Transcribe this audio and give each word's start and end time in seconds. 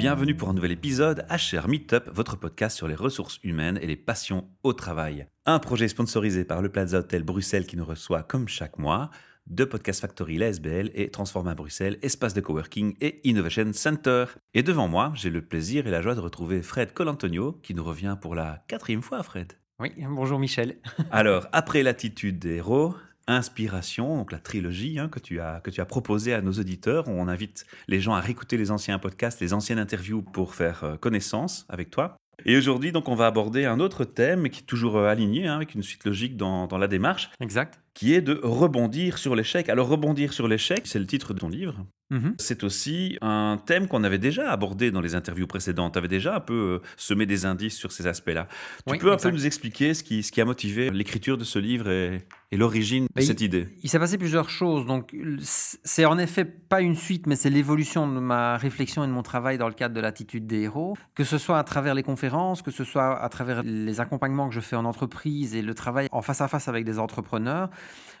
Bienvenue 0.00 0.34
pour 0.34 0.48
un 0.48 0.54
nouvel 0.54 0.72
épisode 0.72 1.26
HR 1.28 1.68
Meetup, 1.68 2.08
votre 2.10 2.34
podcast 2.34 2.74
sur 2.74 2.88
les 2.88 2.94
ressources 2.94 3.38
humaines 3.44 3.78
et 3.82 3.86
les 3.86 3.96
passions 3.96 4.48
au 4.62 4.72
travail. 4.72 5.26
Un 5.44 5.58
projet 5.58 5.88
sponsorisé 5.88 6.46
par 6.46 6.62
le 6.62 6.70
Plaza 6.70 7.00
Hotel 7.00 7.22
Bruxelles 7.22 7.66
qui 7.66 7.76
nous 7.76 7.84
reçoit 7.84 8.22
comme 8.22 8.48
chaque 8.48 8.78
mois, 8.78 9.10
de 9.46 9.66
Podcast 9.66 10.00
Factory, 10.00 10.38
la 10.38 10.46
SBL 10.46 10.90
et 10.94 11.10
Transforma 11.10 11.54
Bruxelles, 11.54 11.98
espace 12.00 12.32
de 12.32 12.40
coworking 12.40 12.96
et 13.02 13.20
Innovation 13.28 13.70
Center. 13.74 14.24
Et 14.54 14.62
devant 14.62 14.88
moi, 14.88 15.12
j'ai 15.14 15.28
le 15.28 15.42
plaisir 15.42 15.86
et 15.86 15.90
la 15.90 16.00
joie 16.00 16.14
de 16.14 16.20
retrouver 16.20 16.62
Fred 16.62 16.94
Colantonio 16.94 17.52
qui 17.62 17.74
nous 17.74 17.84
revient 17.84 18.16
pour 18.18 18.34
la 18.34 18.64
quatrième 18.68 19.02
fois, 19.02 19.22
Fred. 19.22 19.52
Oui, 19.80 19.92
bonjour 20.08 20.38
Michel. 20.38 20.78
Alors, 21.10 21.46
après 21.52 21.82
l'attitude 21.82 22.38
des 22.38 22.54
héros, 22.54 22.94
Inspiration, 23.30 24.16
donc 24.16 24.32
la 24.32 24.40
trilogie 24.40 24.98
hein, 24.98 25.08
que, 25.08 25.20
tu 25.20 25.38
as, 25.38 25.60
que 25.60 25.70
tu 25.70 25.80
as 25.80 25.84
proposée 25.84 26.34
à 26.34 26.42
nos 26.42 26.50
auditeurs. 26.52 27.06
On 27.06 27.28
invite 27.28 27.64
les 27.86 28.00
gens 28.00 28.12
à 28.12 28.20
réécouter 28.20 28.56
les 28.56 28.72
anciens 28.72 28.98
podcasts, 28.98 29.40
les 29.40 29.54
anciennes 29.54 29.78
interviews 29.78 30.20
pour 30.20 30.56
faire 30.56 30.82
euh, 30.82 30.96
connaissance 30.96 31.64
avec 31.68 31.90
toi. 31.90 32.16
Et 32.44 32.56
aujourd'hui, 32.56 32.90
donc, 32.90 33.08
on 33.08 33.14
va 33.14 33.26
aborder 33.26 33.66
un 33.66 33.78
autre 33.78 34.04
thème 34.04 34.48
qui 34.48 34.60
est 34.60 34.66
toujours 34.66 34.96
euh, 34.96 35.08
aligné 35.08 35.46
hein, 35.46 35.54
avec 35.54 35.76
une 35.76 35.82
suite 35.82 36.04
logique 36.04 36.36
dans, 36.36 36.66
dans 36.66 36.78
la 36.78 36.88
démarche. 36.88 37.30
Exact. 37.40 37.78
Qui 37.94 38.14
est 38.14 38.20
de 38.20 38.38
rebondir 38.42 39.18
sur 39.18 39.34
l'échec. 39.34 39.68
Alors, 39.68 39.88
rebondir 39.88 40.32
sur 40.32 40.46
l'échec, 40.48 40.82
c'est 40.84 40.98
le 40.98 41.06
titre 41.06 41.34
de 41.34 41.40
ton 41.40 41.48
livre. 41.48 41.84
Mhm. 42.10 42.34
C'est 42.38 42.64
aussi 42.64 43.18
un 43.20 43.56
thème 43.64 43.86
qu'on 43.86 44.02
avait 44.02 44.18
déjà 44.18 44.50
abordé 44.50 44.90
dans 44.90 45.00
les 45.00 45.14
interviews 45.14 45.46
précédentes. 45.46 45.92
Tu 45.92 45.98
avais 45.98 46.08
déjà 46.08 46.36
un 46.36 46.40
peu 46.40 46.80
euh, 46.82 46.88
semé 46.96 47.24
des 47.24 47.46
indices 47.46 47.76
sur 47.76 47.92
ces 47.92 48.08
aspects-là. 48.08 48.48
Tu 48.86 48.92
Oui, 48.92 48.98
peux 48.98 49.10
un 49.10 49.14
exact. 49.14 49.30
peu 49.30 49.36
nous 49.36 49.46
expliquer 49.46 49.94
ce 49.94 50.02
qui, 50.02 50.24
ce 50.24 50.32
qui 50.32 50.40
a 50.40 50.44
motivé 50.44 50.90
l'écriture 50.90 51.38
de 51.38 51.44
ce 51.44 51.60
livre 51.60 51.88
et, 51.88 52.26
et 52.50 52.56
l'origine 52.56 53.06
de 53.14 53.20
cette 53.20 53.40
idée? 53.40 53.68
Il 53.84 53.88
s'est 53.88 54.00
passé 54.00 54.18
plusieurs 54.18 54.50
choses. 54.50 54.86
Donc, 54.86 55.14
c'est 55.40 56.04
en 56.04 56.18
effet 56.18 56.44
pas 56.44 56.80
une 56.80 56.96
suite, 56.96 57.28
mais 57.28 57.36
c'est 57.36 57.50
l'évolution 57.50 58.12
de 58.12 58.18
ma 58.18 58.56
réflexion 58.56 59.04
et 59.04 59.06
de 59.06 59.12
mon 59.12 59.22
travail 59.22 59.56
dans 59.56 59.68
le 59.68 59.74
cadre 59.74 59.94
de 59.94 60.00
l'attitude 60.00 60.48
des 60.48 60.62
héros. 60.62 60.96
Que 61.14 61.22
ce 61.22 61.38
soit 61.38 61.60
à 61.60 61.64
travers 61.64 61.94
les 61.94 62.02
conférences, 62.02 62.62
que 62.62 62.72
ce 62.72 62.82
soit 62.82 63.22
à 63.22 63.28
travers 63.28 63.62
les 63.62 64.00
accompagnements 64.00 64.48
que 64.48 64.54
je 64.54 64.60
fais 64.60 64.74
en 64.74 64.84
entreprise 64.84 65.54
et 65.54 65.62
le 65.62 65.74
travail 65.74 66.08
en 66.10 66.22
face 66.22 66.40
à 66.40 66.48
face 66.48 66.66
avec 66.66 66.84
des 66.84 66.98
entrepreneurs, 66.98 67.70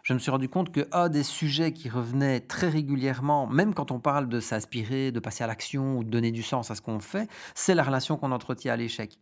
je 0.02 0.14
me 0.14 0.18
suis 0.18 0.30
rendu 0.30 0.48
compte 0.48 0.72
que 0.72 0.88
un 0.92 1.08
des 1.08 1.22
sujets 1.22 1.72
qui 1.72 1.88
revenait 1.88 2.40
très 2.40 2.68
régulièrement, 2.68 3.46
même 3.46 3.74
quand 3.74 3.90
on 3.90 4.00
parle 4.00 4.28
de 4.28 4.40
s'inspirer, 4.40 5.12
de 5.12 5.20
passer 5.20 5.44
à 5.44 5.46
l'action 5.46 5.98
ou 5.98 6.04
de 6.04 6.10
donner 6.10 6.32
du 6.32 6.42
sens 6.42 6.70
à 6.70 6.74
ce 6.74 6.82
qu'on 6.82 7.00
fait, 7.00 7.28
c'est 7.54 7.74
la 7.74 7.82
relation 7.82 8.16
qu'on 8.16 8.32
entretient 8.32 8.72
à 8.72 8.76
l'échec. 8.76 9.18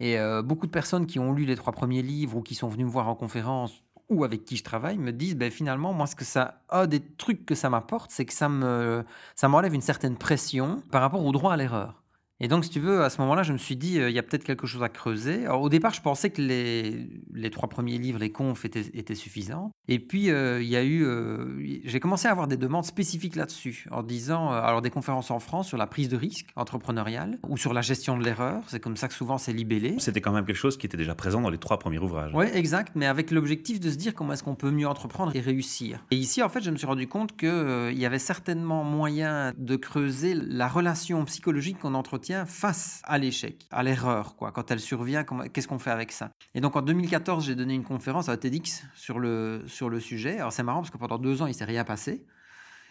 Et 0.00 0.18
euh, 0.18 0.42
beaucoup 0.42 0.66
de 0.66 0.70
personnes 0.70 1.06
qui 1.06 1.18
ont 1.18 1.32
lu 1.32 1.44
les 1.44 1.56
trois 1.56 1.72
premiers 1.72 2.02
livres 2.02 2.36
ou 2.36 2.42
qui 2.42 2.54
sont 2.54 2.68
venues 2.68 2.84
me 2.84 2.90
voir 2.90 3.08
en 3.08 3.14
conférence 3.14 3.82
ou 4.08 4.24
avec 4.24 4.44
qui 4.44 4.56
je 4.56 4.64
travaille 4.64 4.96
me 4.96 5.12
disent 5.12 5.36
ben, 5.36 5.50
finalement 5.50 5.92
moi 5.92 6.06
ce 6.06 6.16
que 6.16 6.24
ça 6.24 6.62
un 6.70 6.86
des 6.86 7.00
trucs 7.00 7.44
que 7.44 7.54
ça 7.54 7.68
m'apporte 7.68 8.10
c'est 8.10 8.24
que 8.24 8.32
ça 8.32 8.48
me 8.48 9.04
ça 9.34 9.48
m'enlève 9.48 9.74
une 9.74 9.82
certaine 9.82 10.16
pression 10.16 10.82
par 10.90 11.02
rapport 11.02 11.22
au 11.22 11.32
droit 11.32 11.52
à 11.52 11.56
l'erreur 11.58 11.97
et 12.40 12.48
donc 12.48 12.64
si 12.64 12.70
tu 12.70 12.80
veux 12.80 13.02
à 13.02 13.10
ce 13.10 13.20
moment-là 13.20 13.42
je 13.42 13.52
me 13.52 13.58
suis 13.58 13.76
dit 13.76 13.98
euh, 14.00 14.10
il 14.10 14.14
y 14.14 14.18
a 14.18 14.22
peut-être 14.22 14.44
quelque 14.44 14.66
chose 14.66 14.82
à 14.82 14.88
creuser 14.88 15.46
Alors, 15.46 15.62
au 15.62 15.68
départ 15.68 15.92
je 15.94 16.00
pensais 16.00 16.30
que 16.30 16.40
les, 16.40 17.08
les 17.34 17.50
trois 17.50 17.68
premiers 17.68 17.98
livres 17.98 18.18
les 18.18 18.30
confs 18.30 18.64
étaient, 18.64 18.86
étaient 18.94 19.14
suffisants 19.14 19.72
et 19.88 19.98
puis 19.98 20.30
euh, 20.30 20.62
il 20.62 20.68
y 20.68 20.76
a 20.76 20.82
eu 20.82 21.04
euh, 21.04 21.60
j'ai 21.84 22.00
commencé 22.00 22.28
à 22.28 22.30
avoir 22.30 22.48
des 22.48 22.56
demandes 22.56 22.84
spécifiques 22.84 23.36
là-dessus 23.36 23.86
en 23.90 24.02
disant 24.02 24.50
alors 24.50 24.82
des 24.82 24.90
conférences 24.90 25.30
en 25.30 25.40
France 25.40 25.68
sur 25.68 25.78
la 25.78 25.86
prise 25.86 26.08
de 26.08 26.16
risque 26.16 26.48
entrepreneuriale 26.56 27.38
ou 27.48 27.56
sur 27.56 27.74
la 27.74 27.80
gestion 27.80 28.16
de 28.16 28.24
l'erreur 28.24 28.62
c'est 28.68 28.80
comme 28.80 28.96
ça 28.96 29.08
que 29.08 29.14
souvent 29.14 29.38
c'est 29.38 29.52
libellé 29.52 29.96
C'était 29.98 30.20
quand 30.20 30.32
même 30.32 30.44
quelque 30.44 30.56
chose 30.56 30.76
qui 30.76 30.86
était 30.86 30.96
déjà 30.96 31.14
présent 31.14 31.40
dans 31.40 31.50
les 31.50 31.58
trois 31.58 31.78
premiers 31.78 31.98
ouvrages. 31.98 32.32
oui, 32.34 32.46
exact, 32.52 32.92
mais 32.94 33.06
avec 33.06 33.30
l'objectif 33.30 33.80
de 33.80 33.90
se 33.90 33.96
dire 33.96 34.14
comment 34.14 34.32
est-ce 34.32 34.42
qu'on 34.42 34.54
peut 34.54 34.70
mieux 34.70 34.86
entreprendre 34.86 35.34
et 35.34 35.40
réussir. 35.40 36.04
Et 36.10 36.16
ici, 36.16 36.42
en 36.42 36.48
fait, 36.48 36.60
je 36.62 36.70
me 36.70 36.76
suis 36.76 36.86
rendu 36.86 37.08
compte 37.08 37.36
qu'il 37.36 37.98
y 37.98 38.06
avait 38.06 38.18
certainement 38.18 38.84
moyen 38.84 39.52
de 39.56 39.76
creuser 39.76 40.34
la 40.34 40.68
relation 40.68 41.24
psychologique 41.24 41.78
qu'on 41.78 41.94
entretient 41.94 42.27
face 42.46 43.02
à 43.04 43.18
l'échec, 43.18 43.66
à 43.70 43.82
l'erreur, 43.82 44.36
quoi. 44.36 44.52
Quand 44.52 44.70
elle 44.70 44.80
survient, 44.80 45.24
qu'est-ce 45.52 45.68
qu'on 45.68 45.78
fait 45.78 45.90
avec 45.90 46.12
ça? 46.12 46.30
Et 46.54 46.60
donc, 46.60 46.76
en 46.76 46.82
2014, 46.82 47.44
j'ai 47.44 47.54
donné 47.54 47.74
une 47.74 47.84
conférence 47.84 48.28
à 48.28 48.36
TEDx 48.36 48.84
sur 48.94 49.18
le, 49.18 49.64
sur 49.66 49.88
le 49.88 50.00
sujet. 50.00 50.38
Alors, 50.38 50.52
c'est 50.52 50.62
marrant 50.62 50.80
parce 50.80 50.90
que 50.90 50.98
pendant 50.98 51.18
deux 51.18 51.42
ans, 51.42 51.46
il 51.46 51.54
s'est 51.54 51.64
rien 51.64 51.84
passé. 51.84 52.24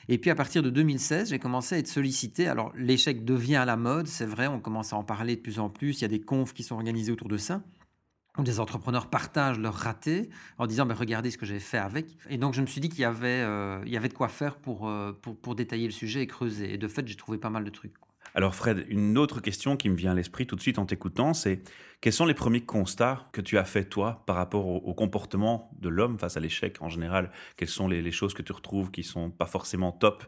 Et 0.10 0.18
puis 0.18 0.30
à 0.30 0.36
partir 0.36 0.64
de 0.64 0.70
2016, 0.70 1.30
j'ai 1.30 1.40
commencé 1.40 1.76
à 1.76 1.80
être 1.80 1.88
sollicité. 1.90 2.48
Alors 2.48 2.72
l'échec 2.78 3.26
devient 3.26 3.58
à 3.58 3.66
la 3.66 3.76
mode, 3.76 4.08
c'est 4.08 4.26
vrai, 4.26 4.48
on 4.48 4.62
commence 4.62 4.94
à 4.94 4.96
en 4.96 5.04
parler 5.04 5.36
de 5.36 5.42
plus 5.42 5.60
en 5.60 5.70
plus. 5.70 6.00
Il 6.00 6.04
y 6.04 6.06
a 6.06 6.08
des 6.08 6.22
confs 6.22 6.54
qui 6.54 6.64
sont 6.64 6.76
organisés 6.76 7.12
autour 7.12 7.28
de 7.28 7.36
ça 7.36 7.62
des 8.44 8.60
entrepreneurs 8.60 9.10
partagent 9.10 9.60
leurs 9.60 9.74
ratés 9.74 10.30
en 10.58 10.68
disant 10.68 10.86
mais 10.86 10.94
regardez 10.94 11.32
ce 11.32 11.38
que 11.38 11.46
j'ai 11.46 11.60
fait 11.60 11.78
avec. 11.78 12.18
Et 12.30 12.38
donc 12.38 12.54
je 12.54 12.62
me 12.62 12.68
suis 12.68 12.82
dit 12.82 12.90
qu'il 12.90 13.00
y 13.00 13.06
avait, 13.06 13.42
euh, 13.42 13.82
y 13.86 13.98
avait 13.98 14.10
de 14.10 14.14
quoi 14.14 14.28
faire 14.28 14.58
pour, 14.58 14.88
euh, 14.88 15.12
pour, 15.14 15.38
pour 15.38 15.56
détailler 15.56 15.86
le 15.86 15.92
sujet 15.92 16.22
et 16.22 16.28
creuser. 16.28 16.74
Et 16.74 16.78
de 16.78 16.88
fait, 16.88 17.08
j'ai 17.08 17.16
trouvé 17.16 17.38
pas 17.38 17.50
mal 17.50 17.64
de 17.64 17.70
trucs. 17.70 17.94
Alors 18.38 18.54
Fred, 18.54 18.86
une 18.90 19.18
autre 19.18 19.42
question 19.42 19.78
qui 19.78 19.90
me 19.90 19.96
vient 19.96 20.12
à 20.12 20.14
l'esprit 20.14 20.46
tout 20.46 20.56
de 20.56 20.62
suite 20.62 20.78
en 20.78 20.86
t'écoutant, 20.86 21.34
c'est 21.34 21.64
quels 22.02 22.14
sont 22.14 22.28
les 22.28 22.36
premiers 22.36 22.62
constats 22.62 23.28
que 23.32 23.42
tu 23.42 23.58
as 23.58 23.64
fait 23.64 23.86
toi 23.86 24.22
par 24.28 24.36
rapport 24.36 24.68
au, 24.68 24.94
comportement 24.94 25.72
de 25.80 25.90
l'homme 25.90 26.20
face 26.20 26.38
à 26.38 26.40
l'échec 26.40 26.78
en 26.80 26.88
général? 26.88 27.32
Quelles 27.56 27.68
sont 27.68 27.88
les, 27.88 28.12
choses 28.12 28.36
que 28.36 28.44
tu 28.44 28.52
retrouves 28.52 28.92
qui 28.92 29.02
sont 29.02 29.32
pas 29.32 29.48
forcément 29.48 29.92
top, 29.92 30.24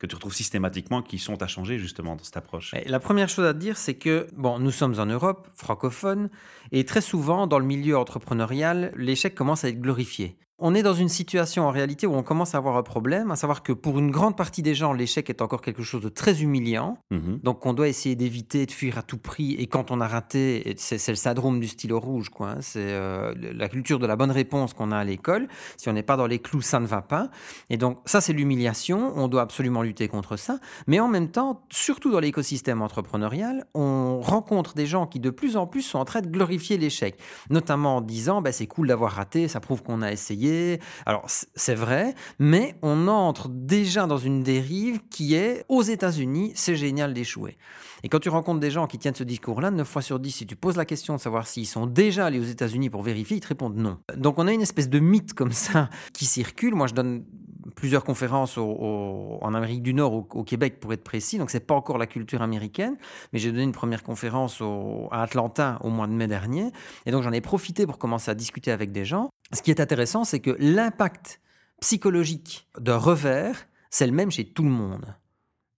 que 0.00 0.08
tu 0.08 0.16
retrouves 0.16 0.34
systématiquement, 0.34 1.02
qui 1.02 1.18
sont 1.18 1.40
à 1.40 1.46
changer 1.46 1.78
justement 1.78 2.16
dans 2.16 2.24
cette 2.24 2.36
approche? 2.36 2.74
La 2.84 2.98
première 2.98 3.28
chose 3.28 3.46
à 3.46 3.52
dire, 3.52 3.76
c'est 3.76 3.94
que 3.94 4.26
bon, 4.36 4.58
nous 4.58 4.72
sommes 4.72 4.98
en 4.98 5.06
Europe, 5.06 5.46
francophone, 5.54 6.30
et 6.72 6.84
très 6.84 7.00
souvent 7.00 7.46
dans 7.46 7.60
le 7.60 7.64
milieu 7.64 7.96
entrepreneurial, 7.96 8.92
l'échec 8.96 9.36
commence 9.36 9.62
à 9.62 9.68
être 9.68 9.80
glorifié. 9.80 10.36
On 10.64 10.76
est 10.76 10.84
dans 10.84 10.94
une 10.94 11.08
situation 11.08 11.66
en 11.66 11.70
réalité 11.70 12.06
où 12.06 12.14
on 12.14 12.22
commence 12.22 12.54
à 12.54 12.58
avoir 12.58 12.76
un 12.76 12.84
problème, 12.84 13.32
à 13.32 13.36
savoir 13.36 13.64
que 13.64 13.72
pour 13.72 13.98
une 13.98 14.12
grande 14.12 14.36
partie 14.36 14.62
des 14.62 14.76
gens, 14.76 14.92
l'échec 14.92 15.28
est 15.28 15.42
encore 15.42 15.60
quelque 15.60 15.82
chose 15.82 16.02
de 16.02 16.08
très 16.08 16.40
humiliant. 16.40 16.98
Mhm. 17.10 17.40
Donc 17.42 17.58
qu'on 17.58 17.72
doit 17.72 17.88
essayer 17.88 18.14
d'éviter, 18.14 18.64
de 18.64 18.70
fuir 18.70 18.96
à 18.96 19.02
tout 19.02 19.18
prix. 19.18 19.54
Et 19.54 19.66
quand 19.66 19.90
on 19.90 20.00
a 20.00 20.06
raté, 20.06 20.74
c'est 20.78 21.08
le 21.08 21.16
syndrome 21.16 21.58
du 21.58 21.66
stylo 21.66 21.98
rouge, 21.98 22.28
quoi. 22.28 22.50
hein. 22.50 22.56
C'est 22.60 22.78
euh, 22.78 23.34
la 23.54 23.68
culture 23.68 23.98
de 23.98 24.06
la 24.06 24.14
bonne 24.14 24.30
réponse 24.30 24.72
qu'on 24.72 24.92
a 24.92 24.98
à 24.98 25.04
l'école. 25.04 25.48
Si 25.76 25.88
on 25.88 25.94
n'est 25.94 26.04
pas 26.04 26.16
dans 26.16 26.28
les 26.28 26.38
clous, 26.38 26.62
ça 26.62 26.78
ne 26.78 26.86
va 26.86 27.02
pas. 27.02 27.28
Et 27.68 27.76
donc 27.76 27.98
ça, 28.04 28.20
c'est 28.20 28.32
l'humiliation. 28.32 29.12
On 29.16 29.26
doit 29.26 29.42
absolument 29.42 29.82
lutter 29.82 30.06
contre 30.06 30.36
ça. 30.36 30.60
Mais 30.86 31.00
en 31.00 31.08
même 31.08 31.28
temps, 31.28 31.64
surtout 31.70 32.12
dans 32.12 32.20
l'écosystème 32.20 32.82
entrepreneurial, 32.82 33.66
on 33.74 34.20
rencontre 34.20 34.74
des 34.74 34.86
gens 34.86 35.08
qui 35.08 35.18
de 35.18 35.30
plus 35.30 35.56
en 35.56 35.66
plus 35.66 35.82
sont 35.82 35.98
en 35.98 36.04
train 36.04 36.20
de 36.20 36.28
glorifier 36.28 36.78
l'échec, 36.78 37.18
notamment 37.50 37.96
en 37.96 38.00
disant 38.00 38.42
bah, 38.42 38.52
c'est 38.52 38.68
cool 38.68 38.86
d'avoir 38.86 39.10
raté, 39.10 39.48
ça 39.48 39.58
prouve 39.58 39.82
qu'on 39.82 40.02
a 40.02 40.12
essayé. 40.12 40.51
Alors 41.06 41.26
c'est 41.28 41.74
vrai, 41.74 42.14
mais 42.38 42.76
on 42.82 43.08
entre 43.08 43.48
déjà 43.48 44.06
dans 44.06 44.18
une 44.18 44.42
dérive 44.42 45.00
qui 45.10 45.34
est 45.34 45.64
aux 45.68 45.82
États-Unis, 45.82 46.52
c'est 46.54 46.76
génial 46.76 47.14
d'échouer. 47.14 47.56
Et 48.02 48.08
quand 48.08 48.18
tu 48.18 48.28
rencontres 48.28 48.60
des 48.60 48.70
gens 48.70 48.86
qui 48.86 48.98
tiennent 48.98 49.14
ce 49.14 49.24
discours-là, 49.24 49.70
9 49.70 49.88
fois 49.88 50.02
sur 50.02 50.18
10, 50.18 50.30
si 50.30 50.46
tu 50.46 50.56
poses 50.56 50.76
la 50.76 50.84
question 50.84 51.14
de 51.14 51.20
savoir 51.20 51.46
s'ils 51.46 51.66
sont 51.66 51.86
déjà 51.86 52.26
allés 52.26 52.40
aux 52.40 52.44
États-Unis 52.44 52.90
pour 52.90 53.02
vérifier, 53.02 53.36
ils 53.36 53.40
te 53.40 53.48
répondent 53.48 53.76
non. 53.76 53.98
Donc 54.16 54.38
on 54.38 54.46
a 54.46 54.52
une 54.52 54.62
espèce 54.62 54.88
de 54.88 54.98
mythe 54.98 55.34
comme 55.34 55.52
ça 55.52 55.88
qui 56.12 56.24
circule. 56.24 56.74
Moi, 56.74 56.86
je 56.88 56.94
donne 56.94 57.24
plusieurs 57.82 58.04
conférences 58.04 58.58
en 58.58 59.54
Amérique 59.54 59.82
du 59.82 59.92
Nord, 59.92 60.12
au, 60.36 60.44
Québec 60.44 60.78
pour 60.78 60.92
être 60.92 61.02
précis, 61.02 61.36
donc 61.36 61.50
c'est 61.50 61.66
pas 61.66 61.74
encore 61.74 61.98
la 61.98 62.06
culture 62.06 62.40
américaine, 62.40 62.96
mais 63.32 63.40
j'ai 63.40 63.50
donné 63.50 63.64
une 63.64 63.72
première 63.72 64.04
conférence 64.04 64.62
à 65.10 65.20
Atlanta 65.20 65.78
au 65.80 65.88
mois 65.88 66.06
de 66.06 66.12
mai 66.12 66.28
dernier, 66.28 66.70
et 67.06 67.10
donc 67.10 67.24
j'en 67.24 67.32
ai 67.32 67.40
profité 67.40 67.84
pour 67.84 67.98
commencer 67.98 68.30
à 68.30 68.36
discuter 68.36 68.70
avec 68.70 68.92
des 68.92 69.04
gens. 69.04 69.30
Ce 69.52 69.62
qui 69.62 69.72
est 69.72 69.80
intéressant, 69.80 70.22
c'est 70.22 70.38
que 70.38 70.54
l'impact 70.60 71.40
psychologique 71.80 72.68
d'un 72.78 72.98
revers, 72.98 73.66
c'est 73.90 74.06
le 74.06 74.12
même 74.12 74.30
chez 74.30 74.44
tout 74.44 74.62
le 74.62 74.70
monde. 74.70 75.16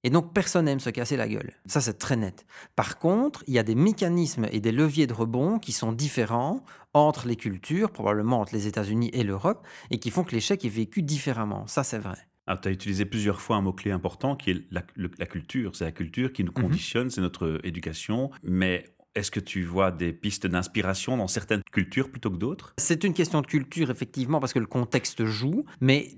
Et 0.04 0.10
donc, 0.10 0.32
personne 0.32 0.66
n'aime 0.66 0.80
se 0.80 0.90
casser 0.90 1.16
la 1.16 1.26
gueule. 1.26 1.52
Ça, 1.66 1.80
c'est 1.80 1.94
très 1.98 2.14
net. 2.16 2.46
Par 2.76 2.98
contre, 2.98 3.42
il 3.48 3.54
y 3.54 3.58
a 3.58 3.62
des 3.64 3.74
mécanismes 3.74 4.46
et 4.52 4.60
des 4.60 4.70
leviers 4.70 5.06
de 5.06 5.14
rebond 5.14 5.58
qui 5.58 5.72
sont 5.72 5.90
différents 5.92 6.62
entre 6.92 7.26
les 7.26 7.36
cultures, 7.36 7.90
probablement 7.90 8.40
entre 8.40 8.54
les 8.54 8.66
États-Unis 8.68 9.10
et 9.14 9.24
l'Europe, 9.24 9.66
et 9.90 9.98
qui 9.98 10.10
font 10.10 10.22
que 10.22 10.32
l'échec 10.32 10.64
est 10.64 10.68
vécu 10.68 11.02
différemment. 11.02 11.66
Ça, 11.66 11.82
c'est 11.82 11.98
vrai. 11.98 12.18
Ah, 12.46 12.56
tu 12.58 12.68
as 12.68 12.70
utilisé 12.70 13.06
plusieurs 13.06 13.40
fois 13.40 13.56
un 13.56 13.62
mot-clé 13.62 13.90
important 13.90 14.36
qui 14.36 14.50
est 14.50 14.62
la, 14.70 14.82
le- 14.94 15.10
la 15.18 15.26
culture. 15.26 15.74
C'est 15.74 15.84
la 15.86 15.92
culture 15.92 16.32
qui 16.32 16.44
nous 16.44 16.52
Mhm. 16.54 16.62
conditionne, 16.64 17.08
c'est 17.10 17.22
notre 17.22 17.58
éducation. 17.64 18.30
Mais 18.42 18.84
est-ce 19.14 19.30
que 19.30 19.40
tu 19.40 19.64
vois 19.64 19.90
des 19.90 20.12
pistes 20.12 20.46
d'inspiration 20.46 21.16
dans 21.16 21.28
certaines 21.28 21.62
cultures 21.72 22.10
plutôt 22.10 22.30
que 22.30 22.36
d'autres? 22.36 22.74
C'est 22.76 23.02
une 23.04 23.14
question 23.14 23.40
de 23.40 23.46
culture, 23.46 23.90
effectivement, 23.90 24.38
parce 24.40 24.52
que 24.52 24.58
le 24.58 24.66
contexte 24.66 25.24
joue, 25.24 25.64
mais 25.80 26.10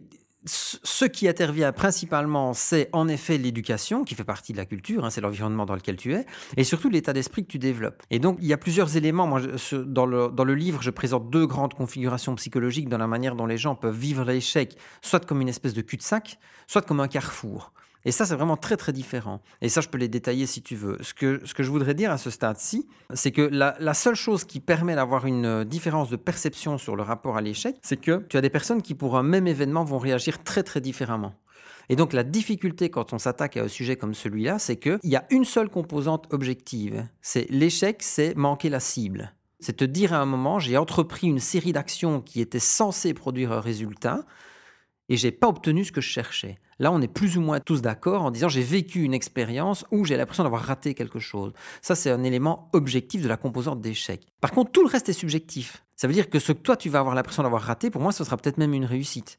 ce 0.48 1.04
qui 1.04 1.28
intervient 1.28 1.72
principalement, 1.72 2.54
c'est 2.54 2.88
en 2.92 3.08
effet 3.08 3.36
l'éducation, 3.38 4.04
qui 4.04 4.14
fait 4.14 4.24
partie 4.24 4.52
de 4.52 4.58
la 4.58 4.64
culture, 4.64 5.04
hein, 5.04 5.10
c'est 5.10 5.20
l'environnement 5.20 5.66
dans 5.66 5.74
lequel 5.74 5.96
tu 5.96 6.14
es, 6.14 6.24
et 6.56 6.64
surtout 6.64 6.88
l'état 6.88 7.12
d'esprit 7.12 7.44
que 7.44 7.50
tu 7.50 7.58
développes. 7.58 8.02
Et 8.10 8.18
donc, 8.18 8.38
il 8.40 8.46
y 8.46 8.52
a 8.52 8.56
plusieurs 8.56 8.96
éléments. 8.96 9.26
Moi, 9.26 9.42
dans, 9.86 10.06
le, 10.06 10.28
dans 10.28 10.44
le 10.44 10.54
livre, 10.54 10.82
je 10.82 10.90
présente 10.90 11.30
deux 11.30 11.46
grandes 11.46 11.74
configurations 11.74 12.34
psychologiques 12.36 12.88
dans 12.88 12.98
la 12.98 13.06
manière 13.06 13.34
dont 13.34 13.46
les 13.46 13.58
gens 13.58 13.74
peuvent 13.74 13.98
vivre 13.98 14.24
l'échec, 14.24 14.76
soit 15.02 15.24
comme 15.24 15.40
une 15.40 15.48
espèce 15.48 15.74
de 15.74 15.82
cul-de-sac, 15.82 16.38
soit 16.66 16.82
comme 16.82 17.00
un 17.00 17.08
carrefour. 17.08 17.72
Et 18.06 18.12
ça, 18.12 18.24
c'est 18.24 18.36
vraiment 18.36 18.56
très, 18.56 18.76
très 18.76 18.92
différent. 18.92 19.42
Et 19.60 19.68
ça, 19.68 19.80
je 19.80 19.88
peux 19.88 19.98
les 19.98 20.06
détailler 20.06 20.46
si 20.46 20.62
tu 20.62 20.76
veux. 20.76 20.96
Ce 21.00 21.12
que, 21.12 21.40
ce 21.44 21.54
que 21.54 21.64
je 21.64 21.70
voudrais 21.72 21.92
dire 21.92 22.12
à 22.12 22.18
ce 22.18 22.30
stade-ci, 22.30 22.86
c'est 23.12 23.32
que 23.32 23.42
la, 23.42 23.94
seule 23.94 24.14
chose 24.14 24.44
qui 24.44 24.60
permet 24.60 24.94
d'avoir 24.94 25.26
une 25.26 25.44
euh, 25.44 25.64
différence 25.64 26.08
de 26.08 26.14
perception 26.14 26.78
sur 26.78 26.94
le 26.94 27.02
rapport 27.02 27.36
à 27.36 27.40
l'échec, 27.40 27.74
c'est 27.82 27.96
que 27.96 28.24
tu 28.28 28.36
as 28.36 28.40
des 28.40 28.48
personnes 28.48 28.80
qui, 28.80 28.94
pour 28.94 29.18
un 29.18 29.24
même 29.24 29.48
événement, 29.48 29.82
vont 29.82 29.98
réagir 29.98 30.44
très, 30.44 30.62
très 30.62 30.80
différemment. 30.80 31.34
Et 31.88 31.96
donc 31.96 32.12
la 32.12 32.22
difficulté 32.22 32.90
quand 32.90 33.12
on 33.12 33.18
s'attaque 33.18 33.56
à 33.56 33.64
un 33.64 33.68
sujet 33.68 33.96
comme 33.96 34.14
celui-là, 34.14 34.60
c'est 34.60 34.76
qu'il 34.76 34.98
y 35.02 35.16
a 35.16 35.26
une 35.30 35.44
seule 35.44 35.68
composante 35.68 36.32
objective. 36.32 37.08
C'est 37.22 37.46
l'échec, 37.50 38.04
c'est 38.04 38.36
manquer 38.36 38.68
la 38.68 38.80
cible. 38.80 39.34
C'est 39.58 39.78
te 39.78 39.84
dire 39.84 40.12
à 40.12 40.18
un 40.18 40.26
moment, 40.26 40.60
j'ai 40.60 40.76
entrepris 40.76 41.26
une 41.26 41.40
série 41.40 41.72
d'actions 41.72 42.20
qui 42.20 42.40
étaient 42.40 42.60
censées 42.60 43.14
produire 43.14 43.50
un 43.50 43.60
résultat 43.60 44.24
et 45.08 45.16
j'ai 45.16 45.32
pas 45.32 45.48
obtenu 45.48 45.84
ce 45.84 45.90
que 45.90 46.00
je 46.00 46.08
cherchais. 46.08 46.58
Là, 46.78 46.92
on 46.92 47.00
est 47.00 47.08
plus 47.08 47.38
ou 47.38 47.40
moins 47.40 47.60
tous 47.60 47.80
d'accord 47.80 48.22
en 48.22 48.30
disant 48.30 48.48
j'ai 48.48 48.62
vécu 48.62 49.02
une 49.02 49.14
expérience 49.14 49.84
où 49.90 50.04
j'ai 50.04 50.16
l'impression 50.16 50.42
d'avoir 50.42 50.62
raté 50.62 50.94
quelque 50.94 51.18
chose. 51.18 51.52
Ça, 51.80 51.94
c'est 51.94 52.10
un 52.10 52.22
élément 52.22 52.68
objectif 52.72 53.22
de 53.22 53.28
la 53.28 53.36
composante 53.36 53.80
d'échec. 53.80 54.26
Par 54.40 54.50
contre, 54.50 54.72
tout 54.72 54.82
le 54.82 54.88
reste 54.88 55.08
est 55.08 55.14
subjectif. 55.14 55.84
Ça 55.96 56.06
veut 56.06 56.12
dire 56.12 56.28
que 56.28 56.38
ce 56.38 56.52
que 56.52 56.58
toi, 56.58 56.76
tu 56.76 56.90
vas 56.90 56.98
avoir 56.98 57.14
l'impression 57.14 57.42
d'avoir 57.42 57.62
raté, 57.62 57.90
pour 57.90 58.02
moi, 58.02 58.12
ce 58.12 58.24
sera 58.24 58.36
peut-être 58.36 58.58
même 58.58 58.74
une 58.74 58.84
réussite. 58.84 59.38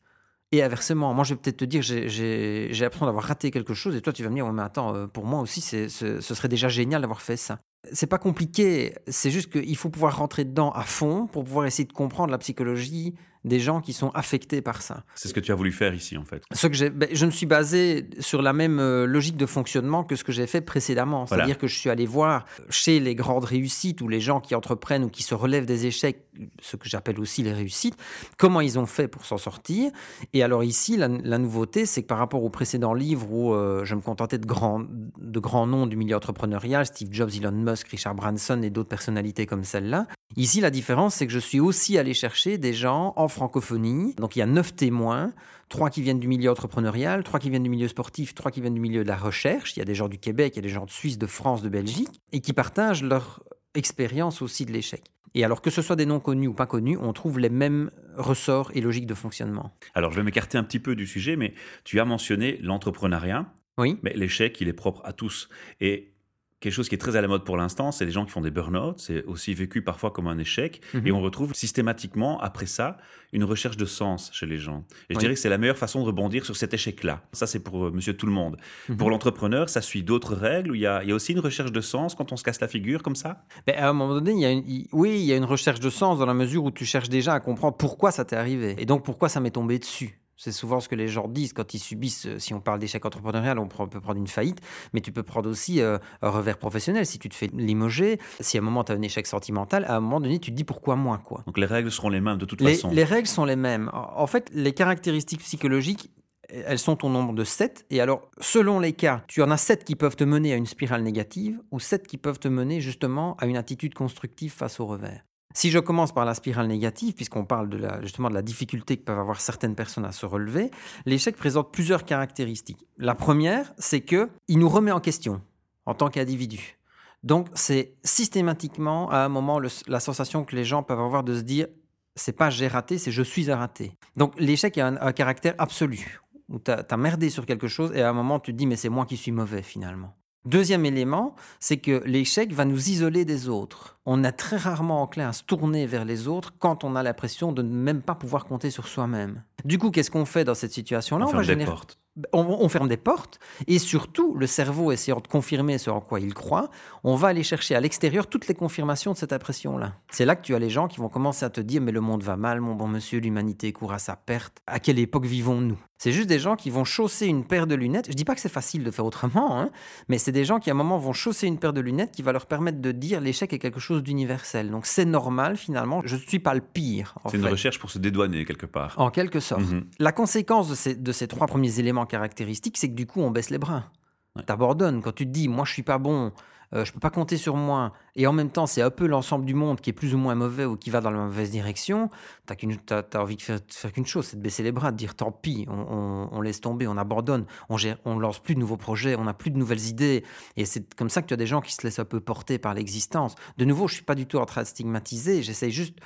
Et 0.54 0.64
inversement, 0.64 1.14
moi 1.14 1.26
je 1.26 1.34
vais 1.34 1.40
peut-être 1.42 1.58
te 1.58 1.66
dire 1.66 1.82
j'ai 1.82 2.70
l'impression 2.72 3.06
d'avoir 3.06 3.26
raté 3.26 3.52
quelque 3.52 3.74
chose 3.74 3.98
et 3.98 4.02
toi 4.02 4.14
tu 4.14 4.24
vas 4.24 4.30
me 4.30 4.36
dire 4.36 4.50
mais 4.54 4.62
attends 4.62 4.96
euh, 4.96 5.06
pour 5.06 5.26
moi 5.26 5.42
aussi 5.42 5.60
ce 5.60 5.90
serait 6.22 6.48
déjà 6.48 6.70
génial 6.70 7.02
d'avoir 7.02 7.22
fait 7.22 7.36
ça. 7.36 7.60
C'est 7.92 8.08
pas 8.08 8.18
compliqué, 8.18 8.96
c'est 9.08 9.32
juste 9.32 9.52
qu'il 9.52 9.78
faut 9.78 9.90
pouvoir 9.90 10.18
rentrer 10.18 10.44
dedans 10.44 10.72
à 10.72 10.84
fond 10.84 11.28
pour 11.28 11.44
pouvoir 11.44 11.66
essayer 11.66 11.86
de 11.86 11.94
comprendre 11.94 12.32
la 12.32 12.38
psychologie 12.38 13.14
des 13.48 13.60
gens 13.60 13.82
qui 13.82 13.94
sont 13.94 14.10
affectés 14.10 14.62
par 14.62 14.82
ça. 14.82 15.04
C'est 15.16 15.28
ce 15.28 15.34
que 15.34 15.40
tu 15.40 15.52
as 15.52 15.56
voulu 15.56 15.72
faire 15.72 15.94
ici, 15.94 16.18
en 16.18 16.26
fait. 16.26 16.44
Ce 16.52 16.68
que 16.68 16.90
ben, 16.90 17.10
je 17.12 17.26
me 17.26 17.32
suis 17.32 17.46
basé 17.46 18.10
sur 18.20 18.42
la 18.42 18.54
même 18.54 18.80
euh, 18.80 19.06
logique 19.06 19.38
de 19.38 19.46
fonctionnement 19.46 20.04
que 20.04 20.16
ce 20.16 20.24
que 20.24 20.32
j'ai 20.32 20.48
fait 20.48 20.62
précédemment. 20.62 21.26
C'est-à-dire 21.26 21.58
que 21.58 21.68
je 21.68 21.78
suis 21.78 21.90
allé 21.90 22.06
voir 22.06 22.46
chez 22.70 23.00
les 23.00 23.16
grandes 23.16 23.46
réussites 23.46 24.02
ou 24.02 24.08
les 24.08 24.20
gens 24.20 24.40
qui 24.40 24.56
entreprennent 24.56 25.06
ou 25.06 25.10
qui 25.10 25.24
se 25.24 25.34
relèvent 25.34 25.66
des 25.66 25.86
échecs, 25.86 26.26
ce 26.62 26.76
que 26.76 26.88
j'appelle 26.88 27.20
aussi 27.20 27.44
les 27.44 27.54
réussites, 27.54 27.96
comment 28.38 28.62
ils 28.62 28.78
ont 28.78 28.86
fait 28.86 29.08
pour 29.08 29.26
s'en 29.26 29.38
sortir. 29.38 29.92
Et 30.34 30.44
alors 30.44 30.64
ici, 30.64 30.98
la, 30.98 31.08
nouveauté, 31.08 31.86
c'est 31.86 32.02
que 32.04 32.08
par 32.08 32.18
rapport 32.18 32.44
au 32.44 32.50
précédent 32.50 32.94
livre 32.94 33.32
où 33.32 33.54
euh, 33.54 33.86
je 33.86 33.96
me 33.96 34.02
contentais 34.02 34.38
de 34.38 34.46
grands, 34.46 34.82
de 34.82 35.40
grands 35.40 35.68
noms 35.68 35.88
du 35.88 35.96
milieu 35.96 36.16
entrepreneurial, 36.16 36.86
Steve 36.86 37.10
Jobs, 37.12 37.32
Elon 37.36 37.52
Musk, 37.52 37.67
Richard 37.90 38.16
Branson 38.16 38.62
et 38.62 38.70
d'autres 38.70 38.90
personnalités 38.90 39.46
comme 39.46 39.64
celle-là, 39.64 40.08
ici 40.36 40.62
la 40.62 40.70
différence, 40.70 41.16
c'est 41.16 41.28
que 41.28 41.34
je 41.34 41.40
suis 41.40 41.60
aussi 41.60 41.98
allé 41.98 42.14
chercher 42.14 42.58
des 42.58 42.74
gens 42.74 43.14
en 43.16 43.28
francophonie. 43.28 44.14
Donc 44.16 44.36
il 44.36 44.40
y 44.40 44.42
a 44.42 44.46
neuf 44.46 44.76
témoins, 44.76 45.34
trois 45.70 45.90
qui 45.90 46.02
viennent 46.02 46.20
du 46.20 46.28
milieu 46.28 46.52
entrepreneurial, 46.52 47.24
trois 47.24 47.40
qui 47.40 47.50
viennent 47.50 47.64
du 47.64 47.70
milieu 47.70 47.88
sportif, 47.88 48.36
trois 48.36 48.52
qui 48.52 48.62
viennent 48.62 48.74
du 48.76 48.80
milieu 48.80 49.04
de 49.04 49.08
la 49.08 49.18
recherche. 49.18 49.76
Il 49.76 49.80
y 49.80 49.82
a 49.82 49.86
des 49.86 49.96
gens 49.96 50.08
du 50.08 50.18
Québec, 50.18 50.54
il 50.56 50.58
y 50.58 50.60
a 50.60 50.64
des 50.64 50.70
gens 50.70 50.86
de 50.86 50.92
Suisse, 50.92 51.18
de 51.18 51.28
France, 51.28 51.62
de 51.62 51.70
Belgique, 51.70 52.22
et 52.32 52.42
qui 52.42 52.54
partagent 52.54 53.04
leur 53.04 53.44
expérience 53.76 54.42
aussi 54.42 54.66
de 54.66 54.72
l'échec. 54.72 55.04
Et 55.34 55.44
alors 55.44 55.62
que 55.62 55.70
ce 55.70 55.82
soit 55.82 55.96
des 55.96 56.06
noms 56.06 56.20
connus 56.20 56.48
ou 56.48 56.54
pas 56.54 56.66
connus, 56.66 56.98
on 57.00 57.14
trouve 57.14 57.38
les 57.38 57.50
mêmes 57.50 57.92
ressorts 58.16 58.72
et 58.74 58.82
logiques 58.82 59.06
de 59.06 59.14
fonctionnement. 59.14 59.72
Alors 59.94 60.12
je 60.12 60.18
vais 60.18 60.24
m'écarter 60.24 60.58
un 60.58 60.64
petit 60.64 60.80
peu 60.80 60.96
du 60.96 61.06
sujet, 61.06 61.36
mais 61.36 61.54
tu 61.84 62.00
as 62.00 62.06
mentionné 62.06 62.58
l'entrepreneuriat. 62.62 63.46
Oui. 63.78 64.00
Mais 64.02 64.14
l'échec, 64.16 64.60
il 64.62 64.68
est 64.68 64.74
propre 64.74 65.02
à 65.06 65.14
tous. 65.14 65.50
Et 65.80 66.14
quelque 66.60 66.74
chose 66.74 66.90
qui 66.90 66.96
est 66.96 67.00
très 67.00 67.16
à 67.16 67.22
la 67.22 67.28
mode 67.28 67.44
pour 67.44 67.58
l'instant, 67.58 67.92
c'est 67.92 68.06
les 68.06 68.12
gens 68.12 68.26
qui 68.26 68.32
font 68.32 68.42
des 68.42 68.52
burn-out. 68.52 69.00
C'est 69.00 69.24
aussi 69.26 69.54
vécu 69.54 69.82
parfois 69.82 70.12
comme 70.12 70.28
un 70.28 70.38
échec. 70.38 70.82
Mhm. 70.94 71.08
Et 71.08 71.12
on 71.12 71.22
retrouve 71.22 71.54
systématiquement, 71.54 72.40
après 72.40 72.66
ça, 72.66 72.98
une 73.34 73.44
recherche 73.44 73.78
de 73.78 73.86
sens 73.86 74.32
chez 74.34 74.46
les 74.46 74.58
gens. 74.58 74.84
Et 75.10 75.14
je 75.14 75.20
dirais 75.20 75.34
que 75.34 75.40
c'est 75.40 75.50
la 75.50 75.58
meilleure 75.58 75.78
façon 75.78 76.02
de 76.02 76.06
rebondir 76.06 76.46
sur 76.46 76.56
cet 76.56 76.74
échec-là. 76.74 77.22
Ça, 77.34 77.46
c'est 77.46 77.60
pour 77.60 77.88
euh, 77.88 77.92
monsieur 77.92 78.16
tout 78.16 78.26
le 78.26 78.32
monde. 78.32 78.58
Mhm. 78.90 78.98
Pour 78.98 79.10
l'entrepreneur, 79.10 79.70
ça 79.70 79.82
suit 79.82 80.04
d'autres 80.04 80.34
règles 80.34 80.72
où 80.72 80.76
il 80.76 80.82
y, 80.82 80.88
a, 80.88 81.04
il 81.04 81.10
y, 81.10 81.12
a, 81.12 81.16
aussi 81.16 81.34
une 81.34 81.40
recherche 81.40 81.72
de 81.72 81.82
sens 81.82 82.16
quand 82.16 82.32
on 82.32 82.38
se 82.38 82.44
casse 82.44 82.60
la 82.60 82.68
figure 82.68 83.04
comme 83.04 83.16
ça? 83.16 83.44
Ben, 83.68 83.76
À 83.78 83.90
un 83.90 83.94
moment 83.94 84.14
donné, 84.14 84.32
il 84.32 84.40
y 84.40 84.46
a 84.46 84.52
une, 84.52 84.64
oui, 84.92 85.18
il 85.20 85.26
y 85.26 85.34
a 85.34 85.36
une 85.36 85.46
recherche 85.46 85.80
de 85.80 85.90
sens 85.90 86.20
dans 86.20 86.26
la 86.26 86.34
mesure 86.34 86.64
où 86.64 86.72
tu 86.72 86.86
cherches 86.86 87.10
déjà 87.10 87.34
à 87.34 87.40
comprendre 87.40 87.78
pourquoi 87.78 88.12
ça 88.12 88.26
t'est 88.26 88.36
arrivé. 88.36 88.76
Et 88.80 88.86
donc, 88.86 89.04
pourquoi 89.04 89.30
ça 89.30 89.40
m'est 89.40 89.52
tombé 89.52 89.78
dessus. 89.78 90.20
C'est 90.38 90.52
souvent 90.52 90.80
ce 90.80 90.88
que 90.88 90.96
les 90.96 91.08
gens 91.08 91.28
disent 91.28 91.54
quand 91.54 91.74
ils 91.74 91.80
subissent, 91.80 92.28
euh, 92.28 92.40
si 92.40 92.54
on 92.54 92.62
parle 92.62 92.80
d'échec 92.80 93.04
entrepreneurial, 93.04 93.58
on 93.58 93.68
peut 93.68 94.00
prendre 94.00 94.20
une 94.20 94.28
faillite, 94.28 94.62
mais 94.94 95.02
tu 95.02 95.12
peux 95.12 95.24
prendre 95.24 95.50
aussi 95.50 95.82
euh, 95.82 95.98
un 96.22 96.30
revers 96.30 96.58
professionnel. 96.58 97.06
Si 97.08 97.18
tu 97.18 97.28
te 97.28 97.36
fais 97.36 97.50
limoger, 97.54 98.20
si 98.40 98.58
à 98.58 98.62
un 98.62 98.64
moment 98.64 98.84
tu 98.84 98.92
as 98.92 98.96
un 98.96 99.02
échec 99.02 99.26
sentimental, 99.26 99.86
à 99.86 99.96
un 99.96 100.00
moment 100.00 100.22
donné, 100.22 100.40
tu 100.40 100.52
te 100.52 100.56
dis 100.56 100.64
pourquoi 100.64 100.96
moi 100.96 101.18
quoi. 101.18 101.44
Donc 101.48 101.58
les 101.58 101.66
règles 101.66 101.92
seront 101.92 102.10
les 102.10 102.22
mêmes 102.22 102.38
de 102.38 102.46
toute 102.46 102.62
façon. 102.62 102.92
Les 102.92 103.04
règles 103.04 103.28
sont 103.28 103.46
les 103.46 103.56
mêmes. 103.56 103.90
En 103.94 104.28
fait, 104.28 104.52
les 104.54 104.74
caractéristiques 104.74 105.42
psychologiques, 105.42 106.12
elles 106.50 106.80
sont 106.80 107.04
au 107.04 107.10
nombre 107.10 107.34
de 107.34 107.44
7. 107.44 107.86
Et 107.90 108.00
alors, 108.00 108.30
selon 108.40 108.80
les 108.80 108.94
cas, 108.94 109.24
tu 109.28 109.42
en 109.42 109.50
as 109.50 109.58
7 109.58 109.84
qui 109.84 109.96
peuvent 109.96 110.16
te 110.16 110.24
mener 110.24 110.54
à 110.54 110.56
une 110.56 110.66
spirale 110.68 111.04
négative 111.04 111.60
ou 111.72 111.80
7 111.80 112.08
qui 112.08 112.18
peuvent 112.18 112.40
te 112.40 112.48
mener 112.48 112.80
justement 112.80 113.36
à 113.38 113.48
une 113.48 113.58
attitude 113.58 113.94
constructive 113.94 114.54
face 114.54 114.80
au 114.80 114.86
revers. 114.86 115.24
Si 115.58 115.72
je 115.72 115.80
commence 115.80 116.12
par 116.12 116.24
la 116.24 116.36
spirale 116.36 116.68
négative, 116.68 117.16
puisqu'on 117.16 117.44
parle 117.44 117.68
justement 118.04 118.30
de 118.30 118.36
la 118.36 118.44
difficulté 118.44 118.96
que 118.96 119.04
peuvent 119.04 119.18
avoir 119.18 119.42
certaines 119.42 119.74
personnes 119.74 120.06
à 120.06 120.12
se 120.12 120.28
relever, 120.28 120.70
l'échec 121.08 121.36
présente 121.36 121.72
plusieurs 121.72 122.04
caractéristiques. 122.04 122.86
La 123.00 123.16
première, 123.16 123.74
c'est 123.80 124.02
que 124.02 124.30
il 124.48 124.60
nous 124.60 124.70
remet 124.70 124.92
en 124.92 125.00
question 125.00 125.42
en 125.88 125.96
tant 125.96 126.10
qu'individu. 126.10 126.78
Donc, 127.24 127.48
c'est 127.56 127.96
systématiquement 128.04 129.10
à 129.10 129.22
un 129.22 129.30
moment 129.30 129.60
la 129.88 130.00
sensation 130.00 130.46
que 130.46 130.56
les 130.56 130.64
gens 130.64 130.84
peuvent 130.84 131.00
avoir 131.00 131.24
de 131.24 131.34
se 131.34 131.42
dire 131.42 131.66
c'est 132.14 132.34
pas 132.34 132.52
j'ai 132.52 132.68
raté, 132.68 133.00
c'est 133.00 133.12
je 133.12 133.24
suis 133.24 133.50
à 133.50 133.58
rater. 133.58 133.98
Donc, 134.16 134.40
l'échec 134.40 134.78
a 134.78 134.86
un, 134.86 135.12
caractère 135.12 135.56
absolu 135.58 136.20
où 136.50 136.60
tu 136.60 136.70
as, 136.70 136.98
merdé 136.98 137.32
sur 137.32 137.48
quelque 137.48 137.68
chose 137.68 137.92
et 137.96 138.04
à 138.04 138.10
un 138.12 138.14
moment 138.14 138.40
tu 138.40 138.52
te 138.52 138.58
dis 138.58 138.68
mais 138.68 138.76
c'est 138.76 138.90
moi 138.90 139.08
qui 139.08 139.18
suis 139.18 139.32
mauvais 139.32 139.64
finalement. 139.64 140.14
Deuxième 140.46 140.86
élément, 140.86 141.36
c'est 141.60 141.78
que 141.78 142.02
l'échec 142.06 142.54
va 142.54 142.64
nous 142.64 142.90
isoler 142.90 143.26
des 143.26 143.50
autres. 143.50 144.00
On 144.06 144.24
est 144.24 144.32
très 144.32 144.56
rarement 144.58 145.02
enclin 145.02 145.30
à 145.30 145.34
se 145.34 145.44
tourner 145.44 145.86
vers 145.86 146.06
les 146.06 146.28
autres 146.28 146.54
quand 146.58 146.84
on 146.84 146.96
a 146.96 147.04
l'impression 147.04 147.52
de 147.52 147.62
ne 147.62 147.74
même 147.74 148.02
pas 148.02 148.16
pouvoir 148.16 148.46
compter 148.46 148.70
sur 148.70 148.88
soi-même. 148.88 149.44
Du 149.66 149.78
coup, 149.78 149.92
qu'est-ce 149.92 150.12
qu'on 150.12 150.26
fait 150.26 150.46
dans 150.46 150.56
cette 150.56 150.72
situation-là? 150.72 151.26
On, 151.28 151.30
ferme 151.30 151.58
des 151.58 151.66
portes. 151.66 152.00
On, 152.34 152.68
ferme 152.70 152.88
des 152.88 152.98
portes 152.98 153.40
et 153.68 153.80
surtout, 153.80 154.36
le 154.36 154.48
cerveau 154.48 154.92
essayant 154.92 155.20
de 155.20 155.28
confirmer 155.28 155.78
ce 155.78 155.90
en 155.90 156.02
quoi 156.02 156.20
il 156.20 156.34
croit, 156.34 156.70
on 157.04 157.16
va 157.16 157.30
aller 157.30 157.44
chercher 157.44 157.76
à 157.76 157.80
l'extérieur 157.80 158.28
toutes 158.28 158.48
les 158.48 158.54
confirmations 158.54 159.12
de 159.14 159.18
cette 159.18 159.34
impression-là. 159.34 159.94
C'est 160.10 160.26
là 160.26 160.36
que 160.36 160.42
tu 160.42 160.56
as 160.56 160.60
les 160.60 160.70
gens 160.70 160.88
qui 160.88 160.98
vont 160.98 161.10
commencer 161.10 161.46
à 161.46 161.50
te 161.50 161.62
dire 161.62 161.82
mais 161.82 161.92
le 161.92 162.02
monde 162.02 162.24
va 162.24 162.36
mal, 162.36 162.62
mon 162.62 162.76
bon 162.76 162.88
monsieur, 162.88 163.20
l'humanité 163.20 163.72
court 163.72 163.94
à 163.94 164.00
sa 164.00 164.16
perte. 164.16 164.62
À 164.68 164.80
quelle 164.80 165.00
époque 165.00 165.26
vivons-nous? 165.26 165.78
C'est 165.98 166.12
juste 166.12 166.28
des 166.28 166.38
gens 166.38 166.56
qui 166.56 166.70
vont 166.70 166.86
chausser 166.86 167.26
une 167.26 167.44
paire 167.44 167.66
de 167.66 167.74
lunettes. 167.74 168.08
Je 168.10 168.14
dis 168.14 168.24
pas 168.24 168.36
que 168.36 168.42
c'est 168.42 168.50
facile 168.50 168.84
de 168.84 168.92
faire 168.92 169.06
autrement, 169.06 169.60
hein, 169.60 169.72
mais 170.10 170.20
c'est 170.20 170.32
des 170.32 170.46
gens 170.46 170.60
qui 170.60 170.70
à 170.70 170.74
un 170.74 170.76
moment 170.76 171.00
vont 171.00 171.14
chausser 171.14 171.48
une 171.48 171.58
paire 171.58 171.74
de 171.74 171.82
lunettes 171.82 172.12
qui 172.12 172.22
va 172.22 172.32
leur 172.32 172.46
permettre 172.46 172.80
de 172.80 172.92
dire 172.92 173.20
l'échec 173.20 173.52
est 173.52 173.60
quelque 173.60 173.80
chose 173.80 174.04
d'universel. 174.04 174.70
Donc 174.70 174.86
c'est 174.86 175.06
normal 175.06 175.58
finalement. 175.58 176.02
Je 176.06 176.16
ne 176.16 176.22
suis 176.22 176.40
pas 176.40 176.54
le 176.54 176.62
pire. 176.62 177.16
C'est 177.30 177.38
une 177.38 177.46
recherche 177.46 177.80
pour 177.80 177.90
se 177.90 177.98
dédouaner 177.98 178.46
quelque 178.46 178.68
part. 178.68 178.94
En 178.98 179.10
quelque 179.10 179.40
sorte. 179.40 179.62
Mhm. 179.62 179.86
La 179.98 180.12
conséquence 180.12 180.70
de 180.70 180.76
ces, 180.76 180.96
de 180.96 181.12
ces, 181.12 181.28
trois 181.28 181.48
premiers 181.48 181.80
éléments 181.80 182.06
caractéristiques, 182.08 182.78
c'est 182.78 182.90
que 182.90 182.96
du 182.96 183.06
coup 183.06 183.22
on 183.22 183.32
baisse 183.32 183.50
les 183.50 183.58
bras. 183.58 183.92
Ouais. 184.36 184.44
T'abandonnes 184.44 185.02
quand 185.02 185.14
tu 185.14 185.26
te 185.26 185.32
dis 185.32 185.48
moi 185.48 185.66
je 185.66 185.74
suis 185.74 185.84
pas 185.84 185.98
bon. 185.98 186.32
Euh, 186.76 186.84
je 186.84 186.92
peux 186.92 187.00
pas 187.00 187.10
compter 187.10 187.38
sur 187.38 187.56
moi, 187.56 187.94
et 188.18 188.28
en 188.28 188.34
même 188.34 188.50
temps 188.50 188.66
c'est 188.66 188.82
un 188.82 188.90
peu 188.90 189.08
l'ensemble 189.08 189.46
du 189.46 189.54
monde 189.54 189.80
qui 189.80 189.90
est 189.90 189.94
plus 189.94 190.14
ou 190.14 190.18
moins 190.18 190.36
mauvais 190.36 190.66
ou 190.66 190.76
qui 190.76 190.90
va 190.90 191.00
dans 191.00 191.12
la 191.12 191.20
mauvaise 191.20 191.50
direction, 191.50 192.10
tu 192.46 192.54
as, 192.94 193.22
envie 193.22 193.38
de 193.38 193.42
faire, 193.42 193.62
qu'une 193.94 194.06
chose, 194.06 194.26
c'est 194.26 194.36
de 194.36 194.42
baisser 194.42 194.64
les 194.64 194.74
bras, 194.74 194.92
de 194.92 194.98
dire 194.98 195.16
tant 195.16 195.32
pis, 195.32 195.66
on, 195.70 196.42
laisse 196.42 196.60
tomber, 196.60 196.86
on 196.86 196.98
abandonne, 196.98 197.46
on 197.70 197.78
gère, 197.78 197.98
on 198.04 198.20
lance 198.20 198.40
plus 198.40 198.54
de 198.54 198.60
nouveaux 198.60 198.76
projets, 198.76 199.16
on 199.16 199.24
n'a 199.24 199.34
plus 199.34 199.50
de 199.50 199.58
nouvelles 199.58 199.86
idées, 199.86 200.26
et 200.58 200.66
c'est 200.66 200.94
comme 200.96 201.10
ça 201.10 201.22
que 201.22 201.28
tu 201.28 201.34
as 201.34 201.38
des 201.38 201.48
gens 201.48 201.62
qui 201.62 201.72
se 201.72 201.84
laissent 201.84 202.00
un 202.00 202.06
peu 202.06 202.20
porter 202.20 202.58
par 202.58 202.74
l'existence. 202.74 203.36
De 203.58 203.64
nouveau, 203.64 203.88
je 203.88 203.94
suis 203.94 204.04
pas 204.04 204.16
du 204.16 204.26
tout 204.26 204.38
en 204.38 204.46
train 204.46 204.64
de 204.64 204.68
stigmatiser, 204.68 205.44
j'essaye 205.44 205.72
juste 205.72 205.98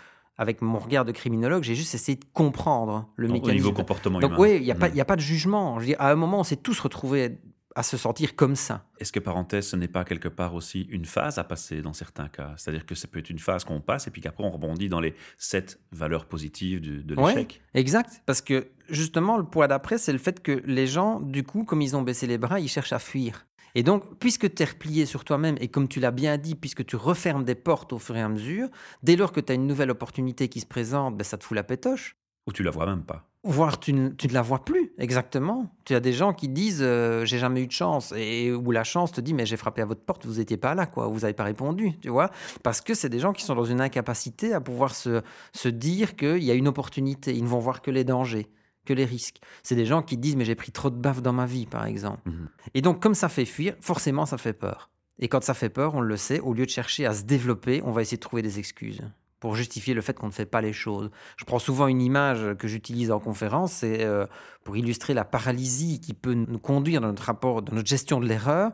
avec 0.41 0.63
mon 0.63 0.79
regard 0.79 1.05
de 1.05 1.11
criminologue, 1.11 1.61
j'ai 1.61 1.75
juste 1.75 1.93
essayé 1.93 2.15
de 2.15 2.25
comprendre 2.33 3.07
le 3.15 3.27
mécanisme. 3.27 3.51
Au 3.51 3.53
niveau 3.53 3.73
comportement 3.73 4.19
Donc, 4.19 4.39
oui, 4.39 4.55
il 4.55 4.63
n'y 4.63 4.71
a, 4.71 4.75
pas, 4.75 4.87
a 4.87 5.05
pas 5.05 5.15
de 5.15 5.21
jugement. 5.21 5.79
Je 5.79 5.93
à 5.99 6.09
un 6.09 6.15
moment, 6.15 6.39
on 6.39 6.43
s'est 6.43 6.55
tous 6.55 6.79
retrouvés 6.79 7.37
à 7.75 7.83
se 7.83 7.95
sentir 7.95 8.35
comme 8.35 8.55
ça. 8.55 8.87
Est-ce 8.99 9.11
que 9.11 9.19
parenthèse, 9.19 9.67
ce 9.67 9.75
n'est 9.75 9.87
pas 9.87 10.03
quelque 10.03 10.27
part 10.27 10.55
aussi 10.55 10.87
une 10.89 11.05
phase 11.05 11.37
à 11.37 11.43
passer 11.43 11.83
dans 11.83 11.93
certains 11.93 12.27
cas? 12.27 12.55
C'est-à-dire 12.57 12.87
que 12.87 12.95
ça 12.95 13.07
peut 13.07 13.19
être 13.19 13.29
une 13.29 13.37
phase 13.37 13.63
qu'on 13.65 13.81
passe 13.81 14.07
et 14.07 14.11
puis 14.11 14.19
qu'après 14.19 14.43
on 14.43 14.49
rebondit 14.49 14.89
dans 14.89 14.99
les 14.99 15.13
sept 15.37 15.79
valeurs 15.91 16.25
positives 16.25 16.81
de, 16.81 17.13
l'échec. 17.13 17.61
exact, 17.75 18.23
parce 18.25 18.41
que 18.41 18.69
justement 18.89 19.37
le 19.37 19.43
poids 19.43 19.67
d'après, 19.67 19.99
c'est 19.99 20.11
le 20.11 20.17
fait 20.17 20.41
que 20.41 20.63
les 20.65 20.87
gens, 20.87 21.19
du 21.19 21.43
coup, 21.43 21.65
comme 21.65 21.83
ils 21.83 21.95
ont 21.95 22.01
baissé 22.01 22.25
les 22.25 22.39
bras, 22.39 22.59
ils 22.59 22.67
cherchent 22.67 22.93
à 22.93 22.99
fuir. 22.99 23.45
Et 23.75 23.83
donc, 23.83 24.17
puisque 24.19 24.53
tu 24.53 24.63
es 24.63 24.65
replié 24.65 25.05
sur 25.05 25.23
toi-même, 25.23 25.55
et 25.59 25.67
comme 25.67 25.87
tu 25.87 25.99
l'as 25.99 26.11
bien 26.11 26.37
dit, 26.37 26.55
puisque 26.55 26.85
tu 26.85 26.95
refermes 26.95 27.43
des 27.43 27.55
portes 27.55 27.93
au 27.93 27.99
fur 27.99 28.15
et 28.17 28.21
à 28.21 28.29
mesure, 28.29 28.69
dès 29.03 29.15
lors 29.15 29.31
que 29.31 29.39
tu 29.39 29.51
as 29.51 29.55
une 29.55 29.67
nouvelle 29.67 29.91
opportunité 29.91 30.49
qui 30.49 30.59
se 30.59 30.65
présente, 30.65 31.17
ben, 31.17 31.23
ça 31.23 31.37
te 31.37 31.43
fout 31.43 31.55
la 31.55 31.63
pétoche. 31.63 32.17
Ou 32.47 32.51
tu 32.53 32.63
la 32.63 32.71
vois 32.71 32.85
même 32.85 33.03
pas. 33.03 33.27
Voire 33.43 33.79
tu 33.79 33.93
ne, 33.93 34.09
tu 34.09 34.27
ne 34.27 34.33
la 34.33 34.41
vois 34.43 34.63
plus, 34.63 34.93
exactement. 34.99 35.71
Tu 35.85 35.95
as 35.95 35.99
des 35.99 36.13
gens 36.13 36.31
qui 36.31 36.47
disent 36.47 36.81
euh, 36.83 37.25
j'ai 37.25 37.39
jamais 37.39 37.63
eu 37.63 37.67
de 37.67 37.71
chance 37.71 38.13
et 38.15 38.51
où 38.51 38.71
la 38.71 38.83
chance 38.83 39.11
te 39.11 39.21
dit 39.21 39.33
mais 39.33 39.47
j'ai 39.47 39.57
frappé 39.57 39.81
à 39.81 39.85
votre 39.85 40.01
porte, 40.01 40.27
vous 40.27 40.35
n'étiez 40.35 40.57
pas 40.57 40.75
là 40.75 40.85
quoi, 40.85 41.07
vous 41.07 41.21
n'avez 41.21 41.33
pas 41.33 41.43
répondu, 41.43 41.97
tu 42.01 42.09
vois. 42.09 42.29
Parce 42.63 42.81
que 42.81 42.93
c'est 42.93 43.09
des 43.09 43.19
gens 43.19 43.33
qui 43.33 43.43
sont 43.43 43.55
dans 43.55 43.63
une 43.63 43.81
incapacité 43.81 44.53
à 44.53 44.61
pouvoir 44.61 44.93
se, 44.93 45.21
se 45.53 45.69
dire 45.69 46.15
qu'il 46.15 46.43
y 46.43 46.51
a 46.51 46.53
une 46.53 46.67
opportunité, 46.67 47.33
ils 47.33 47.43
ne 47.43 47.47
vont 47.47 47.59
voir 47.59 47.81
que 47.81 47.89
les 47.89 48.03
dangers 48.03 48.47
que 48.85 48.93
les 48.93 49.05
risques. 49.05 49.39
C'est 49.63 49.75
des 49.75 49.85
gens 49.85 50.01
qui 50.01 50.17
disent 50.17 50.35
mais 50.35 50.45
j'ai 50.45 50.55
pris 50.55 50.71
trop 50.71 50.89
de 50.89 50.95
baffes 50.95 51.21
dans 51.21 51.33
ma 51.33 51.45
vie 51.45 51.65
par 51.65 51.85
exemple. 51.85 52.29
Mhm. 52.29 52.49
Et 52.73 52.81
donc 52.81 53.01
comme 53.01 53.15
ça 53.15 53.29
fait 53.29 53.45
fuir, 53.45 53.75
forcément 53.81 54.25
ça 54.25 54.37
fait 54.37 54.53
peur. 54.53 54.89
Et 55.19 55.27
quand 55.27 55.43
ça 55.43 55.53
fait 55.53 55.69
peur, 55.69 55.93
on 55.95 56.01
le 56.01 56.17
sait, 56.17 56.39
au 56.39 56.53
lieu 56.53 56.65
de 56.65 56.71
chercher 56.71 57.05
à 57.05 57.13
se 57.13 57.23
développer, 57.23 57.81
on 57.85 57.91
va 57.91 58.01
essayer 58.01 58.17
de 58.17 58.21
trouver 58.21 58.41
des 58.41 58.57
excuses 58.57 59.01
pour 59.41 59.55
justifier 59.55 59.93
le 59.95 60.01
fait 60.01 60.13
qu'on 60.13 60.27
ne 60.27 60.31
fait 60.31 60.45
pas 60.45 60.61
les 60.61 60.71
choses. 60.71 61.09
Je 61.35 61.45
prends 61.45 61.59
souvent 61.59 61.87
une 61.87 62.01
image 62.01 62.55
que 62.59 62.67
j'utilise 62.67 63.11
en 63.11 63.19
conférence, 63.19 63.73
c'est 63.73 64.03
euh, 64.03 64.27
pour 64.63 64.77
illustrer 64.77 65.15
la 65.15 65.25
paralysie 65.25 65.99
qui 65.99 66.13
peut 66.13 66.35
nous 66.35 66.59
conduire 66.59 67.01
dans 67.01 67.07
notre 67.07 67.23
rapport, 67.23 67.63
dans 67.63 67.73
notre 67.73 67.89
gestion 67.89 68.19
de 68.19 68.27
l'erreur. 68.27 68.71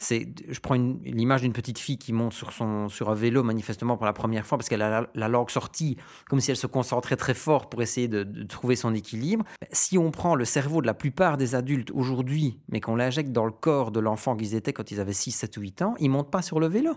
C'est, 0.00 0.28
je 0.48 0.58
prends 0.58 0.74
l'image 0.74 1.42
d'une 1.42 1.52
petite 1.52 1.78
fille 1.78 1.98
qui 1.98 2.12
monte 2.12 2.32
sur, 2.32 2.52
son, 2.52 2.88
sur 2.88 3.10
un 3.10 3.14
vélo 3.14 3.44
manifestement 3.44 3.96
pour 3.96 4.06
la 4.06 4.12
première 4.12 4.44
fois 4.44 4.58
parce 4.58 4.68
qu'elle 4.68 4.82
a 4.82 5.06
la, 5.14 5.28
langue 5.28 5.50
sortie, 5.50 5.96
comme 6.28 6.40
si 6.40 6.50
elle 6.50 6.56
se 6.56 6.66
concentrait 6.66 7.16
très 7.16 7.34
fort 7.34 7.68
pour 7.68 7.80
essayer 7.80 8.08
de, 8.08 8.24
trouver 8.42 8.74
son 8.74 8.94
équilibre. 8.94 9.44
Si 9.70 9.98
on 9.98 10.10
prend 10.10 10.34
le 10.34 10.44
cerveau 10.44 10.82
de 10.82 10.86
la 10.86 10.94
plupart 10.94 11.36
des 11.36 11.54
adultes 11.54 11.92
aujourd'hui, 11.92 12.58
mais 12.68 12.80
qu'on 12.80 12.96
l'injecte 12.96 13.30
dans 13.30 13.44
le 13.44 13.52
corps 13.52 13.92
de 13.92 14.00
l'enfant 14.00 14.34
qu'ils 14.34 14.56
étaient 14.56 14.72
quand 14.72 14.90
ils 14.90 14.98
avaient 14.98 15.12
6, 15.12 15.30
7 15.30 15.56
ou 15.58 15.60
8 15.60 15.82
ans, 15.82 15.94
ils 16.00 16.10
montent 16.10 16.32
pas 16.32 16.42
sur 16.42 16.58
le 16.58 16.66
vélo. 16.66 16.96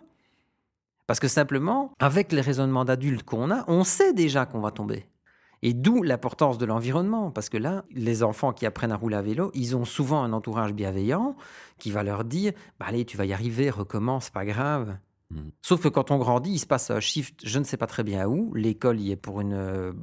Parce 1.07 1.19
que 1.19 1.27
simplement, 1.27 1.91
avec 1.99 2.31
les 2.31 2.41
raisonnements 2.41 2.85
d'adultes 2.85 3.23
qu'on 3.23 3.51
a, 3.51 3.63
on 3.67 3.83
sait 3.83 4.13
déjà 4.13 4.45
qu'on 4.45 4.61
va 4.61 4.71
tomber. 4.71 5.07
Et 5.63 5.73
d'où 5.73 6.01
l'importance 6.01 6.57
de 6.57 6.65
l'environnement, 6.65 7.29
parce 7.29 7.49
que 7.49 7.57
là, 7.57 7.85
les 7.91 8.23
enfants 8.23 8.51
qui 8.51 8.65
apprennent 8.65 8.91
à 8.91 8.95
rouler 8.95 9.17
à 9.17 9.21
vélo, 9.21 9.51
ils 9.53 9.75
ont 9.75 9.85
souvent 9.85 10.23
un 10.23 10.33
entourage 10.33 10.73
bienveillant 10.73 11.35
qui 11.77 11.91
va 11.91 12.03
leur 12.03 12.23
dire 12.23 12.53
bah, 12.79 12.87
Allez, 12.89 13.05
tu 13.05 13.15
vas 13.17 13.25
y 13.25 13.33
arriver, 13.33 13.69
recommence, 13.69 14.31
pas 14.31 14.45
grave. 14.45 14.97
Mmh. 15.29 15.49
Sauf 15.61 15.81
que 15.83 15.87
quand 15.87 16.09
on 16.09 16.17
grandit, 16.17 16.53
il 16.53 16.59
se 16.59 16.65
passe 16.65 16.89
un 16.89 16.99
shift, 16.99 17.41
je 17.43 17.59
ne 17.59 17.63
sais 17.63 17.77
pas 17.77 17.87
très 17.87 18.03
bien 18.03 18.27
où. 18.27 18.53
L'école 18.55 18.99
y 18.99 19.11
est 19.11 19.15
pour 19.15 19.39
une 19.39 19.53
euh, 19.53 19.93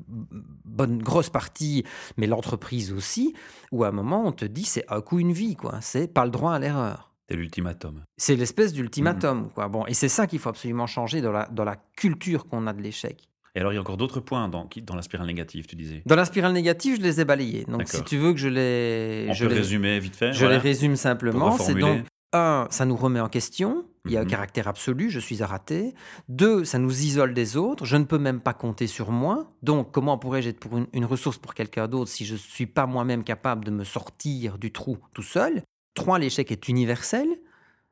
bonne 0.65 1.03
grosse 1.03 1.29
partie, 1.29 1.85
mais 2.17 2.29
l'entreprise 2.29 2.93
aussi, 2.93 3.35
où 3.73 3.83
à 3.83 3.89
un 3.89 3.93
moment, 3.93 4.27
on 4.27 4.33
te 4.33 4.45
dit 4.45 4.65
c'est 4.65 4.85
un 4.89 5.01
coup 5.01 5.19
une 5.19 5.33
vie, 5.33 5.57
quoi. 5.57 5.81
C'est 5.81 6.07
pas 6.07 6.25
le 6.25 6.31
droit 6.31 6.53
à 6.53 6.59
l'erreur. 6.61 7.13
C'est 7.29 7.37
l'ultimatum. 7.37 8.03
C'est 8.17 8.37
l'espèce 8.37 8.73
d'ultimatum. 8.73 9.43
Mm. 9.43 9.49
Quoi. 9.51 9.69
Bon, 9.69 9.87
et 9.87 9.95
c'est 9.95 10.09
ça 10.09 10.27
qu'il 10.27 10.39
faut 10.39 10.49
absolument 10.49 10.87
changer 10.87 11.21
dans 11.21 11.33
la, 11.33 11.47
dans 11.47 11.65
la 11.65 11.77
culture 11.97 12.47
qu'on 12.47 12.67
a 12.67 12.73
de 12.73 12.81
l'échec. 12.81 13.29
Et 13.55 13.61
alors, 13.61 13.73
il 13.73 13.77
y 13.77 13.79
a 13.79 13.81
encore 13.81 13.97
d'autres 13.97 14.21
points 14.21 14.49
dans, 14.49 14.69
dans 14.83 14.95
la 14.95 15.03
spirale 15.03 15.27
négative, 15.27 15.67
tu 15.67 15.75
disais 15.75 16.03
Dans 16.07 16.17
la 16.17 16.25
spirale 16.25 16.53
négative, 16.53 16.97
je 16.97 17.03
les 17.03 17.21
ai 17.21 17.25
balayés. 17.25 17.65
Donc, 17.65 17.89
si 17.89 18.03
tu 18.05 18.17
veux 18.17 18.33
que 18.33 18.39
je 18.39 18.49
les. 18.49 19.27
On 19.29 19.33
je 19.33 19.45
peut 19.45 19.53
les, 19.53 19.59
résumer 19.59 19.99
vite 19.99 20.17
fait 20.17 20.33
Je 20.33 20.47
les 20.47 20.59
résume 20.59 20.97
simplement. 20.97 21.59
C'est 21.59 21.75
donc, 21.75 22.05
un, 22.33 22.67
ça 22.71 22.85
nous 22.85 22.97
remet 22.97 23.21
en 23.21 23.29
question. 23.29 23.85
Il 24.05 24.13
y 24.13 24.17
a 24.17 24.21
un 24.21 24.25
mhm. 24.25 24.31
caractère 24.31 24.69
absolu, 24.69 25.11
je 25.11 25.19
suis 25.19 25.43
à 25.43 25.47
rater. 25.47 25.95
Deux, 26.29 26.65
ça 26.65 26.79
nous 26.79 27.03
isole 27.03 27.35
des 27.35 27.57
autres. 27.57 27.85
Je 27.85 27.97
ne 27.97 28.05
peux 28.05 28.19
même 28.19 28.41
pas 28.41 28.55
compter 28.55 28.87
sur 28.87 29.11
moi. 29.11 29.53
Donc, 29.63 29.93
comment 29.93 30.17
pourrais-je 30.19 30.51
être 30.51 30.61
pour 30.61 30.79
une, 30.79 30.87
une 30.93 31.05
ressource 31.05 31.37
pour 31.37 31.53
quelqu'un 31.53 31.89
d'autre 31.89 32.11
si 32.11 32.25
je 32.25 32.35
ne 32.35 32.39
suis 32.39 32.67
pas 32.67 32.87
moi-même 32.87 33.25
capable 33.25 33.65
de 33.65 33.71
me 33.71 33.85
sortir 33.85 34.57
du 34.57 34.73
trou 34.73 34.99
tout 35.13 35.23
seul? 35.23 35.63
Trois, 35.99 36.19
l'échec 36.19 36.53
est 36.53 36.69
universel 36.69 37.29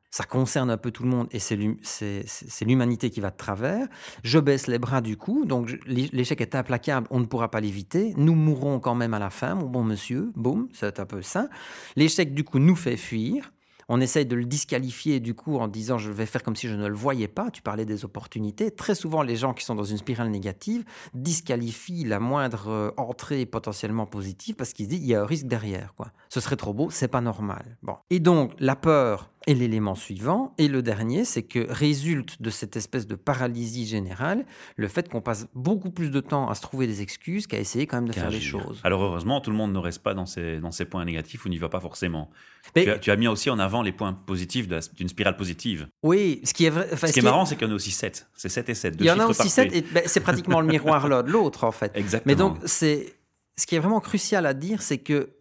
ça 0.09 0.23
concerne 0.23 0.69
un 0.69 0.77
peu 0.77 0.89
tout 0.91 1.03
le 1.03 1.09
monde 1.09 1.27
et 1.31 1.39
c'est 1.39 2.65
l'humanité 2.65 3.09
qui 3.09 3.19
va 3.19 3.29
de 3.29 3.37
travers. 3.37 3.87
Je 4.23 4.39
baisse 4.39 4.67
les 4.67 4.79
bras 4.79 5.01
du 5.01 5.17
coup, 5.17 5.45
donc 5.45 5.77
l'échec 5.85 6.39
est 6.41 6.55
implacable, 6.55 7.07
on 7.11 7.19
ne 7.19 7.25
pourra 7.25 7.51
pas 7.51 7.59
l'éviter. 7.59 8.13
Nous 8.15 8.33
mourrons 8.33 8.79
quand 8.79 8.95
même 8.95 9.13
à 9.13 9.19
la 9.19 9.29
fin, 9.29 9.55
mon 9.55 9.67
bon 9.67 9.83
monsieur. 9.83 10.31
Boum, 10.35 10.69
c'est 10.73 10.99
un 10.99 11.05
peu 11.05 11.21
ça. 11.21 11.49
L'échec 11.95 12.33
du 12.33 12.43
coup 12.43 12.59
nous 12.59 12.75
fait 12.75 12.97
fuir. 12.97 13.51
On 13.89 14.01
essaye 14.01 14.25
de 14.25 14.35
le 14.35 14.45
disqualifier 14.45 15.19
du 15.19 15.33
coup 15.33 15.57
en 15.57 15.67
disant 15.67 15.97
je 15.97 16.11
vais 16.11 16.25
faire 16.25 16.43
comme 16.43 16.55
si 16.55 16.67
je 16.67 16.75
ne 16.75 16.87
le 16.87 16.95
voyais 16.95 17.27
pas. 17.27 17.49
Tu 17.51 17.61
parlais 17.61 17.85
des 17.85 18.03
opportunités. 18.03 18.71
Très 18.71 18.95
souvent, 18.95 19.21
les 19.21 19.35
gens 19.35 19.53
qui 19.53 19.63
sont 19.63 19.75
dans 19.75 19.83
une 19.83 19.97
spirale 19.97 20.29
négative 20.29 20.83
disqualifient 21.13 22.03
la 22.03 22.19
moindre 22.19 22.67
euh, 22.67 22.91
entrée 22.97 23.45
potentiellement 23.45 24.05
positive 24.05 24.55
parce 24.55 24.73
qu'ils 24.73 24.85
se 24.85 24.89
disent 24.89 25.03
il 25.03 25.07
y 25.07 25.15
a 25.15 25.21
un 25.21 25.25
risque 25.25 25.47
derrière. 25.47 25.93
Quoi. 25.95 26.11
Ce 26.29 26.39
serait 26.39 26.57
trop 26.57 26.73
beau, 26.73 26.89
c'est 26.89 27.07
pas 27.07 27.21
normal. 27.21 27.77
Bon. 27.81 27.95
Et 28.09 28.19
donc 28.19 28.53
la 28.59 28.75
peur 28.75 29.29
est 29.47 29.53
l'élément 29.53 29.95
suivant. 29.95 30.53
Et 30.57 30.67
le 30.67 30.81
dernier, 30.81 31.25
c'est 31.25 31.43
que 31.43 31.65
résulte 31.69 32.41
de 32.41 32.49
cette 32.49 32.75
espèce 32.75 33.07
de 33.07 33.15
paralysie 33.15 33.87
générale 33.87 34.45
le 34.75 34.87
fait 34.87 35.09
qu'on 35.09 35.21
passe 35.21 35.47
beaucoup 35.55 35.89
plus 35.89 36.11
de 36.11 36.19
temps 36.19 36.49
à 36.49 36.55
se 36.55 36.61
trouver 36.61 36.85
des 36.85 37.01
excuses 37.01 37.47
qu'à 37.47 37.57
essayer 37.57 37.87
quand 37.87 37.97
même 37.97 38.07
de 38.07 38.13
faire 38.13 38.29
les 38.29 38.41
choses. 38.41 38.81
Alors 38.83 39.01
heureusement, 39.01 39.41
tout 39.41 39.49
le 39.49 39.57
monde 39.57 39.73
ne 39.73 39.79
reste 39.79 40.03
pas 40.03 40.13
dans 40.13 40.25
ces, 40.25 40.59
dans 40.59 40.71
ces 40.71 40.85
points 40.85 41.03
négatifs 41.05 41.45
ou 41.45 41.49
n'y 41.49 41.57
va 41.57 41.69
pas 41.69 41.79
forcément. 41.79 42.29
tu, 42.75 42.89
as, 42.89 42.99
tu, 42.99 43.09
as, 43.09 43.15
mis 43.15 43.27
aussi 43.27 43.49
en 43.49 43.57
avant 43.57 43.81
les 43.81 43.93
points 43.93 44.13
positifs 44.13 44.67
d'une 44.67 45.09
spirale 45.09 45.37
positive. 45.37 45.87
Oui, 46.03 46.41
ce 46.43 46.53
qui 46.53 46.65
est 46.65 46.69
vrai. 46.69 46.89
ce, 46.95 47.11
qui 47.11 47.19
est 47.19 47.23
marrant, 47.23 47.45
c'est 47.45 47.55
qu'il 47.55 47.67
y 47.67 47.69
en 47.69 47.73
a 47.73 47.75
aussi 47.75 47.91
7. 47.91 48.27
C'est 48.35 48.49
7 48.49 48.69
et 48.69 48.75
7. 48.75 48.95
Il 48.99 49.05
y 49.05 49.11
en 49.11 49.19
a 49.19 49.25
aussi 49.25 49.49
7, 49.49 49.73
et 49.73 49.81
ben, 49.81 50.03
c'est 50.05 50.19
pratiquement 50.19 50.61
le 50.61 50.67
miroir 50.67 51.07
de 51.23 51.31
l'autre, 51.31 51.63
en 51.63 51.71
fait. 51.71 51.91
Exactement. 51.95 52.29
Mais 52.31 52.35
donc, 52.35 52.57
c'est. 52.65 53.13
Ce 53.59 53.65
qui 53.65 53.73
est 53.73 53.79
vraiment 53.79 54.01
crucial 54.01 54.45
à 54.45 54.53
dire, 54.53 54.83
c'est 54.83 54.99
que 54.99 55.31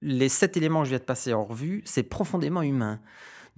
les 0.00 0.28
sept 0.28 0.56
éléments 0.56 0.80
que 0.80 0.86
je 0.86 0.90
viens 0.90 0.98
de 0.98 1.04
passer 1.04 1.32
en 1.34 1.44
revue, 1.44 1.82
c'est 1.84 2.04
profondément 2.04 2.62
humain. 2.62 3.00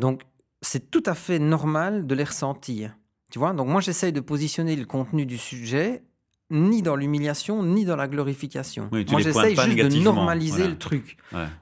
Donc, 0.01 0.23
c'est 0.63 0.91
tout 0.91 1.03
à 1.07 1.15
fait 1.15 1.39
normal 1.39 2.07
de 2.07 2.15
les 2.15 2.25
ressentir. 2.25 2.97
Tu 3.31 3.39
vois? 3.39 3.53
Donc, 3.53 3.69
moi, 3.69 3.81
j'essaye 3.81 4.13
de 4.13 4.21
positionner 4.21 4.75
le 4.75 4.87
contenu 4.87 5.27
du 5.27 5.39
sujet 5.39 6.03
ni 6.51 6.83
dans 6.83 6.97
l'humiliation, 6.97 7.63
ni 7.63 7.85
dans 7.85 7.95
la 7.95 8.09
glorification. 8.09 8.89
moi, 8.91 9.21
j'essaye 9.21 9.55
juste 9.55 9.79
de 9.79 10.03
normaliser 10.03 10.67
le 10.67 10.77
truc 10.77 11.17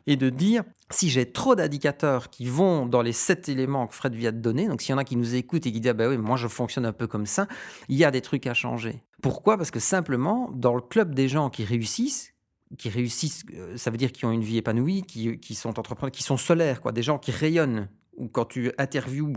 et 0.06 0.16
de 0.16 0.30
dire 0.30 0.64
si 0.90 1.10
j'ai 1.10 1.30
trop 1.30 1.54
d'indicateurs 1.54 2.30
qui 2.30 2.46
vont 2.46 2.86
dans 2.86 3.02
les 3.02 3.12
sept 3.12 3.50
éléments 3.50 3.86
que 3.86 3.94
Fred 3.94 4.14
vient 4.14 4.32
de 4.32 4.38
donner, 4.38 4.66
donc 4.66 4.80
s'il 4.80 4.92
y 4.92 4.94
en 4.94 4.98
a 4.98 5.04
qui 5.04 5.16
nous 5.16 5.34
écoutent 5.34 5.66
et 5.66 5.72
qui 5.72 5.80
disent 5.80 5.90
ah 5.90 5.94
ben 5.94 6.08
oui, 6.08 6.16
moi 6.16 6.38
je 6.38 6.48
fonctionne 6.48 6.86
un 6.86 6.94
peu 6.94 7.06
comme 7.06 7.26
ça, 7.26 7.46
il 7.90 7.98
y 7.98 8.04
a 8.04 8.10
des 8.10 8.22
trucs 8.22 8.46
à 8.46 8.54
changer. 8.54 9.02
Pourquoi? 9.20 9.58
Parce 9.58 9.70
que 9.70 9.80
simplement, 9.80 10.50
dans 10.54 10.74
le 10.74 10.80
club 10.80 11.14
des 11.14 11.28
gens 11.28 11.50
qui 11.50 11.64
réussissent, 11.64 12.32
qui 12.78 12.88
réussissent, 12.88 13.44
euh, 13.54 13.76
ça 13.76 13.90
veut 13.90 13.98
dire 13.98 14.12
qui 14.12 14.24
ont 14.24 14.32
une 14.32 14.42
vie 14.42 14.56
épanouie, 14.56 15.02
qui, 15.02 15.38
qui 15.38 15.54
sont 15.54 15.78
entrepreneurs, 15.78 16.12
qui 16.12 16.22
sont 16.22 16.38
solaires, 16.38 16.80
quoi, 16.80 16.92
des 16.92 17.02
gens 17.02 17.18
qui 17.18 17.30
rayonnent 17.30 17.88
ou 18.18 18.28
quand 18.28 18.44
tu 18.44 18.72
interviews 18.78 19.32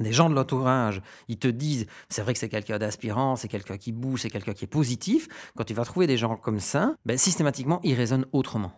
des 0.00 0.12
gens 0.12 0.30
de 0.30 0.34
l'entourage, 0.34 1.02
ils 1.28 1.38
te 1.38 1.48
disent, 1.48 1.86
c'est 2.08 2.22
vrai 2.22 2.32
que 2.32 2.38
c'est 2.38 2.48
quelqu'un 2.48 2.78
d'aspirant, 2.78 3.36
c'est 3.36 3.48
quelqu'un 3.48 3.76
qui 3.76 3.92
bouge, 3.92 4.22
c'est 4.22 4.30
quelqu'un 4.30 4.54
qui 4.54 4.64
est 4.64 4.68
positif. 4.68 5.28
Quand 5.56 5.64
tu 5.64 5.74
vas 5.74 5.84
trouver 5.84 6.06
des 6.06 6.16
gens 6.16 6.36
comme 6.36 6.60
ça, 6.60 6.94
ben, 7.04 7.18
systématiquement, 7.18 7.80
ils 7.82 7.94
raisonnent 7.94 8.26
autrement. 8.32 8.72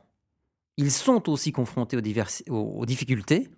Ils 0.77 0.91
sont 0.91 1.29
aussi 1.29 1.53
confrontés 1.53 1.97
aux, 1.97 2.55
aux, 2.55 2.87
difficultés, 2.87 3.51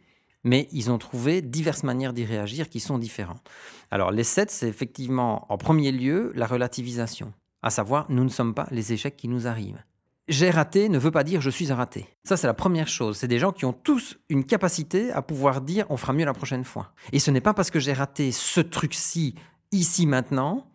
mais 0.45 0.69
ils 0.73 0.91
ont 0.91 0.99
trouvé 0.99 1.41
diverses 1.41 1.85
manières 1.85 2.13
d'y 2.13 2.25
réagir 2.25 2.69
qui 2.69 2.81
sont 2.81 2.99
différentes. 2.99 3.49
Alors, 3.91 4.11
les 4.11 4.25
sept, 4.25 4.51
c'est 4.51 4.69
effectivement, 4.69 5.47
en 5.53 5.57
premier 5.57 5.93
lieu, 5.93 6.33
la 6.35 6.47
relativisation. 6.47 7.33
À 7.63 7.71
savoir, 7.71 8.11
nous 8.11 8.25
ne 8.25 8.29
sommes 8.29 8.55
pas 8.55 8.67
les 8.73 8.93
échecs 8.93 9.17
qui 9.17 9.29
nous 9.29 9.47
arrivent 9.47 9.85
j'ai 10.33 10.51
raté 10.51 10.89
ne 10.89 10.99
veut 10.99 11.11
pas 11.11 11.25
dire 11.25 11.41
je 11.41 11.51
suis 11.51 11.71
un 11.71 11.77
raté. 11.77 12.07
Ça, 12.25 12.37
c'est 12.37 12.47
la 12.47 12.55
première 12.55 12.89
chose. 12.89 13.17
C'est 13.17 13.29
des 13.29 13.39
gens 13.39 13.53
qui 13.53 13.65
ont 13.65 13.73
tous 13.73 14.19
une 14.29 14.45
capacité 14.45 15.13
à 15.13 15.23
pouvoir 15.23 15.61
dire 15.61 15.87
on 15.91 15.97
fera 15.97 16.13
mieux 16.13 16.25
la 16.25 16.35
prochaine 16.35 16.65
fois. 16.65 16.93
Et 17.13 17.19
ce 17.19 17.31
n'est 17.31 17.41
pas 17.41 17.55
parce 17.55 17.71
que 17.71 17.79
j'ai 17.79 17.93
raté 17.93 18.33
ce 18.33 18.61
truc-ci, 18.61 19.35
ici, 19.71 20.07
maintenant, 20.07 20.71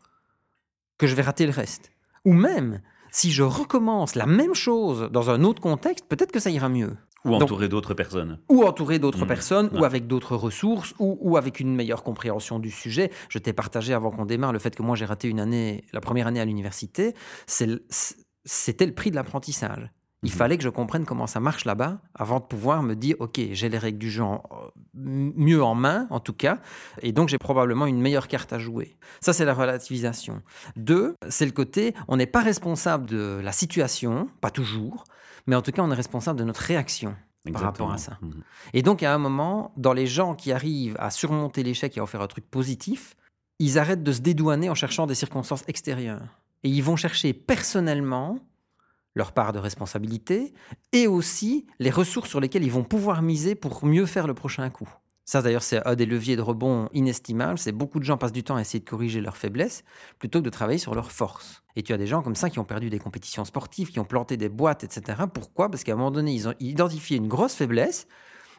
que 0.98 1.08
je 1.08 1.16
vais 1.16 1.22
rater 1.22 1.46
le 1.46 1.52
reste. 1.52 1.92
Ou 2.26 2.34
même, 2.34 2.82
si 3.12 3.32
je 3.32 3.44
recommence 3.44 4.16
la 4.16 4.26
même 4.26 4.54
chose 4.54 5.10
dans 5.12 5.30
un 5.30 5.44
autre 5.44 5.62
contexte, 5.62 6.06
peut-être 6.08 6.32
que 6.32 6.40
ça 6.40 6.50
ira 6.50 6.70
mieux. 6.70 6.96
Ou 7.26 7.34
entourer 7.34 7.68
d'autres 7.68 7.94
personnes. 7.94 8.40
Ou 8.50 8.64
entourer 8.64 9.00
d'autres 9.00 9.26
mmh. 9.26 9.28
personnes, 9.28 9.70
ou 9.74 9.84
avec 9.84 10.08
d'autres 10.08 10.36
ressources, 10.36 10.94
ou, 11.00 11.18
ou, 11.20 11.36
avec 11.36 11.60
une 11.60 11.76
meilleure 11.76 12.04
compréhension 12.04 12.60
du 12.60 12.72
sujet. 12.72 13.12
Je 13.28 13.40
t'ai 13.40 13.54
partagé 13.54 13.94
avant 13.94 14.12
qu'on 14.12 14.26
démarre 14.26 14.54
le 14.54 14.60
fait 14.60 14.76
que 14.76 14.82
moi 14.82 14.96
j'ai 14.96 15.06
raté 15.06 15.28
une 15.28 15.40
année, 15.40 15.84
la 15.94 16.00
première 16.00 16.28
année 16.28 16.40
à 16.40 16.46
l'université. 16.46 17.16
C'est 17.48 17.68
c'était 18.48 18.86
le 18.86 18.94
prix 18.94 19.12
de 19.12 19.16
l'apprentissage. 19.16 19.92
Il 20.24 20.32
mhm. 20.32 20.36
fallait 20.36 20.58
que 20.58 20.63
je 20.63 20.70
comprenne 20.70 21.06
comment 21.06 21.27
ça 21.27 21.39
marche 21.39 21.66
là-bas 21.66 22.00
avant 22.16 22.39
de 22.39 22.46
pouvoir 22.46 22.82
me 22.82 22.96
dire, 22.96 23.16
OK, 23.20 23.39
j'ai 23.51 23.70
les 23.70 23.77
règles 23.77 24.00
du 24.00 24.10
jeu 24.10 24.24
mieux 24.96 25.63
en 25.63 25.75
main, 25.75 26.08
en 26.10 26.20
tout 26.20 26.34
cas, 26.34 26.60
et 27.04 27.12
donc 27.12 27.30
j'ai 27.30 27.38
probablement 27.38 27.86
une 27.86 28.01
meilleure 28.01 28.27
carte 28.27 28.51
à 28.51 28.58
jouer. 28.58 28.98
Ça, 29.22 29.32
c'est 29.32 29.46
la 29.46 29.54
relativisation. 29.54 30.42
Deux, 30.75 31.16
c'est 31.30 31.46
le 31.46 31.51
côté, 31.51 31.94
on 32.08 32.18
n'est 32.18 32.25
pas 32.25 32.42
responsable 32.42 33.06
de 33.06 33.39
la 33.44 33.51
situation, 33.51 34.27
pas 34.42 34.50
toujours, 34.50 35.04
mais 35.46 35.56
en 35.56 35.62
tout 35.62 35.72
cas, 35.72 35.84
on 35.84 35.92
est 35.92 35.96
responsable 35.96 36.39
de 36.39 36.46
notre 36.46 36.62
réaction. 36.62 37.16
par 37.54 37.62
rapport 37.62 37.94
à 37.94 37.98
ça. 37.98 38.18
Mhm. 38.22 38.44
Et 38.74 38.82
donc, 38.82 39.04
à 39.04 39.13
un 39.13 39.18
moment, 39.18 39.72
dans 39.77 39.94
les 39.94 40.08
gens 40.08 40.36
qui 40.36 40.51
arrivent 40.51 40.98
à 41.00 41.12
surmonter 41.12 41.63
l'échec 41.63 41.96
et 41.96 42.01
à 42.01 42.04
en 42.04 42.06
faire 42.06 42.22
un 42.22 42.27
truc 42.27 42.50
positif, 42.50 43.16
ils 43.60 43.80
arrêtent 43.80 44.04
de 44.04 44.12
se 44.12 44.20
dédouaner 44.20 44.70
en 44.70 44.75
cherchant 44.75 45.08
des 45.08 45.16
circonstances 45.16 45.63
extérieures 45.68 46.27
et 46.64 46.70
ils 46.70 46.84
vont 46.84 46.96
chercher 46.96 47.34
personnellement 47.34 48.40
leur 49.16 49.32
part 49.32 49.52
de 49.52 49.60
responsabilité 49.60 50.54
et 50.92 51.08
aussi 51.08 51.66
les 51.80 51.90
ressources 51.90 52.30
sur 52.30 52.40
lesquelles 52.40 52.64
ils 52.64 52.72
vont 52.72 52.84
pouvoir 52.84 53.22
miser 53.22 53.56
pour 53.56 53.84
mieux 53.86 54.06
faire 54.06 54.28
le 54.28 54.34
prochain 54.34 54.70
coup. 54.70 54.90
Ça 55.26 55.42
d'ailleurs 55.42 55.64
c'est 55.64 55.86
un 55.86 55.96
des 55.96 56.06
leviers 56.06 56.38
de 56.38 56.42
rebond 56.42 56.88
inestimables, 56.94 57.60
c'est 57.60 57.74
beaucoup 57.74 58.00
de 58.00 58.06
gens 58.06 58.18
passent 58.18 58.32
du 58.32 58.44
temps 58.44 58.56
à 58.56 58.62
essayer 58.62 58.80
de 58.80 58.90
corriger 58.90 59.20
leurs 59.20 59.36
faiblesses 59.36 59.84
plutôt 60.20 60.40
que 60.40 60.46
de 60.46 60.50
travailler 60.50 60.78
sur 60.78 60.96
leurs 60.96 61.12
forces. 61.12 61.64
Et 61.76 61.84
tu 61.84 61.92
as 61.92 61.98
des 61.98 62.08
gens 62.08 62.22
comme 62.22 62.36
ça 62.36 62.50
qui 62.50 62.60
ont 62.60 62.64
perdu 62.64 62.90
des 62.90 63.00
compétitions 63.00 63.44
sportives, 63.44 63.92
qui 63.92 64.00
ont 64.00 64.06
planté 64.06 64.38
des 64.38 64.50
boîtes, 64.50 64.86
etc. 64.86 65.24
Pourquoi? 65.34 65.70
Parce 65.70 65.84
qu'à 65.84 65.94
un 65.94 65.96
moment 65.96 66.12
donné, 66.12 66.34
ils 66.34 66.48
ont 66.48 66.54
identifié 66.60 67.18
une 67.18 67.28
grosse 67.28 67.56
faiblesse 67.56 68.08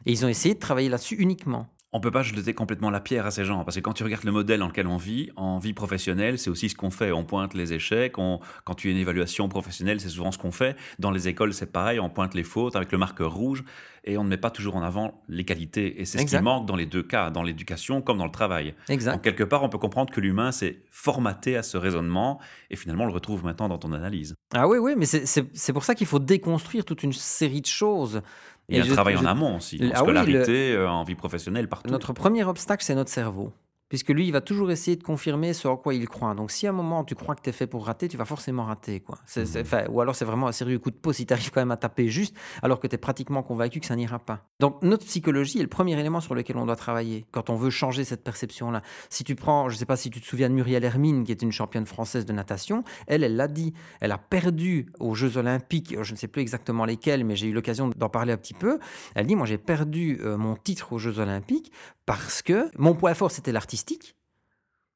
et 0.04 0.12
ils 0.12 0.26
ont 0.26 0.28
essayé 0.28 0.54
de 0.54 0.60
travailler 0.60 0.90
là-dessus 0.90 1.16
uniquement. 1.16 1.68
On 1.92 2.00
peut 2.00 2.10
pas 2.10 2.22
jeter 2.22 2.52
complètement 2.52 2.90
la 2.90 3.00
pierre 3.00 3.24
à 3.24 3.30
ces 3.30 3.44
gens 3.44 3.64
parce 3.64 3.76
que 3.76 3.80
quand 3.80 3.94
tu 3.94 4.04
regardes 4.04 4.24
le 4.24 4.32
modèle 4.32 4.60
dans 4.60 4.68
lequel 4.68 4.86
on 4.86 4.98
vit, 4.98 5.30
en 5.36 5.58
vie 5.58 5.72
professionnelle, 5.72 6.38
c'est 6.38 6.50
aussi 6.50 6.68
ce 6.68 6.74
qu'on 6.74 6.90
fait. 6.90 7.12
On 7.12 7.24
pointe 7.24 7.54
les 7.54 7.72
échecs. 7.72 8.12
quand 8.12 8.74
tu 8.76 8.88
as 8.88 8.90
une 8.90 8.98
évaluation 8.98 9.48
professionnelle, 9.48 10.00
c'est 10.00 10.10
souvent 10.10 10.30
ce 10.30 10.38
qu'on 10.38 10.52
fait. 10.52 10.76
Dans 10.98 11.10
les 11.10 11.28
écoles, 11.28 11.54
c'est 11.54 11.72
pareil. 11.72 11.98
On 11.98 12.10
pointe 12.10 12.34
les 12.34 12.44
fautes 12.44 12.76
avec 12.76 12.92
le 12.92 12.98
marqueur 12.98 13.32
rouge 13.32 13.64
et 14.04 14.16
on 14.16 14.24
ne 14.24 14.28
met 14.28 14.36
pas 14.36 14.50
toujours 14.50 14.76
en 14.76 14.82
avant 14.82 15.22
les 15.28 15.44
qualités. 15.44 16.00
Et 16.00 16.04
c'est 16.04 16.18
ce 16.18 16.24
qui 16.24 16.42
manque 16.42 16.66
dans 16.66 16.76
les 16.76 16.86
deux 16.86 17.02
cas, 17.02 17.30
dans 17.30 17.42
l'éducation 17.42 18.02
comme 18.02 18.18
dans 18.18 18.24
le 18.24 18.30
travail. 18.30 18.74
Exact. 18.88 19.12
Donc 19.12 19.22
quelque 19.22 19.44
part, 19.44 19.62
on 19.62 19.68
peut 19.68 19.78
comprendre 19.78 20.12
que 20.12 20.20
l'humain 20.20 20.52
s'est 20.52 20.82
formaté 20.90 21.56
à 21.56 21.62
ce 21.62 21.76
raisonnement 21.76 22.40
et 22.70 22.76
finalement 22.76 23.04
on 23.04 23.06
le 23.06 23.12
retrouve 23.12 23.44
maintenant 23.44 23.68
dans 23.68 23.78
ton 23.78 23.92
analyse. 23.92 24.34
Ah 24.54 24.66
oui, 24.66 24.78
oui, 24.78 24.94
mais 24.96 25.06
c'est 25.06 25.72
pour 25.72 25.84
ça 25.84 25.94
qu'il 25.94 26.06
faut 26.06 26.18
déconstruire 26.18 26.84
toute 26.84 27.02
une 27.02 27.12
série 27.12 27.60
de 27.60 27.66
choses. 27.66 28.22
Il 28.68 28.76
y 28.76 28.80
a 28.80 28.84
un 28.84 28.94
travail 28.94 29.16
en 29.16 29.24
amont 29.24 29.56
aussi, 29.56 29.80
en 29.82 29.90
ah 29.94 29.98
scolarité, 29.98 30.72
euh, 30.72 30.90
en 30.90 31.02
vie 31.02 31.14
professionnelle, 31.14 31.68
partout. 31.68 31.90
Notre 31.90 32.12
premier 32.12 32.44
obstacle, 32.44 32.84
c'est 32.84 32.94
notre 32.94 33.10
cerveau 33.10 33.52
puisque 33.88 34.10
lui, 34.10 34.26
il 34.26 34.32
va 34.32 34.40
toujours 34.40 34.70
essayer 34.70 34.96
de 34.96 35.02
confirmer 35.02 35.52
ce 35.52 35.68
en 35.68 35.76
quoi 35.76 35.94
il 35.94 36.08
croit. 36.08 36.34
Donc, 36.34 36.50
si 36.50 36.66
à 36.66 36.70
un 36.70 36.72
moment 36.72 37.04
tu 37.04 37.14
crois 37.14 37.34
que 37.34 37.42
tu 37.42 37.50
es 37.50 37.52
fait 37.52 37.66
pour 37.66 37.86
rater, 37.86 38.08
tu 38.08 38.16
vas 38.16 38.24
forcément 38.24 38.64
rater. 38.64 39.00
Quoi. 39.00 39.18
Mmh. 39.36 39.90
ou 39.90 40.00
alors, 40.00 40.14
c'est 40.14 40.24
vraiment 40.24 40.48
un 40.48 40.52
sérieux 40.52 40.78
coup 40.78 40.90
de 40.90 40.96
peau 40.96 41.12
si 41.12 41.26
tu 41.26 41.32
arrives 41.32 41.50
quand 41.50 41.60
même 41.60 41.70
à 41.70 41.76
taper 41.76 42.08
juste, 42.08 42.36
alors 42.62 42.80
que 42.80 42.86
tu 42.86 42.94
es 42.94 42.98
pratiquement 42.98 43.42
convaincu 43.42 43.80
que 43.80 43.86
ça 43.86 43.96
n'ira 43.96 44.18
pas. 44.18 44.46
Donc, 44.60 44.82
notre 44.82 45.04
psychologie 45.06 45.58
est 45.58 45.62
le 45.62 45.68
premier 45.68 45.98
élément 45.98 46.20
sur 46.20 46.34
lequel 46.34 46.56
on 46.56 46.66
doit 46.66 46.76
travailler 46.76 47.26
quand 47.30 47.50
on 47.50 47.56
veut 47.56 47.70
changer 47.70 48.04
cette 48.04 48.22
perception-là. 48.22 48.82
Si 49.08 49.24
tu 49.24 49.34
prends, 49.34 49.68
je 49.68 49.74
ne 49.74 49.78
sais 49.78 49.86
pas 49.86 49.96
si 49.96 50.10
tu 50.10 50.20
te 50.20 50.26
souviens 50.26 50.48
de 50.48 50.54
Muriel 50.54 50.84
Hermine, 50.84 51.24
qui 51.24 51.32
est 51.32 51.42
une 51.42 51.52
championne 51.52 51.86
française 51.86 52.26
de 52.26 52.32
natation, 52.32 52.84
elle, 53.06 53.24
elle 53.24 53.36
l'a 53.36 53.48
dit, 53.48 53.72
elle 54.00 54.12
a 54.12 54.18
perdu 54.18 54.86
aux 55.00 55.14
Jeux 55.14 55.36
Olympiques, 55.36 55.96
je 56.00 56.12
ne 56.12 56.16
sais 56.16 56.28
plus 56.28 56.42
exactement 56.42 56.84
lesquels, 56.84 57.24
mais 57.24 57.36
j'ai 57.36 57.48
eu 57.48 57.52
l'occasion 57.52 57.88
d'en 57.88 58.08
parler 58.08 58.32
un 58.32 58.36
petit 58.36 58.54
peu. 58.54 58.78
Elle 59.14 59.26
dit, 59.26 59.36
moi, 59.36 59.46
j'ai 59.46 59.58
perdu 59.58 60.20
euh, 60.22 60.36
mon 60.36 60.56
titre 60.56 60.92
aux 60.92 60.98
Jeux 60.98 61.18
Olympiques 61.18 61.72
parce 62.08 62.40
que 62.40 62.70
mon 62.78 62.94
point 62.94 63.12
fort, 63.12 63.30
c'était 63.30 63.52
l'artistique. 63.52 64.16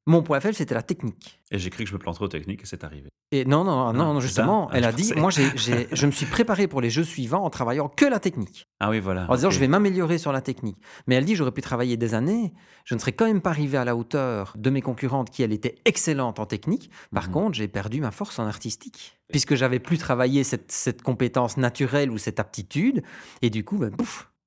Mon 0.07 0.23
point 0.23 0.41
faible, 0.41 0.55
c'était 0.55 0.75
la 0.75 0.83
technique. 0.83 1.41
Et 1.53 1.59
j'ai 1.59 1.71
cru 1.71 1.85
que 1.85 1.91
je 1.91 1.95
me 1.95 1.99
planterais 1.99 2.25
aux 2.25 2.29
techniques 2.29 2.63
et 2.63 2.67
c'est 2.67 2.83
arrivé. 2.83 3.09
Et 3.31 3.45
non, 3.45 3.63
non, 3.65 3.93
non, 3.93 4.19
justement, 4.19 4.69
elle 4.73 4.85
ah, 4.85 4.89
a 4.89 4.93
dit, 4.93 5.13
moi, 5.15 5.31
je 5.31 6.07
me 6.07 6.11
suis 6.11 6.27
préparé 6.27 6.67
pour 6.67 6.81
les 6.81 6.91
jeux 6.91 7.05
suivants 7.05 7.45
en 7.45 7.51
travaillant 7.51 7.89
que 7.89 8.05
la 8.05 8.19
technique. 8.19 8.67
Ah 8.81 8.91
oui, 8.91 8.99
voilà. 8.99 9.27
En 9.31 9.37
disant, 9.37 9.51
je 9.51 9.61
vais 9.61 9.69
m'améliorer 9.69 10.19
sur 10.19 10.33
la 10.33 10.41
technique. 10.41 10.77
Mais 11.07 11.15
elle 11.15 11.25
dit, 11.25 11.37
j'aurais 11.37 11.53
pu 11.53 11.61
travailler 11.61 11.97
des 11.97 12.15
années, 12.15 12.53
je 12.85 12.95
ne 12.95 12.99
serais 12.99 13.13
quand 13.13 13.27
même 13.27 13.41
pas 13.41 13.51
arrivé 13.51 13.79
à 13.79 13.85
la 13.85 13.95
hauteur 13.95 14.55
de 14.57 14.71
mes 14.71 14.83
concurrentes 14.83 15.31
qui, 15.31 15.43
elle, 15.43 15.53
était 15.53 15.77
excellente 15.85 16.41
en 16.41 16.47
technique. 16.47 16.91
Par 17.15 17.29
mhm. 17.29 17.33
contre, 17.35 17.55
j'ai 17.55 17.69
perdu 17.69 18.01
ma 18.01 18.11
force 18.11 18.39
en 18.39 18.47
artistique. 18.47 19.19
Puisque 19.29 19.55
j'avais 19.55 19.79
plus 19.79 19.99
travaillé 19.99 20.43
cette, 20.43 20.73
cette 20.73 21.03
compétence 21.03 21.57
naturelle 21.59 22.11
ou 22.11 22.19
cette 22.19 22.41
aptitude. 22.41 23.03
Et 23.41 23.51
du 23.51 23.65
coup, 23.65 23.79
ben, 23.79 23.93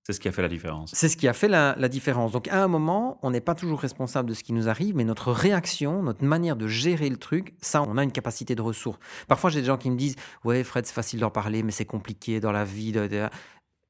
c'est 0.06 0.14
ce 0.14 0.20
qui 0.20 0.28
a 0.28 0.32
fait 0.32 0.44
la 0.44 0.50
différence. 0.50 0.92
C'est 0.94 1.10
ce 1.10 1.18
qui 1.18 1.28
a 1.28 1.34
fait 1.34 1.48
la, 1.48 1.74
différence. 1.90 2.32
Donc 2.32 2.48
à 2.50 2.64
un 2.64 2.68
moment, 2.68 3.18
on 3.24 3.32
n'est 3.32 3.42
pas 3.42 3.56
toujours 3.56 3.80
responsable 3.80 4.30
de 4.30 4.36
ce 4.36 4.44
qui 4.44 4.54
nous 4.54 4.70
arrive, 4.70 4.96
mais 4.96 5.04
notre 5.04 5.32
réaction, 5.32 6.04
notre 6.04 6.24
manière 6.24 6.56
de 6.56 6.68
gérer 6.68 7.10
le 7.10 7.18
truc, 7.18 7.56
ça, 7.60 7.82
on 7.82 7.98
a 7.98 8.04
une 8.04 8.12
capacité 8.12 8.54
de 8.54 8.62
ressources. 8.62 9.00
Parfois, 9.28 9.50
j'ai 9.50 9.62
des 9.62 9.68
gens 9.68 9.78
qui 9.78 9.90
me 9.90 9.98
disent, 9.98 10.16
ouais, 10.44 10.64
Fred, 10.64 10.86
c'est 10.86 10.94
facile 10.94 11.22
d'en 11.22 11.32
parler, 11.32 11.64
mais 11.64 11.72
c'est 11.72 11.86
compliqué 11.86 12.40
dans 12.40 12.52
la 12.52 12.64
vie. 12.64 12.94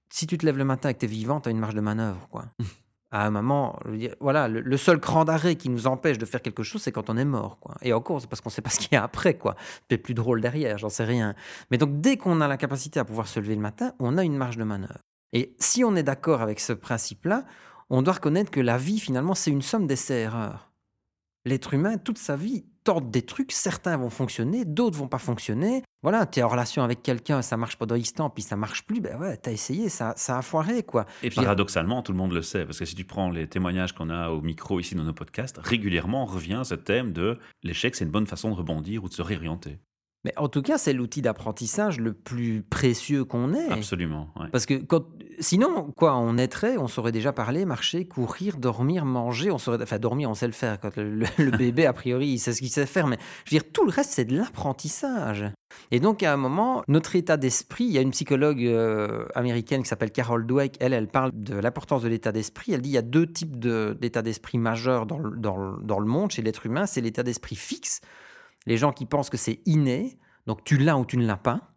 Si 0.09 0.25
tu 0.25 0.37
te 0.37 0.45
lèves 0.45 0.57
le 0.57 0.63
matin 0.63 0.87
et 0.87 0.93
que 0.93 0.99
tu 0.99 1.05
es 1.05 1.09
vivant, 1.09 1.41
tu 1.41 1.49
as 1.49 1.51
une 1.51 1.59
marge 1.59 1.75
de 1.75 1.81
manœuvre, 1.81 2.29
quoi. 2.29 2.45
à 3.11 3.25
un 3.25 3.29
moment, 3.29 3.77
voilà, 4.21 4.47
le, 4.47 4.77
seul 4.77 5.01
cran 5.01 5.25
d'arrêt 5.25 5.55
qui 5.57 5.69
nous 5.69 5.85
empêche 5.85 6.17
de 6.17 6.25
faire 6.25 6.41
quelque 6.41 6.63
chose, 6.63 6.81
c'est 6.81 6.93
quand 6.93 7.09
on 7.09 7.17
est 7.17 7.25
mort, 7.25 7.59
quoi. 7.59 7.75
Et 7.81 7.91
encore, 7.91 8.21
c'est 8.21 8.27
parce 8.27 8.39
qu'on 8.39 8.49
ne 8.49 8.53
sait 8.53 8.61
pas 8.61 8.69
ce 8.69 8.79
qu'il 8.79 8.93
y 8.93 8.95
a 8.95 9.03
après, 9.03 9.33
quoi. 9.33 9.55
C'est 9.89 9.97
plus 9.97 10.13
drôle 10.13 10.39
derrière, 10.39 10.77
j'en 10.77 10.89
sais 10.89 11.03
rien. 11.03 11.35
Mais 11.71 11.77
donc, 11.77 11.99
dès 11.99 12.15
qu'on 12.15 12.39
a 12.39 12.47
la 12.47 12.55
capacité 12.55 13.01
à 13.01 13.05
pouvoir 13.05 13.27
se 13.27 13.41
lever 13.41 13.55
le 13.55 13.61
matin, 13.61 13.93
on 13.99 14.17
a 14.17 14.23
une 14.23 14.37
marge 14.37 14.55
de 14.55 14.63
manœuvre. 14.63 14.99
Et 15.35 15.53
si 15.59 15.83
on 15.83 15.97
est 15.97 16.03
d'accord 16.03 16.41
avec 16.41 16.61
ce 16.61 16.71
principe-là, 16.71 17.43
on 17.89 18.01
doit 18.01 18.13
reconnaître 18.13 18.49
que 18.49 18.61
la 18.61 18.77
vie, 18.77 18.99
finalement, 18.99 19.35
c'est 19.35 19.51
une 19.51 19.61
somme 19.61 19.85
d'essais-erreurs. 19.85 20.71
L'être 21.43 21.73
humain, 21.73 21.97
toute 21.97 22.17
sa 22.17 22.37
vie, 22.37 22.63
tente 22.85 23.11
des 23.11 23.21
trucs, 23.21 23.51
certains 23.51 23.97
vont 23.97 24.09
fonctionner, 24.09 24.63
d'autres 24.63 24.97
vont 24.97 25.09
pas 25.09 25.17
fonctionner. 25.17 25.83
Voilà, 26.03 26.25
tu 26.25 26.39
es 26.39 26.43
en 26.43 26.47
relation 26.47 26.83
avec 26.83 27.03
quelqu'un, 27.03 27.41
ça 27.41 27.57
marche 27.57 27.75
pendant 27.75 27.95
l'instant, 27.95 28.29
puis 28.29 28.43
ça 28.43 28.55
marche 28.55 28.85
plus, 28.85 29.01
ben 29.01 29.19
ouais, 29.19 29.37
tu 29.37 29.49
as 29.49 29.51
essayé, 29.51 29.89
ça, 29.89 30.13
ça 30.15 30.37
a 30.37 30.41
foiré, 30.41 30.83
quoi. 30.83 31.05
Et 31.21 31.29
paradoxalement, 31.29 32.01
tout 32.01 32.13
le 32.13 32.17
monde 32.17 32.31
le 32.31 32.41
sait, 32.41 32.63
parce 32.63 32.79
que 32.79 32.85
si 32.85 32.95
tu 32.95 33.03
prends 33.03 33.29
les 33.29 33.47
témoignages 33.47 33.93
qu'on 33.93 34.09
a 34.09 34.29
au 34.29 34.41
micro 34.41 34.79
ici 34.79 34.95
dans 34.95 35.03
nos 35.03 35.13
podcasts, 35.13 35.57
régulièrement 35.57 36.25
revient 36.25 36.61
ce 36.63 36.75
thème 36.75 37.11
de 37.11 37.37
l'échec, 37.61 37.93
c'est 37.95 38.05
une 38.05 38.11
bonne 38.11 38.27
façon 38.27 38.51
de 38.51 38.55
rebondir 38.55 39.03
ou 39.03 39.09
de 39.09 39.13
se 39.13 39.21
réorienter. 39.21 39.79
Mais 40.25 40.33
en 40.37 40.49
tout 40.49 40.63
cas, 40.63 40.79
c'est 40.79 40.91
l'outil 40.91 41.21
d'apprentissage 41.21 41.99
le 41.99 42.11
plus 42.11 42.63
précieux 42.63 43.25
qu'on 43.25 43.53
ait. 43.53 43.69
Absolument. 43.69 44.27
Parce 44.51 44.65
que 44.65 44.73
quand, 44.73 45.05
sinon, 45.39 45.91
quoi, 45.95 46.17
on 46.17 46.33
naîtrait, 46.33 46.77
on 46.79 46.87
saurait 46.87 47.11
déjà 47.11 47.31
parler, 47.31 47.63
marcher, 47.63 48.07
courir, 48.07 48.57
dormir, 48.57 49.05
manger. 49.05 49.51
On 49.51 49.59
saurait, 49.59 49.83
enfin, 49.83 49.99
dormir, 49.99 50.27
on 50.31 50.33
sait 50.33 50.47
le 50.47 50.53
faire. 50.53 50.79
Quand 50.79 50.97
le, 50.97 51.27
bébé, 51.57 51.85
a 51.85 51.93
priori, 51.93 52.29
il 52.29 52.39
sait 52.39 52.53
ce 52.53 52.59
qu'il 52.61 52.71
sait 52.71 52.87
faire. 52.87 53.05
Mais 53.05 53.19
je 53.45 53.51
veux 53.51 53.59
dire, 53.59 53.71
tout 53.71 53.85
le 53.85 53.91
reste, 53.91 54.13
c'est 54.13 54.25
de 54.25 54.35
l'apprentissage. 54.35 55.45
Et 55.91 55.99
donc, 55.99 56.23
à 56.23 56.33
un 56.33 56.37
moment, 56.37 56.81
notre 56.87 57.15
état 57.15 57.37
d'esprit, 57.37 57.83
il 57.83 57.91
y 57.91 57.99
a 57.99 58.01
une 58.01 58.09
psychologue 58.09 58.65
euh, 58.65 59.27
américaine 59.35 59.83
qui 59.83 59.89
s'appelle 59.89 60.11
Carol 60.11 60.47
Dweck. 60.47 60.75
Elle, 60.79 60.93
elle 60.93 61.07
parle 61.07 61.33
de 61.35 61.55
l'importance 61.55 62.01
de 62.01 62.07
l'état 62.07 62.31
d'esprit. 62.31 62.73
Elle 62.73 62.81
dit 62.81 62.89
il 62.89 62.93
y 62.93 62.97
a 62.97 63.03
deux 63.03 63.27
types 63.27 63.59
d'état 63.59 64.23
d'esprit 64.23 64.57
majeurs 64.57 65.05
dans 65.05 65.19
dans, 65.19 65.77
dans 65.77 65.99
le 65.99 66.07
monde 66.07 66.31
chez 66.31 66.41
l'être 66.41 66.65
humain. 66.65 66.87
C'est 66.87 67.01
l'état 67.01 67.21
d'esprit 67.21 67.55
fixe 67.55 68.01
les 68.65 68.77
gens 68.77 68.91
qui 68.91 69.05
pensent 69.05 69.29
que 69.29 69.37
c'est 69.37 69.59
inné, 69.65 70.17
donc 70.47 70.63
tu 70.63 70.77
l'as 70.77 70.97
ou 70.97 71.05
tu 71.05 71.17
ne 71.17 71.25
l'as 71.25 71.37
pas. 71.37 71.71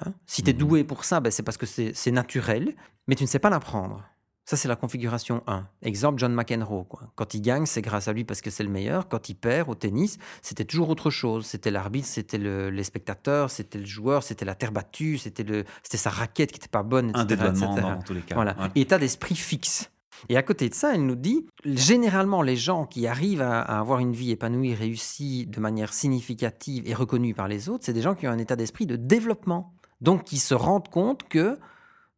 Hein. 0.00 0.14
Si 0.26 0.42
tu 0.42 0.50
es 0.50 0.52
mmh 0.52 0.56
doué 0.56 0.84
pour 0.84 1.04
ça, 1.04 1.20
ben 1.20 1.30
c'est 1.30 1.42
parce 1.42 1.56
que 1.56 1.66
c'est 1.66 2.10
naturel, 2.10 2.74
mais 3.06 3.14
tu 3.14 3.22
ne 3.22 3.28
sais 3.28 3.38
pas 3.38 3.50
l'apprendre. 3.50 4.02
Ça, 4.46 4.58
c'est 4.58 4.68
la 4.68 4.76
configuration 4.76 5.42
1. 5.46 5.66
Exemple, 5.80 6.18
John 6.18 6.34
McEnroe. 6.34 6.84
Quoi. 6.84 7.10
Quand 7.14 7.32
il 7.32 7.40
gagne, 7.40 7.64
c'est 7.64 7.80
grâce 7.80 8.08
à 8.08 8.12
lui 8.12 8.24
parce 8.24 8.42
que 8.42 8.50
c'est 8.50 8.62
le 8.62 8.68
meilleur. 8.68 9.08
Quand 9.08 9.30
il 9.30 9.36
perd 9.36 9.70
au 9.70 9.74
tennis, 9.74 10.18
c'était 10.42 10.66
toujours 10.66 10.90
autre 10.90 11.08
chose. 11.08 11.46
C'était 11.46 11.70
l'arbitre, 11.70 12.06
c'était 12.06 12.36
le, 12.36 12.68
les 12.68 12.84
spectateurs, 12.84 13.50
c'était 13.50 13.78
le 13.78 13.86
joueur, 13.86 14.22
c'était 14.22 14.44
la 14.44 14.54
terre 14.54 14.70
battue, 14.70 15.16
c'était 15.16 15.64
sa 15.82 16.10
raquette 16.10 16.52
qui 16.52 16.58
n'était 16.58 16.68
pas 16.68 16.82
bonne, 16.82 17.08
etc. 17.08 17.22
Un 17.22 17.24
dédouanement 17.24 17.74
dans 17.74 18.02
tous 18.02 18.12
les 18.12 18.20
cas. 18.20 18.34
Voilà. 18.34 18.54
État 18.74 18.98
d'esprit 18.98 19.34
fixe. 19.34 19.90
Et 20.28 20.36
à 20.36 20.42
côté 20.42 20.68
de 20.68 20.74
ça, 20.74 20.94
elle 20.94 21.06
nous 21.06 21.16
dit, 21.16 21.46
généralement, 21.64 22.42
les 22.42 22.56
gens 22.56 22.86
qui 22.86 23.06
arrivent 23.06 23.42
à, 23.42 23.60
avoir 23.60 23.98
une 23.98 24.12
vie 24.12 24.30
épanouie, 24.30 24.74
réussie 24.74 25.46
de 25.46 25.60
manière 25.60 25.92
significative 25.92 26.88
et 26.88 26.94
reconnue 26.94 27.34
par 27.34 27.48
les 27.48 27.68
autres, 27.68 27.84
c'est 27.84 27.92
des 27.92 28.02
gens 28.02 28.14
qui 28.14 28.26
ont 28.26 28.30
un 28.30 28.38
état 28.38 28.56
d'esprit 28.56 28.86
de 28.86 28.96
développement. 28.96 29.74
Donc, 30.00 30.24
qui 30.24 30.38
se 30.38 30.54
rendent 30.54 30.88
compte 30.88 31.28
que 31.28 31.58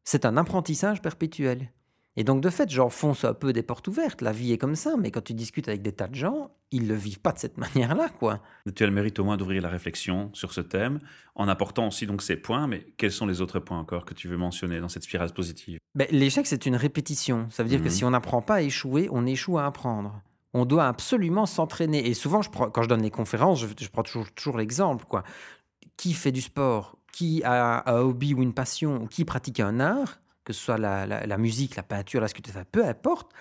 c'est 0.04 0.24
un 0.24 0.36
apprentissage 0.36 1.02
perpétuel. 1.02 1.72
Et 2.16 2.24
donc, 2.24 2.40
de 2.40 2.48
fait, 2.48 2.70
j'enfonce 2.70 3.24
un 3.24 3.34
peu 3.34 3.52
des 3.52 3.62
portes 3.62 3.86
ouvertes. 3.88 4.22
La 4.22 4.32
vie 4.32 4.52
est 4.52 4.58
comme 4.58 4.74
ça, 4.74 4.94
mais 4.98 5.10
quand 5.10 5.22
tu 5.22 5.34
discutes 5.34 5.68
avec 5.68 5.82
des 5.82 5.92
tas 5.92 6.08
de 6.08 6.14
gens, 6.14 6.50
ils 6.70 6.84
ne 6.84 6.88
le 6.88 6.94
vivent 6.94 7.20
pas 7.20 7.32
de 7.32 7.38
cette 7.38 7.58
manière-là, 7.58 8.08
quoi. 8.08 8.40
Tu 8.74 8.82
as 8.82 8.86
le 8.86 8.92
mérite 8.92 9.18
au 9.18 9.24
moins 9.24 9.36
d'ouvrir 9.36 9.60
la 9.62 9.68
réflexion 9.68 10.30
sur 10.32 10.52
ce 10.52 10.62
thème, 10.62 10.98
en 11.34 11.46
apportant 11.46 11.88
aussi 11.88 12.06
donc 12.06 12.22
ces 12.22 12.36
points, 12.36 12.66
mais 12.66 12.86
quels 12.96 13.12
sont 13.12 13.26
les 13.26 13.42
autres 13.42 13.60
points 13.60 13.78
encore 13.78 14.06
que 14.06 14.14
tu 14.14 14.28
veux 14.28 14.38
mentionner 14.38 14.80
dans 14.80 14.88
cette 14.88 15.02
spirale 15.02 15.32
positive? 15.32 15.78
Ben, 15.94 16.06
L'échec, 16.10 16.46
c'est 16.46 16.64
une 16.64 16.76
répétition. 16.76 17.48
Ça 17.50 17.62
veut 17.62 17.68
dire 17.68 17.80
que 17.80 17.84
mhm. 17.84 17.90
si 17.90 18.04
on 18.04 18.10
n'apprend 18.10 18.40
pas 18.40 18.56
à 18.56 18.62
échouer, 18.62 19.08
on 19.12 19.26
échoue 19.26 19.58
à 19.58 19.66
apprendre. 19.66 20.22
On 20.54 20.64
doit 20.64 20.86
absolument 20.86 21.44
s'entraîner. 21.44 22.08
Et 22.08 22.14
souvent, 22.14 22.40
je 22.40 22.48
quand 22.48 22.82
je 22.82 22.88
donne 22.88 23.02
les 23.02 23.10
conférences, 23.10 23.60
je, 23.60 23.88
prends 23.88 24.02
toujours, 24.02 24.32
toujours 24.32 24.56
l'exemple, 24.56 25.04
quoi. 25.04 25.22
Qui 25.98 26.14
fait 26.14 26.32
du 26.32 26.40
sport? 26.40 26.96
Qui 27.12 27.42
a 27.44 27.90
un 27.90 28.00
hobby 28.00 28.32
ou 28.32 28.42
une 28.42 28.54
passion? 28.54 29.06
Qui 29.06 29.26
pratique 29.26 29.60
un 29.60 29.80
art? 29.80 30.18
Que 30.46 30.52
ce 30.52 30.64
soit 30.64 30.78
la, 30.78 31.38
musique, 31.38 31.76
la 31.76 31.82
peinture, 31.82 32.20
la 32.20 32.28
sculpture, 32.28 32.64
peu 32.70 32.86
importe. 32.86 33.32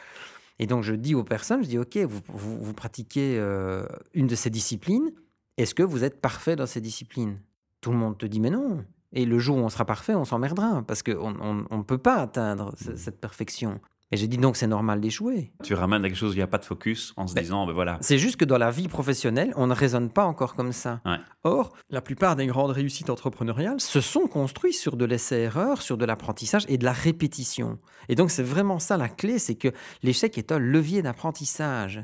Et 0.57 0.65
donc 0.65 0.83
je 0.83 0.93
dis 0.93 1.13
aux 1.15 1.23
personnes, 1.23 1.63
je 1.63 1.69
dis, 1.69 1.77
OK, 1.77 1.95
vous, 1.97 2.21
vous, 2.27 2.73
pratiquez 2.73 3.37
euh, 3.37 3.85
une 4.13 4.27
de 4.27 4.35
ces 4.35 4.49
disciplines, 4.49 5.11
est-ce 5.57 5.75
que 5.75 5.83
vous 5.83 6.03
êtes 6.03 6.19
parfait 6.19 6.55
dans 6.55 6.65
ces 6.65 6.81
disciplines? 6.81 7.39
Tout 7.79 7.91
le 7.91 7.97
monde 7.97 8.17
te 8.17 8.25
dit, 8.25 8.39
mais 8.39 8.49
non. 8.49 8.83
Et 9.13 9.25
le 9.25 9.37
jour 9.37 9.57
où 9.57 9.59
on 9.59 9.69
sera 9.69 9.85
parfait, 9.85 10.15
on 10.15 10.25
s'emmerdera, 10.25 10.81
parce 10.81 11.03
qu'on 11.03 11.31
ne 11.31 11.83
peut 11.83 11.99
pas 11.99 12.15
atteindre 12.15 12.73
cette 12.75 13.21
perfection. 13.21 13.79
Et 14.15 14.17
j'ai 14.17 14.27
dit 14.27 14.37
donc 14.37 14.55
c'est 14.55 14.65
normal 14.65 15.01
d'échouer. 15.01 15.51
Tu 15.61 15.73
ramènes 15.73 16.01
quelque 16.01 16.15
chose 16.15 16.29
où 16.29 16.33
il 16.35 16.37
n'y 16.37 16.41
a 16.41 16.47
pas 16.47 16.57
de 16.57 16.63
focus 16.63 17.13
en 17.17 17.27
se 17.27 17.33
ben, 17.33 17.41
disant 17.41 17.67
ben 17.67 17.73
voilà. 17.73 17.97
C'est 17.99 18.17
juste 18.17 18.37
que 18.37 18.45
dans 18.45 18.57
la 18.57 18.71
vie 18.71 18.87
professionnelle, 18.87 19.51
on 19.57 19.67
ne 19.67 19.73
raisonne 19.73 20.09
pas 20.09 20.23
encore 20.23 20.55
comme 20.55 20.71
ça. 20.71 21.01
Or, 21.43 21.75
la 21.89 21.99
plupart 21.99 22.37
des 22.37 22.47
grandes 22.47 22.71
réussites 22.71 23.09
entrepreneuriales 23.09 23.81
se 23.81 23.99
sont 23.99 24.27
construites 24.27 24.77
sur 24.77 24.95
de 24.95 25.03
l'essai-erreur, 25.03 25.81
sur 25.81 25.97
de 25.97 26.05
l'apprentissage 26.05 26.63
et 26.69 26.77
de 26.77 26.85
la 26.85 26.93
répétition. 26.93 27.77
Et 28.07 28.15
donc 28.15 28.31
c'est 28.31 28.41
vraiment 28.41 28.79
ça 28.79 28.95
la 28.95 29.09
clé, 29.09 29.37
c'est 29.37 29.55
que 29.55 29.73
l'échec 30.01 30.37
est 30.37 30.53
un 30.53 30.59
levier 30.59 31.01
d'apprentissage. 31.01 32.01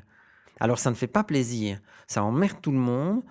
Alors 0.59 0.79
ça 0.79 0.89
ne 0.89 0.95
fait 0.95 1.07
pas 1.07 1.23
plaisir, 1.23 1.79
ça 2.07 2.25
emmerde 2.25 2.57
tout 2.61 2.73
le 2.73 2.77
monde, 2.77 3.21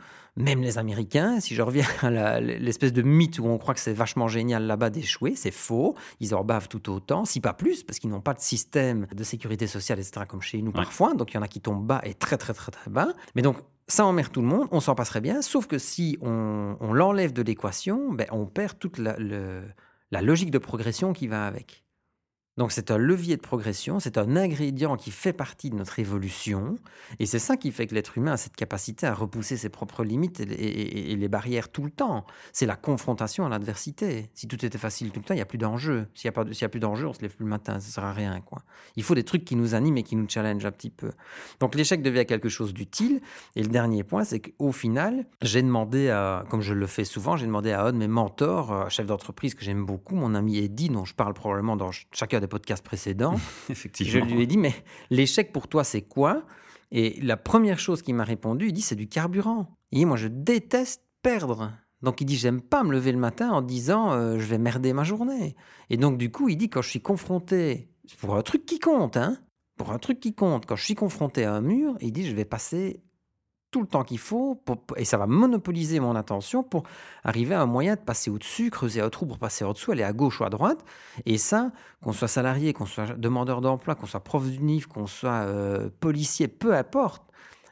même 0.40 0.62
les 0.62 0.78
Américains, 0.78 1.40
si 1.40 1.54
je 1.54 1.62
reviens 1.62 1.86
à 2.02 2.40
l'espèce 2.40 2.92
de 2.92 3.02
mythe 3.02 3.38
où 3.38 3.46
on 3.46 3.58
croit 3.58 3.74
que 3.74 3.80
c'est 3.80 3.92
vachement 3.92 4.28
génial 4.28 4.64
là-bas 4.66 4.90
d'échouer, 4.90 5.34
c'est 5.36 5.50
faux. 5.50 5.94
Ils 6.20 6.34
en 6.34 6.44
bavent 6.44 6.68
tout 6.68 6.90
autant, 6.90 7.24
si 7.24 7.40
pas 7.40 7.52
plus, 7.52 7.82
parce 7.82 7.98
qu'ils 7.98 8.10
n'ont 8.10 8.20
pas 8.20 8.34
de 8.34 8.40
système 8.40 9.06
de 9.14 9.24
sécurité 9.24 9.66
sociale, 9.66 9.98
etc., 9.98 10.22
comme 10.28 10.42
chez 10.42 10.62
nous 10.62 10.72
parfois. 10.72 11.14
Donc 11.14 11.32
il 11.32 11.34
y 11.34 11.38
en 11.38 11.42
a 11.42 11.48
qui 11.48 11.60
tombent 11.60 11.86
bas 11.86 12.00
et 12.04 12.14
très, 12.14 12.36
très, 12.36 12.54
très, 12.54 12.72
très 12.72 12.90
bas. 12.90 13.08
Mais 13.34 13.42
donc, 13.42 13.56
ça 13.86 14.04
emmerde 14.06 14.30
tout 14.30 14.40
le 14.40 14.46
monde, 14.46 14.68
on 14.70 14.80
s'en 14.80 14.94
passerait 14.94 15.20
bien, 15.20 15.42
sauf 15.42 15.66
que 15.66 15.78
si 15.78 16.16
on, 16.22 16.76
l'enlève 16.92 17.32
de 17.32 17.42
l'équation, 17.42 18.12
ben, 18.12 18.26
on 18.30 18.46
perd 18.46 18.78
toute 18.78 18.98
la, 18.98 19.16
la 20.10 20.22
logique 20.22 20.50
de 20.50 20.58
progression 20.58 21.12
qui 21.12 21.26
va 21.26 21.46
avec. 21.46 21.84
Donc 22.60 22.72
c'est 22.72 22.90
un 22.90 22.98
levier 22.98 23.38
de 23.38 23.40
progression, 23.40 24.00
c'est 24.00 24.18
un 24.18 24.36
ingrédient 24.36 24.98
qui 24.98 25.10
fait 25.12 25.32
partie 25.32 25.70
de 25.70 25.76
notre 25.76 25.98
évolution, 25.98 26.76
et 27.18 27.24
c'est 27.24 27.38
ça 27.38 27.56
qui 27.56 27.72
fait 27.72 27.86
que 27.86 27.94
l'être 27.94 28.18
humain 28.18 28.32
a 28.32 28.36
cette 28.36 28.54
capacité 28.54 29.06
à 29.06 29.14
repousser 29.14 29.56
ses 29.56 29.70
propres 29.70 30.04
limites 30.04 30.40
et, 30.40 31.16
les 31.16 31.28
barrières 31.28 31.70
tout 31.70 31.84
le 31.84 31.90
temps. 31.90 32.26
C'est 32.52 32.66
la 32.66 32.76
confrontation 32.76 33.46
à 33.46 33.48
l'adversité. 33.48 34.28
Si 34.34 34.46
tout 34.46 34.62
était 34.62 34.76
facile 34.76 35.10
tout 35.10 35.20
le 35.20 35.24
temps, 35.24 35.32
il 35.32 35.38
n'y 35.38 35.42
a 35.42 35.46
plus 35.46 35.56
d'enjeu. 35.56 36.06
S'il 36.14 36.30
n'y 36.30 36.62
a, 36.62 36.68
plus 36.68 36.80
d'enjeu, 36.80 37.06
on 37.06 37.14
se 37.14 37.22
lève 37.22 37.34
plus 37.34 37.44
le 37.44 37.50
matin, 37.50 37.80
ça 37.80 37.86
ne 37.86 37.92
sert 37.92 38.04
à 38.04 38.12
rien. 38.12 38.38
Il 38.94 39.04
faut 39.04 39.14
des 39.14 39.24
trucs 39.24 39.46
qui 39.46 39.56
nous 39.56 39.74
animent 39.74 39.96
et 39.96 40.02
qui 40.02 40.14
nous 40.14 40.28
challengent 40.28 40.66
un 40.66 40.70
petit 40.70 40.90
peu. 40.90 41.12
Donc 41.60 41.74
l'échec 41.74 42.02
devient 42.02 42.26
quelque 42.26 42.50
chose 42.50 42.74
d'utile, 42.74 43.22
et 43.56 43.62
le 43.62 43.70
dernier 43.70 44.04
point, 44.04 44.22
c'est 44.22 44.40
qu'au 44.40 44.72
final, 44.72 45.24
j'ai 45.40 45.62
demandé 45.62 46.10
à, 46.10 46.44
comme 46.50 46.60
je 46.60 46.74
le 46.74 46.86
fais 46.86 47.04
souvent, 47.04 47.38
j'ai 47.38 47.46
demandé 47.46 47.72
à 47.72 47.84
un 47.84 47.92
de 47.92 47.96
mes 47.96 48.06
mentors, 48.06 48.70
euh, 48.70 48.88
chef 48.90 49.06
d'entreprise 49.06 49.54
que 49.54 49.64
j'aime 49.64 49.86
beaucoup, 49.86 50.14
mon 50.14 50.34
ami 50.34 50.58
Eddie, 50.58 50.90
dont 50.90 51.06
je 51.06 51.14
parle 51.14 51.32
probablement 51.32 51.76
dans 51.76 51.90
chacun 52.12 52.38
des 52.38 52.49
podcasts 52.50 52.84
précédents. 52.84 53.36
Effectivement. 53.70 54.12
Je 54.12 54.34
lui 54.34 54.42
ai 54.42 54.46
dit, 54.46 54.58
mais 54.58 54.74
l'échec 55.08 55.52
pour 55.52 55.68
toi, 55.68 55.84
c'est 55.84 56.02
quoi? 56.02 56.44
Et 56.92 57.18
la 57.22 57.38
première 57.38 57.78
chose 57.78 58.02
qu'il 58.02 58.14
m'a 58.14 58.24
répondu, 58.24 58.66
il 58.66 58.72
dit, 58.74 58.82
c'est 58.82 58.96
du 58.96 59.08
carburant. 59.08 59.78
Il 59.92 60.00
dit, 60.00 60.04
moi, 60.04 60.18
je 60.18 60.28
déteste 60.28 61.02
perdre. 61.22 61.72
Donc 62.02 62.20
il 62.20 62.24
dit, 62.24 62.36
j'aime 62.36 62.60
pas 62.60 62.82
me 62.82 62.92
lever 62.92 63.12
le 63.12 63.18
matin 63.18 63.50
en 63.50 63.62
disant, 63.62 64.12
euh, 64.12 64.38
je 64.38 64.46
vais 64.46 64.58
merder 64.58 64.92
ma 64.92 65.04
journée. 65.04 65.54
Et 65.90 65.96
donc 65.96 66.18
du 66.18 66.30
coup, 66.30 66.48
il 66.48 66.56
dit, 66.56 66.70
quand 66.70 66.82
je 66.82 66.88
suis 66.88 67.02
confronté, 67.02 67.90
pour 68.18 68.36
un 68.36 68.42
truc 68.42 68.64
qui 68.64 68.78
compte, 68.78 69.16
hein, 69.16 69.38
pour 69.76 69.92
un 69.92 69.98
truc 69.98 70.20
qui 70.20 70.34
compte, 70.34 70.66
quand 70.66 70.76
je 70.76 70.84
suis 70.84 70.94
confronté 70.94 71.44
à 71.44 71.54
un 71.54 71.60
mur, 71.60 71.96
il 72.00 72.12
dit, 72.12 72.26
je 72.26 72.34
vais 72.34 72.44
passer 72.44 73.02
tout 73.70 73.80
le 73.80 73.86
temps 73.86 74.02
qu'il 74.02 74.18
faut, 74.18 74.62
et 74.96 75.04
ça 75.04 75.16
va 75.16 75.26
monopoliser 75.26 76.00
mon 76.00 76.16
attention 76.16 76.62
pour 76.62 76.82
arriver 77.22 77.54
à 77.54 77.62
un 77.62 77.66
moyen 77.66 77.94
de 77.94 78.00
passer 78.00 78.30
au-dessus, 78.30 78.70
creuser 78.70 79.00
un 79.00 79.10
trou 79.10 79.26
pour 79.26 79.38
passer 79.38 79.64
au-dessous, 79.64 79.92
aller 79.92 80.02
à 80.02 80.12
gauche 80.12 80.40
ou 80.40 80.44
à 80.44 80.50
droite. 80.50 80.84
Et 81.24 81.38
ça, 81.38 81.70
qu'on 82.02 82.12
soit 82.12 82.28
salarié, 82.28 82.72
qu'on 82.72 82.86
soit 82.86 83.16
demandeur 83.16 83.60
d'emploi, 83.60 83.94
qu'on 83.94 84.06
soit 84.06 84.24
prof 84.24 84.48
d'UNIF, 84.48 84.86
qu'on 84.86 85.06
soit 85.06 85.44
euh, 85.46 85.88
policier, 86.00 86.48
peu 86.48 86.74
importe, 86.74 87.22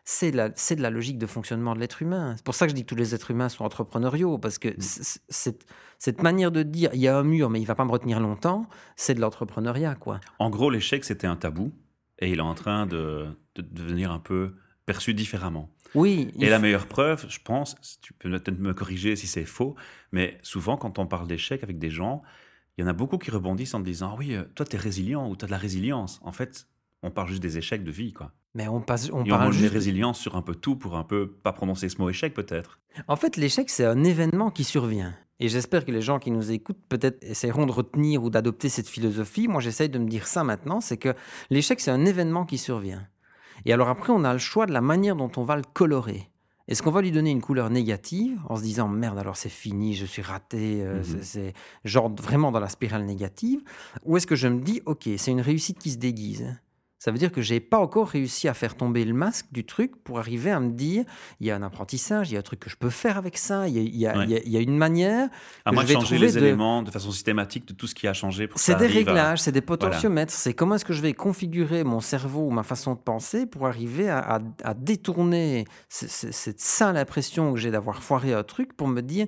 c'est 0.05 0.31
de, 0.31 0.37
de, 0.39 0.83
la 0.83 0.91
logique 0.91 1.19
de 1.19 1.27
fonctionnement 1.27 1.75
de 1.75 1.81
l'être 1.81 2.01
humain. 2.01 2.35
C'est 2.37 2.45
pour 2.45 2.55
ça 2.55 2.67
que 2.67 2.71
je 2.71 2.75
dis 2.75 2.83
que 2.83 2.89
tous 2.89 2.97
les 2.97 3.15
êtres 3.15 3.31
humains 3.31 3.49
sont 3.49 3.65
entrepreneuriaux, 3.65 4.39
parce 4.39 4.59
que 4.59 4.69
mmh. 4.69 5.17
cette, 5.29 5.67
cette 5.99 6.23
manière 6.23 6.51
de 6.51 6.63
dire 6.63 6.91
il 6.95 7.01
y 7.01 7.09
a 7.09 7.19
un 7.19 7.25
mur, 7.25 7.51
mais 7.51 7.61
il 7.61 7.67
va 7.67 7.75
pas 7.75 7.85
me 7.85 7.91
retenir 7.91 8.21
longtemps, 8.21 8.67
c'est 8.97 9.15
de 9.15 9.21
l'entrepreneuriat. 9.21 9.97
quoi. 9.97 10.21
En 10.39 10.49
gros, 10.49 10.71
l'échec, 10.71 11.05
c'était 11.05 11.27
un 11.27 11.37
tabou, 11.37 11.73
et 12.21 12.31
il 12.31 12.39
est 12.39 12.43
en 12.43 12.55
train 12.55 12.87
de, 12.87 13.27
de 13.57 13.63
devenir 13.63 14.13
un 14.13 14.21
peu 14.21 14.55
perçu 14.89 15.13
différemment. 15.13 15.69
Oui. 15.95 16.33
Et 16.41 16.49
la 16.49 16.59
meilleure 16.59 16.87
preuve, 16.87 17.27
je 17.29 17.39
pense, 17.45 17.77
tu 18.01 18.15
peux 18.15 18.31
peut-être 18.31 18.59
me 18.59 18.73
corriger 18.73 19.17
si 19.17 19.27
c'est 19.27 19.45
faux, 19.45 19.75
mais 20.13 20.39
souvent 20.43 20.79
quand 20.79 20.99
on 20.99 21.07
parle 21.07 21.29
d'échec 21.29 21.63
avec 21.63 21.79
des 21.79 21.91
gens, 21.91 22.23
il 22.77 22.81
y 22.81 22.85
en 22.85 22.87
a 22.87 22.95
beaucoup 22.95 23.19
qui 23.19 23.31
rebondissent 23.31 23.75
en 23.75 23.81
disant 23.81 24.13
ah 24.15 24.17
oui, 24.19 24.35
euh, 24.35 24.45
toi 24.55 24.65
tu 24.65 24.77
es 24.77 24.79
résilient 24.79 25.29
ou 25.29 25.37
tu 25.37 25.45
as 25.45 25.47
de 25.47 25.53
la 25.53 25.59
résilience. 25.59 26.21
En 26.23 26.33
fait, 26.33 26.67
on 27.03 27.11
parle 27.11 27.29
juste 27.29 27.43
des 27.43 27.59
échecs 27.59 27.85
de 27.85 27.91
vie, 27.91 28.15
quoi. 28.15 28.33
Mais 28.55 28.67
on 28.67 28.81
passe, 28.81 29.11
on 29.13 29.27
Et 29.27 29.29
parle 29.29 29.49
on 29.49 29.53
juste 29.53 29.67
de 29.67 29.71
résilience 29.71 30.19
sur 30.19 30.37
un 30.37 30.43
peu 30.43 30.55
tout 30.55 30.77
pour 30.77 30.97
un 30.97 31.05
peu 31.05 31.31
pas 31.31 31.53
prononcer 31.53 31.91
ce 31.91 31.99
mot 31.99 32.09
échec 32.09 32.33
peut-être. 32.33 32.81
En 33.09 33.17
fait, 33.17 33.37
l'échec 33.37 33.69
c'est 33.69 33.85
un 33.85 34.05
événement 34.05 34.51
qui 34.51 34.65
survient. 34.65 35.15
Et 35.39 35.51
j'espère 35.51 35.85
que 35.85 35.93
les 35.93 36.01
gens 36.01 36.19
qui 36.19 36.31
nous 36.31 36.51
écoutent 36.51 36.83
peut-être 36.89 37.23
essaieront 37.23 37.67
de 37.67 37.73
retenir 37.73 38.25
ou 38.25 38.31
d'adopter 38.31 38.71
cette 38.71 38.89
philosophie. 38.89 39.49
Moi, 39.49 39.61
j'essaye 39.61 39.91
de 39.91 39.99
me 39.99 40.09
dire 40.09 40.27
ça 40.27 40.45
maintenant, 40.45 40.81
c'est 40.81 40.97
que 40.97 41.15
l'échec 41.51 41.79
c'est 41.79 41.91
un 41.91 42.07
événement 42.07 42.47
qui 42.47 42.57
survient. 42.57 43.07
Et 43.65 43.73
alors 43.73 43.89
après, 43.89 44.13
on 44.13 44.25
a 44.25 44.33
le 44.33 44.39
choix 44.39 44.67
de 44.67 44.73
la 44.73 44.81
manière 44.81 45.17
dont 45.17 45.31
on 45.37 45.45
va 45.45 45.57
le 45.57 45.63
colorer. 45.63 46.31
Est-ce 46.69 46.83
qu'on 46.83 46.91
va 46.91 47.01
lui 47.01 47.11
donner 47.11 47.31
une 47.31 47.41
couleur 47.41 47.71
négative 47.71 48.39
en 48.49 48.57
se 48.57 48.63
disant 48.63 48.89
merde 48.89 49.19
alors 49.19 49.37
c'est 49.37 49.49
fini, 49.49 49.95
je 49.95 50.05
suis 50.05 50.21
raté, 50.21 50.83
euh, 50.83 50.99
mhm. 50.99 51.23
c'est 51.23 51.55
genre 51.85 52.15
vraiment 52.15 52.53
dans 52.53 52.61
la 52.61 52.69
spirale 52.69 53.07
négative? 53.07 53.61
Ou 54.05 54.19
est-ce 54.19 54.27
que 54.27 54.37
je 54.37 54.49
me 54.49 54.61
dis 54.61 54.83
ok 54.85 55.09
c'est 55.17 55.31
une 55.31 55.41
réussite 55.41 55.79
qui 55.79 55.91
se 55.91 55.97
déguise? 55.97 56.59
Ça 56.99 57.13
veut 57.13 57.19
dire 57.19 57.31
que 57.31 57.43
j'ai 57.43 57.61
pas 57.61 57.79
encore 57.79 58.09
réussi 58.09 58.49
à 58.49 58.55
faire 58.55 58.77
tomber 58.77 59.05
le 59.05 59.15
masque 59.15 59.47
du 59.53 59.65
truc 59.65 60.03
pour 60.03 60.19
arriver 60.19 60.51
à 60.51 60.59
me 60.59 60.71
dire 60.71 61.05
il 61.41 61.47
y 61.47 61.51
a 61.51 61.57
un 61.57 61.63
apprentissage, 61.63 62.31
il 62.31 62.35
y 62.35 62.37
a 62.37 62.41
un 62.41 62.43
truc 62.43 62.61
que 62.61 62.71
je 62.71 62.77
peux 62.77 62.91
faire 62.91 63.17
avec 63.17 63.39
ça, 63.39 63.69
il 63.69 63.75
y 63.75 64.07
a, 64.07 64.25
il 64.25 64.51
y 64.51 64.57
a, 64.57 64.61
une 64.61 64.77
manière. 64.77 65.29
À 65.65 65.73
moi 65.73 65.85
de 65.85 65.93
changer 65.93 66.19
les 66.19 66.37
éléments 66.37 66.83
de 66.83 66.91
façon 66.91 67.11
systématique 67.13 67.67
de 67.67 67.73
tout 67.73 67.87
ce 67.87 67.95
qui 67.95 68.09
a 68.09 68.13
changé 68.13 68.49
pour 68.49 68.59
C'est 68.59 68.77
des 68.77 68.87
réglages, 68.87 69.41
c'est 69.41 69.53
des 69.53 69.61
potentiomètres, 69.61 70.33
c'est 70.33 70.55
comment 70.55 70.75
est-ce 70.75 70.85
que 70.85 70.93
je 70.93 71.03
vais 71.03 71.15
configurer 71.15 71.85
mon 71.85 72.01
cerveau 72.01 72.47
ou 72.47 72.51
ma 72.51 72.65
façon 72.65 72.95
de 72.95 72.99
penser 72.99 73.47
pour 73.47 73.67
arriver 73.67 74.09
à, 74.09 74.41
à 74.65 74.75
détourner 74.75 75.67
cette 75.89 76.61
sale 76.61 76.97
impression 76.97 77.53
que 77.53 77.59
j'ai 77.59 77.71
d'avoir 77.71 78.03
foiré 78.03 78.33
un 78.33 78.43
truc 78.43 78.77
pour 78.77 78.89
me 78.89 79.03
dire 79.03 79.27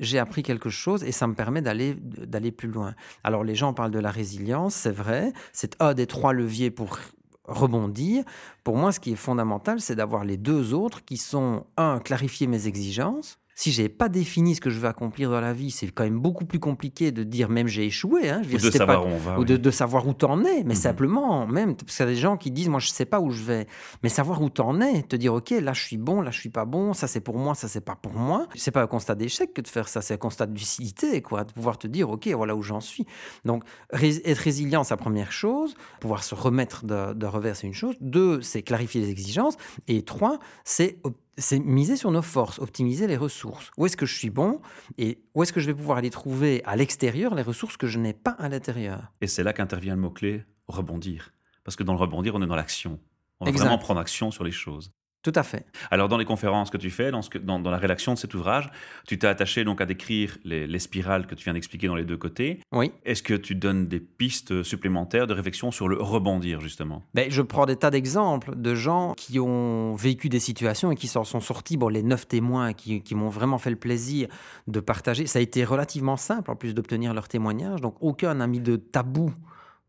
j'ai 0.00 0.18
appris 0.18 0.42
quelque 0.42 0.70
chose 0.70 1.04
et 1.04 1.12
ça 1.12 1.26
me 1.26 1.34
permet 1.34 1.62
d'aller 1.62 1.94
d'aller 1.94 2.50
plus 2.50 2.68
loin. 2.68 2.94
Alors 3.22 3.44
les 3.44 3.54
gens 3.54 3.72
parlent 3.72 3.90
de 3.90 3.98
la 4.00 4.10
résilience, 4.10 4.74
c'est 4.74 4.90
vrai, 4.90 5.32
c'est 5.52 5.76
un 5.80 5.94
des 5.94 6.06
trois 6.06 6.32
leviers 6.32 6.70
pour 6.70 6.98
rebondir. 7.44 8.24
Pour 8.64 8.76
moi, 8.76 8.92
ce 8.92 9.00
qui 9.00 9.12
est 9.12 9.16
fondamental, 9.16 9.80
c'est 9.80 9.96
d'avoir 9.96 10.24
les 10.24 10.36
deux 10.36 10.74
autres 10.74 11.04
qui 11.04 11.16
sont 11.16 11.66
un 11.76 11.98
clarifier 11.98 12.46
mes 12.46 12.66
exigences 12.66 13.38
si 13.60 13.72
j'ai 13.72 13.90
pas 13.90 14.08
défini 14.08 14.54
ce 14.54 14.60
que 14.62 14.70
je 14.70 14.78
veux 14.78 14.88
accomplir 14.88 15.30
dans 15.30 15.42
la 15.42 15.52
vie, 15.52 15.70
c'est 15.70 15.86
quand 15.88 16.04
même 16.04 16.18
beaucoup 16.18 16.46
plus 16.46 16.58
compliqué 16.58 17.12
de 17.12 17.24
dire 17.24 17.50
même 17.50 17.66
j'ai 17.66 17.84
échoué. 17.84 18.30
Hein. 18.30 18.40
Je 18.42 18.56
ou 18.56 18.58
de 18.58 18.70
savoir 18.70 19.06
où 19.06 19.10
on 19.10 19.18
va. 19.18 19.38
Ou 19.38 19.44
de, 19.44 19.70
savoir 19.70 20.08
où 20.08 20.14
t'en 20.14 20.42
es. 20.44 20.64
Mais 20.64 20.72
mhm. 20.72 20.74
simplement, 20.76 21.46
même, 21.46 21.76
parce 21.76 21.94
qu'il 21.94 22.06
y 22.06 22.08
a 22.08 22.12
des 22.12 22.18
gens 22.18 22.38
qui 22.38 22.50
disent, 22.50 22.70
moi 22.70 22.80
je 22.80 22.88
sais 22.88 23.04
pas 23.04 23.20
où 23.20 23.30
je 23.30 23.42
vais. 23.42 23.66
Mais 24.02 24.08
savoir 24.08 24.40
où 24.40 24.48
t'en 24.48 24.80
es, 24.80 25.02
te 25.02 25.14
dire, 25.14 25.34
ok, 25.34 25.50
là 25.50 25.74
je 25.74 25.82
suis 25.82 25.98
bon, 25.98 26.22
là 26.22 26.30
je 26.30 26.40
suis 26.40 26.48
pas 26.48 26.64
bon, 26.64 26.94
ça 26.94 27.06
c'est 27.06 27.20
pour 27.20 27.36
moi, 27.36 27.54
ça 27.54 27.68
c'est 27.68 27.82
pas 27.82 27.96
pour 27.96 28.14
moi. 28.14 28.46
C'est 28.54 28.70
pas 28.70 28.80
un 28.80 28.86
constat 28.86 29.14
d'échec 29.14 29.52
que 29.52 29.60
de 29.60 29.68
faire 29.68 29.88
ça, 29.88 30.00
c'est 30.00 30.14
un 30.14 30.16
constat 30.16 30.46
de 30.46 30.54
lucidité, 30.54 31.20
quoi. 31.20 31.44
De 31.44 31.52
pouvoir 31.52 31.76
te 31.76 31.86
dire, 31.86 32.08
ok, 32.08 32.28
voilà 32.28 32.56
où 32.56 32.62
j'en 32.62 32.80
suis. 32.80 33.04
Donc, 33.44 33.64
être 33.92 34.38
résilient, 34.38 34.84
c'est 34.84 34.94
la 34.94 34.96
première 34.96 35.32
chose. 35.32 35.74
Pouvoir 36.00 36.24
se 36.24 36.34
remettre 36.34 36.86
de, 36.86 37.12
de 37.12 37.26
revers, 37.26 37.56
c'est 37.56 37.66
une 37.66 37.74
chose. 37.74 37.94
Deux, 38.00 38.40
c'est 38.40 38.62
clarifier 38.62 39.02
les 39.02 39.10
exigences. 39.10 39.58
Et 39.86 40.00
trois, 40.00 40.38
c'est 40.64 40.96
c'est 41.40 41.58
miser 41.58 41.96
sur 41.96 42.10
nos 42.10 42.22
forces, 42.22 42.58
optimiser 42.58 43.06
les 43.06 43.16
ressources. 43.16 43.70
Où 43.76 43.86
est-ce 43.86 43.96
que 43.96 44.06
je 44.06 44.14
suis 44.14 44.30
bon 44.30 44.60
et 44.98 45.18
où 45.34 45.42
est-ce 45.42 45.52
que 45.52 45.60
je 45.60 45.66
vais 45.66 45.74
pouvoir 45.74 45.98
aller 45.98 46.10
trouver 46.10 46.62
à 46.64 46.76
l'extérieur 46.76 47.34
les 47.34 47.42
ressources 47.42 47.76
que 47.76 47.86
je 47.86 47.98
n'ai 47.98 48.12
pas 48.12 48.32
à 48.32 48.48
l'intérieur? 48.48 49.12
Et 49.20 49.26
c'est 49.26 49.42
là 49.42 49.52
qu'intervient 49.52 49.94
le 49.94 50.00
mot-clé 50.00 50.44
rebondir. 50.68 51.32
Parce 51.64 51.76
que 51.76 51.82
dans 51.82 51.92
le 51.92 51.98
rebondir, 51.98 52.34
on 52.34 52.42
est 52.42 52.46
dans 52.46 52.56
l'action. 52.56 53.00
On 53.40 53.46
va 53.46 53.52
vraiment 53.52 53.78
prendre 53.78 54.00
action 54.00 54.30
sur 54.30 54.44
les 54.44 54.52
choses. 54.52 54.92
Tout 55.22 55.32
à 55.34 55.42
fait. 55.42 55.66
Alors, 55.90 56.08
dans 56.08 56.16
les 56.16 56.24
conférences 56.24 56.70
que 56.70 56.78
tu 56.78 56.88
fais, 56.88 57.10
dans, 57.10 57.20
ce 57.20 57.28
dans, 57.36 57.58
la 57.58 57.76
rédaction 57.76 58.14
de 58.14 58.18
cet 58.18 58.32
ouvrage, 58.34 58.70
tu 59.06 59.18
t'es 59.18 59.26
attaché 59.26 59.64
donc 59.64 59.82
à 59.82 59.86
décrire 59.86 60.38
les, 60.44 60.78
spirales 60.78 61.26
que 61.26 61.34
tu 61.34 61.44
viens 61.44 61.52
d'expliquer 61.52 61.88
dans 61.88 61.94
les 61.94 62.04
deux 62.04 62.16
côtés. 62.16 62.60
Oui. 62.72 62.90
Est-ce 63.04 63.22
que 63.22 63.34
tu 63.34 63.54
donnes 63.54 63.86
des 63.86 64.00
pistes 64.00 64.62
supplémentaires 64.62 65.26
de 65.26 65.34
réflexion 65.34 65.70
sur 65.70 65.88
le 65.88 66.00
rebondir, 66.00 66.60
justement? 66.60 67.02
Ben, 67.12 67.30
Je 67.30 67.42
prends 67.42 67.66
des 67.66 67.76
tas 67.76 67.90
d'exemples 67.90 68.56
de 68.56 68.74
gens 68.74 69.12
qui 69.14 69.38
ont 69.38 69.94
vécu 69.94 70.30
des 70.30 70.40
situations 70.40 70.90
et 70.90 70.96
qui 70.96 71.06
s'en 71.06 71.24
sont 71.24 71.40
sortis. 71.40 71.76
Bon, 71.76 71.88
les 71.88 72.02
neuf 72.02 72.26
témoins 72.26 72.72
qui, 72.72 73.02
qui 73.02 73.14
m'ont 73.14 73.28
vraiment 73.28 73.58
fait 73.58 73.70
le 73.70 73.76
plaisir 73.76 74.28
de 74.68 74.80
partager. 74.80 75.26
Ça 75.26 75.38
a 75.38 75.42
été 75.42 75.64
relativement 75.64 76.16
simple, 76.16 76.50
en 76.50 76.56
plus, 76.56 76.74
d'obtenir 76.74 77.12
leur 77.12 77.28
témoignage. 77.28 77.82
Donc, 77.82 77.96
aucun 78.00 78.36
n'a 78.36 78.46
mis 78.46 78.60
de 78.60 78.76
tabou 78.76 79.34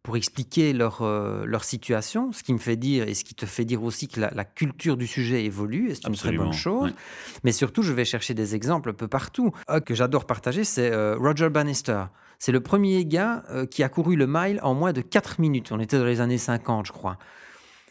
pour 0.04 0.18
expliquer 0.18 0.74
leur, 0.74 1.02
euh, 1.02 1.46
leur 1.46 1.64
situation, 1.64 2.32
ce 2.32 2.42
qui 2.42 2.54
me 2.54 2.58
fait 2.58 2.76
dire 2.76 3.08
et 3.08 3.14
ce 3.14 3.24
qui 3.24 3.36
te 3.36 3.46
fait 3.46 3.66
dire 3.66 3.84
aussi 3.84 4.08
que 4.08 4.20
la, 4.20 4.46
culture 4.46 4.98
du 4.98 5.06
sujet 5.06 5.46
évolue, 5.46 5.92
et 5.92 5.96
c'est 5.96 6.08
une 6.08 6.16
très 6.16 6.32
bonne 6.32 6.54
chose. 6.54 6.92
Mais 7.44 7.52
surtout, 7.52 7.84
je 7.84 7.94
vais 7.94 8.06
chercher 8.06 8.34
des 8.34 8.56
exemples 8.56 8.90
un 8.90 8.94
peu 8.94 9.08
partout. 9.08 9.52
Un 9.68 9.80
que 9.80 9.94
j'adore 9.94 10.26
partager, 10.26 10.64
c'est 10.64 10.92
euh, 10.92 11.16
Roger 11.18 11.50
Bannister. 11.50 12.06
C'est 12.40 12.52
le 12.52 12.62
premier 12.62 13.06
gars 13.06 13.44
euh, 13.52 13.68
qui 13.68 13.84
a 13.84 13.90
couru 13.90 14.16
le 14.16 14.26
mile 14.26 14.60
en 14.64 14.74
moins 14.74 14.94
de 14.94 15.02
4 15.02 15.40
minutes. 15.40 15.72
On 15.72 15.80
était 15.80 16.00
dans 16.00 16.06
les 16.06 16.22
années 16.22 16.40
50, 16.40 16.88
je 16.88 16.92
crois. 16.92 17.18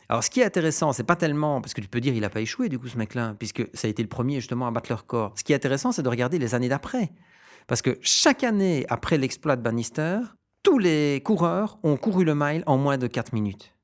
Alors, 0.08 0.24
ce 0.24 0.30
qui 0.30 0.40
est 0.40 0.44
intéressant, 0.44 0.92
c'est 0.92 1.04
pas 1.04 1.14
tellement 1.14 1.60
parce 1.60 1.72
que 1.72 1.80
tu 1.80 1.86
peux 1.86 2.00
dire 2.00 2.14
il 2.14 2.22
n'a 2.22 2.30
pas 2.30 2.40
échoué 2.40 2.68
du 2.68 2.80
coup 2.80 2.88
ce 2.88 2.98
mec-là, 2.98 3.36
puisque 3.38 3.62
ça 3.74 3.86
a 3.86 3.90
été 3.90 4.02
le 4.02 4.08
premier 4.08 4.40
justement 4.40 4.66
à 4.66 4.72
battre 4.72 4.90
leur 4.90 5.06
corps. 5.06 5.32
Ce 5.36 5.44
qui 5.44 5.52
est 5.52 5.56
intéressant, 5.56 5.92
c'est 5.92 6.02
de 6.02 6.08
regarder 6.08 6.40
les 6.40 6.56
années 6.56 6.68
d'après, 6.68 7.12
parce 7.68 7.80
que 7.80 7.96
chaque 8.02 8.42
année 8.42 8.84
après 8.88 9.18
l'exploit 9.18 9.54
de 9.54 9.62
Bannister, 9.62 10.18
tous 10.62 10.78
les 10.78 11.22
coureurs 11.24 11.78
ont 11.82 11.96
couru 11.96 12.24
le 12.24 12.34
mile 12.34 12.62
en 12.66 12.78
moins 12.78 12.98
de 12.98 13.06
4 13.06 13.32
minutes. 13.32 13.74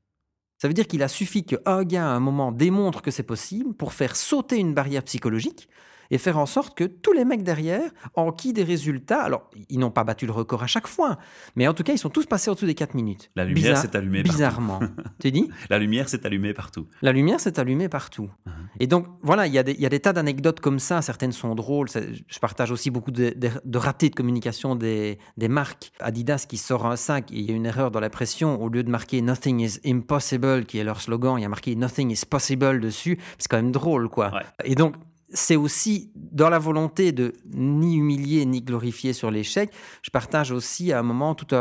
Ça 0.58 0.68
veut 0.68 0.74
dire 0.74 0.86
qu'il 0.86 1.02
a 1.02 1.08
suffi 1.08 1.44
qu'un 1.44 1.84
gars 1.84 2.06
à 2.06 2.14
un 2.14 2.20
moment 2.20 2.52
démontre 2.52 3.02
que 3.02 3.10
c'est 3.10 3.22
possible 3.22 3.74
pour 3.74 3.92
faire 3.92 4.16
sauter 4.16 4.56
une 4.56 4.74
barrière 4.74 5.02
psychologique 5.02 5.68
et 6.10 6.18
faire 6.18 6.38
en 6.38 6.46
sorte 6.46 6.76
que 6.76 6.84
tous 6.84 7.12
les 7.12 7.24
mecs 7.24 7.42
derrière 7.42 7.90
enquillent 8.14 8.52
des 8.52 8.64
résultats. 8.64 9.22
Alors, 9.22 9.50
ils 9.68 9.78
n'ont 9.78 9.90
pas 9.90 10.04
battu 10.04 10.26
le 10.26 10.32
record 10.32 10.62
à 10.62 10.66
chaque 10.66 10.86
fois, 10.86 11.18
mais 11.54 11.66
en 11.68 11.74
tout 11.74 11.82
cas, 11.82 11.92
ils 11.92 11.98
sont 11.98 12.10
tous 12.10 12.26
passés 12.26 12.50
au-dessus 12.50 12.66
des 12.66 12.74
4 12.74 12.94
minutes. 12.94 13.30
La 13.36 13.44
lumière 13.44 13.76
s'est 13.76 13.96
allumée 13.96 14.22
Bizarrement. 14.22 14.80
tu 15.20 15.30
dis 15.30 15.50
La 15.70 15.78
lumière 15.78 16.08
s'est 16.08 16.26
allumée 16.26 16.54
partout. 16.54 16.86
La 17.02 17.12
lumière 17.12 17.40
s'est 17.40 17.58
allumée 17.58 17.88
partout. 17.88 18.30
Uh-huh. 18.46 18.50
Et 18.80 18.86
donc, 18.86 19.06
voilà, 19.22 19.46
il 19.46 19.54
y, 19.54 19.58
a 19.58 19.62
des 19.62 20.00
tas 20.00 20.12
d'anecdotes 20.12 20.60
comme 20.60 20.78
ça. 20.78 21.02
Certaines 21.02 21.32
sont 21.32 21.54
drôles. 21.54 21.88
Je 21.90 22.38
partage 22.38 22.70
aussi 22.70 22.90
beaucoup 22.90 23.10
de, 23.10 23.34
ratés 23.74 24.10
de 24.10 24.14
communication 24.14 24.76
des, 24.76 25.18
marques. 25.48 25.92
Adidas 26.00 26.46
qui 26.48 26.56
sort 26.56 26.86
un 26.86 26.96
sac, 26.96 27.30
il 27.30 27.42
y 27.42 27.52
a 27.52 27.54
une 27.54 27.66
erreur 27.66 27.90
dans 27.90 28.00
la 28.00 28.10
pression. 28.10 28.60
Au 28.60 28.68
lieu 28.68 28.82
de 28.82 28.90
marquer 28.90 29.22
Nothing 29.22 29.60
is 29.60 29.80
impossible, 29.84 30.66
qui 30.66 30.78
est 30.78 30.84
leur 30.84 31.00
slogan, 31.00 31.38
il 31.38 31.42
y 31.42 31.44
a 31.44 31.48
marqué 31.48 31.74
Nothing 31.74 32.10
is 32.10 32.26
possible 32.28 32.80
dessus. 32.80 33.18
C'est 33.38 33.48
quand 33.48 33.56
même 33.56 33.72
drôle, 33.72 34.08
quoi. 34.08 34.32
Et 34.64 34.74
donc, 34.74 34.94
c'est 35.32 35.56
aussi 35.56 36.10
dans 36.14 36.48
la 36.48 36.58
volonté 36.58 37.12
de 37.12 37.34
ni 37.52 37.96
humilier 37.96 38.44
ni 38.46 38.62
glorifier 38.62 39.12
sur 39.12 39.30
l'échec. 39.30 39.70
Je 40.02 40.10
partage 40.10 40.52
aussi 40.52 40.92
à 40.92 41.00
un 41.00 41.02
moment 41.02 41.34
toute, 41.34 41.54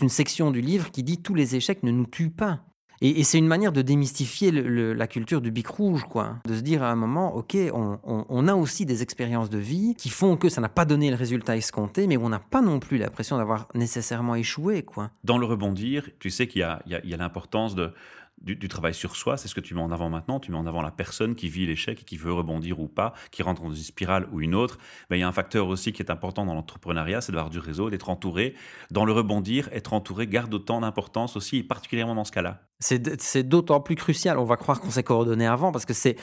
une 0.00 0.08
section 0.08 0.50
du 0.50 0.60
livre 0.60 0.90
qui 0.90 1.02
dit 1.02 1.20
tous 1.20 1.34
les 1.34 1.56
échecs 1.56 1.82
ne 1.82 1.90
nous 1.90 2.06
tuent 2.06 2.30
pas. 2.30 2.60
Et, 3.04 3.24
c'est 3.24 3.38
une 3.38 3.48
manière 3.48 3.72
de 3.72 3.82
démystifier 3.82 4.52
la 4.52 5.06
culture 5.08 5.40
du 5.40 5.50
bic 5.50 5.66
rouge, 5.66 6.04
quoi. 6.04 6.36
De 6.46 6.54
se 6.54 6.60
dire 6.60 6.84
à 6.84 6.90
un 6.92 6.94
moment, 6.94 7.34
ok, 7.34 7.56
on, 7.74 8.48
a 8.48 8.54
aussi 8.54 8.86
des 8.86 9.02
expériences 9.02 9.50
de 9.50 9.58
vie 9.58 9.96
qui 9.98 10.08
font 10.08 10.36
que 10.36 10.48
ça 10.48 10.60
n'a 10.60 10.68
pas 10.68 10.84
donné 10.84 11.10
le 11.10 11.16
résultat 11.16 11.56
escompté, 11.56 12.06
mais 12.06 12.16
on 12.16 12.28
n'a 12.28 12.38
pas 12.38 12.62
non 12.62 12.78
plus 12.78 12.98
l'impression 12.98 13.38
d'avoir 13.38 13.66
nécessairement 13.74 14.36
échoué, 14.36 14.84
quoi. 14.84 15.10
Dans 15.24 15.36
le 15.36 15.46
rebondir, 15.46 16.10
tu 16.20 16.30
sais 16.30 16.46
qu'il 16.46 16.60
y 16.60 16.62
a 16.64 17.16
l'importance 17.16 17.74
de 17.74 17.92
du, 18.40 18.68
travail 18.68 18.92
sur 18.92 19.14
soi, 19.14 19.36
c'est 19.36 19.46
ce 19.46 19.54
que 19.54 19.60
tu 19.60 19.74
mets 19.74 19.80
en 19.80 19.92
avant 19.92 20.10
maintenant. 20.10 20.40
Tu 20.40 20.50
mets 20.50 20.56
en 20.56 20.66
avant 20.66 20.82
la 20.82 20.90
personne 20.90 21.34
qui 21.34 21.48
vit 21.48 21.66
l'échec 21.66 22.00
et 22.00 22.04
qui 22.04 22.16
veut 22.16 22.32
rebondir 22.32 22.80
ou 22.80 22.88
pas, 22.88 23.14
qui 23.30 23.42
rentre 23.42 23.62
dans 23.62 23.70
une 23.70 23.76
spirale 23.76 24.28
ou 24.32 24.40
une 24.40 24.54
autre. 24.54 24.78
Mais 25.10 25.18
il 25.18 25.20
y 25.20 25.22
a 25.22 25.28
un 25.28 25.32
facteur 25.32 25.68
aussi 25.68 25.92
qui 25.92 26.02
est 26.02 26.10
important 26.10 26.44
dans 26.44 26.54
l'entrepreneuriat, 26.54 27.20
c'est 27.20 27.32
d'avoir 27.32 27.50
du 27.50 27.58
réseau, 27.60 27.88
d'être 27.88 28.10
entouré. 28.10 28.54
Dans 28.90 29.04
le 29.04 29.12
rebondir, 29.12 29.68
être 29.72 29.92
entouré 29.92 30.26
garde 30.26 30.52
autant 30.52 30.80
d'importance 30.80 31.36
aussi, 31.36 31.58
et 31.58 31.62
particulièrement 31.62 32.14
dans 32.14 32.24
ce 32.24 32.32
cas-là. 32.32 32.62
C'est 32.80 33.48
d'autant 33.48 33.80
plus 33.80 33.94
crucial. 33.94 34.38
On 34.38 34.44
va 34.44 34.56
croire 34.56 34.80
qu'on 34.80 34.90
s'est 34.90 35.04
coordonné 35.04 35.46
avant 35.46 35.70
parce 35.70 35.84
que 35.84 35.94
c'est 35.94 36.16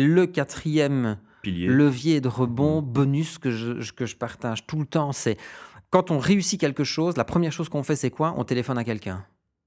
le 0.00 0.26
quatrième 0.26 1.18
Pilier. 1.40 1.66
levier 1.66 2.20
de 2.20 2.28
rebond, 2.28 2.82
mmh. 2.82 2.84
bonus 2.84 3.38
que 3.38 3.50
je, 3.50 3.92
que 3.92 4.04
je 4.04 4.16
partage 4.16 4.66
tout 4.66 4.78
le 4.78 4.86
temps. 4.86 5.12
C'est 5.12 5.38
quand 5.88 6.10
on 6.10 6.18
réussit 6.18 6.60
quelque 6.60 6.84
chose, 6.84 7.16
la 7.16 7.24
première 7.24 7.52
chose 7.52 7.70
qu'on 7.70 7.82
fait, 7.82 7.96
c'est 7.96 8.10
quoi? 8.10 8.34
On 8.36 8.44
téléphone 8.44 8.76
à 8.76 8.84
quelqu'un. 8.84 9.24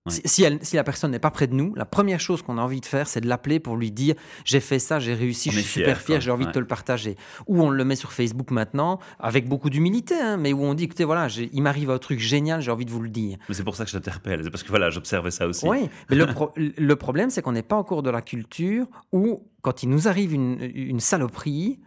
Si, 0.07 0.45
la 0.73 0.83
personne 0.83 1.11
n'est 1.11 1.19
pas 1.19 1.31
près 1.31 1.47
de 1.47 1.55
nous, 1.55 1.73
la 1.73 1.85
première 1.85 2.19
chose 2.19 2.43
qu'on 2.43 2.59
a 2.59 2.61
envie 2.61 2.79
de 2.79 2.85
faire, 2.85 3.07
c'est 3.07 3.21
de 3.21 3.27
l'appeler 3.27 3.59
pour 3.59 3.75
lui 3.75 3.89
dire 3.89 4.13
j'ai 4.43 4.59
fait 4.59 4.77
ça, 4.77 4.99
j'ai 4.99 5.15
réussi, 5.15 5.49
je 5.49 5.59
suis 5.59 5.81
super 5.81 5.99
fier, 5.99 6.21
j'ai 6.21 6.29
envie 6.29 6.45
de 6.45 6.51
te 6.51 6.59
le 6.59 6.67
partager. 6.67 7.15
Ou 7.47 7.61
on 7.63 7.71
le 7.71 7.83
met 7.85 7.95
sur 7.95 8.13
Facebook 8.13 8.51
maintenant, 8.51 8.99
avec 9.19 9.49
beaucoup 9.49 9.71
d'humilité, 9.71 10.13
hein, 10.13 10.37
mais 10.37 10.53
où 10.53 10.61
on 10.61 10.75
dit 10.75 10.83
écoutez, 10.83 11.05
voilà, 11.05 11.27
il 11.51 11.61
m'arrive 11.63 11.89
un 11.89 11.97
truc 11.97 12.19
génial, 12.19 12.61
j'ai 12.61 12.69
envie 12.69 12.85
de 12.85 12.91
vous 12.91 13.01
le 13.01 13.09
dire. 13.09 13.37
Mais 13.49 13.55
c'est 13.55 13.63
pour 13.63 13.75
ça 13.75 13.83
que 13.83 13.89
je 13.89 13.97
t'interpelle, 13.97 14.43
c'est 14.43 14.51
parce 14.51 14.61
que 14.61 14.69
voilà, 14.69 14.91
j'observais 14.91 15.31
ça 15.31 15.47
aussi. 15.47 15.67
Oui, 15.67 15.89
mais 16.11 16.15
le, 16.15 16.27
le 16.77 16.95
problème, 16.95 17.31
c'est 17.31 17.41
qu'on 17.41 17.53
n'est 17.53 17.63
pas 17.63 17.75
encore 17.75 18.03
de 18.03 18.11
la 18.11 18.21
culture 18.21 18.85
où, 19.11 19.49
quand 19.63 19.81
il 19.81 19.89
nous 19.89 20.07
arrive 20.07 20.33
une, 20.33 20.59
une 20.61 20.99
saloperie, 20.99 21.79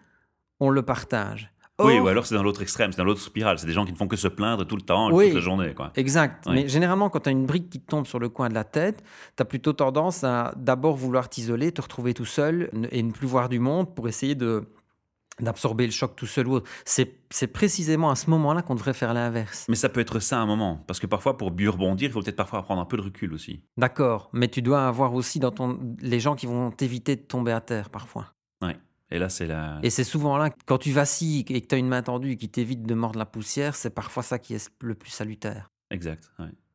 on 0.59 0.71
le 0.71 0.83
partage 0.83 1.53
oui, 1.81 1.99
ou 1.99 2.09
alors 2.09 2.27
c'est 2.27 2.35
dans 2.35 2.43
l'autre 2.43 2.63
extrême, 2.63 2.93
c'est 2.93 2.99
dans 2.99 3.05
l'autre 3.05 3.21
spirale. 3.21 3.59
C'est 3.59 3.67
des 3.67 3.73
gens 3.73 3.85
qui 3.85 3.93
ne 3.93 3.97
font 3.97 4.09
que 4.09 4.17
se 4.17 4.29
plaindre 4.29 4.67
tout 4.67 4.77
le 4.77 4.83
temps, 4.83 5.11
toute 5.11 5.35
la 5.35 5.41
journée. 5.41 5.75
Quoi. 5.75 5.93
Exact. 5.97 6.47
Mais 6.51 6.69
généralement, 6.69 7.09
quand 7.11 7.21
tu 7.21 7.29
as 7.29 7.33
une 7.33 7.47
brique 7.47 7.71
qui 7.71 7.81
te 7.81 7.87
tombe 7.87 8.07
sur 8.07 8.19
le 8.19 8.29
coin 8.29 8.49
de 8.49 8.55
la 8.55 8.65
tête, 8.65 9.03
tu 9.37 9.43
as 9.43 9.45
plutôt 9.45 9.73
tendance 9.73 10.25
à 10.25 10.53
d'abord 10.57 10.97
vouloir 10.97 11.29
t'isoler, 11.29 11.73
te 11.73 11.81
retrouver 11.81 12.15
tout 12.15 12.25
seul 12.25 12.71
et 12.91 13.03
ne 13.03 13.13
plus 13.13 13.27
voir 13.27 13.49
du 13.49 13.59
monde 13.59 13.95
pour 13.95 14.09
essayer 14.09 14.35
de 14.35 14.69
d'absorber 15.41 15.87
le 15.87 15.93
choc 15.93 16.17
tout 16.17 16.27
seul 16.27 16.49
ou 16.49 16.61
C'est 16.85 17.47
précisément 17.53 18.11
à 18.11 18.17
ce 18.17 18.29
moment-là 18.31 18.63
qu'on 18.63 18.75
devrait 18.75 18.95
faire 18.95 19.15
l'inverse. 19.15 19.67
Mais 19.69 19.77
ça 19.77 19.89
peut 19.89 20.01
être 20.01 20.19
ça 20.21 20.39
un 20.39 20.47
moment, 20.47 20.83
parce 20.87 20.99
que 20.99 21.07
parfois 21.07 21.37
pour 21.37 21.53
mieux 21.53 21.71
rebondir, 21.71 22.09
il 22.09 22.13
faut 22.13 22.21
peut-être 22.21 22.37
parfois 22.37 22.63
prendre 22.63 22.81
un 22.81 22.87
peu 22.87 22.97
de 22.97 23.03
recul 23.03 23.33
aussi. 23.33 23.63
D'accord, 23.77 24.31
mais 24.33 24.49
tu 24.49 24.63
dois 24.63 24.87
avoir 24.87 25.15
aussi 25.15 25.39
dans 25.39 25.51
ton 25.51 25.79
les 26.01 26.21
gens 26.21 26.35
qui 26.35 26.47
vont 26.47 26.71
t'éviter 26.71 27.17
de 27.17 27.23
tomber 27.23 27.53
à 27.53 27.61
terre 27.61 27.91
parfois. 27.91 28.35
Et 29.11 29.19
là, 29.19 29.29
c'est 29.29 29.47
la. 29.47 29.81
Et 29.83 29.91
c'est 29.91 30.05
souvent 30.05 30.37
là, 30.37 30.51
quand 30.67 30.79
tu 30.79 30.93
vacilles 30.93 31.45
et 31.49 31.61
que 31.61 31.67
tu 31.67 31.75
as 31.75 31.79
une 31.79 31.89
main 31.89 32.03
tendue 32.03 32.37
qui 32.37 32.49
t'évite 32.49 32.83
de 32.83 32.95
mordre 32.95 33.19
la 33.19 33.27
poussière, 33.27 33.75
c'est 33.75 33.91
parfois 33.91 34.23
ça 34.23 34.39
qui 34.39 34.55
est 34.55 34.71
le 34.81 34.95
plus 34.95 35.11
salutaire. 35.11 35.71
Exact. 35.91 36.31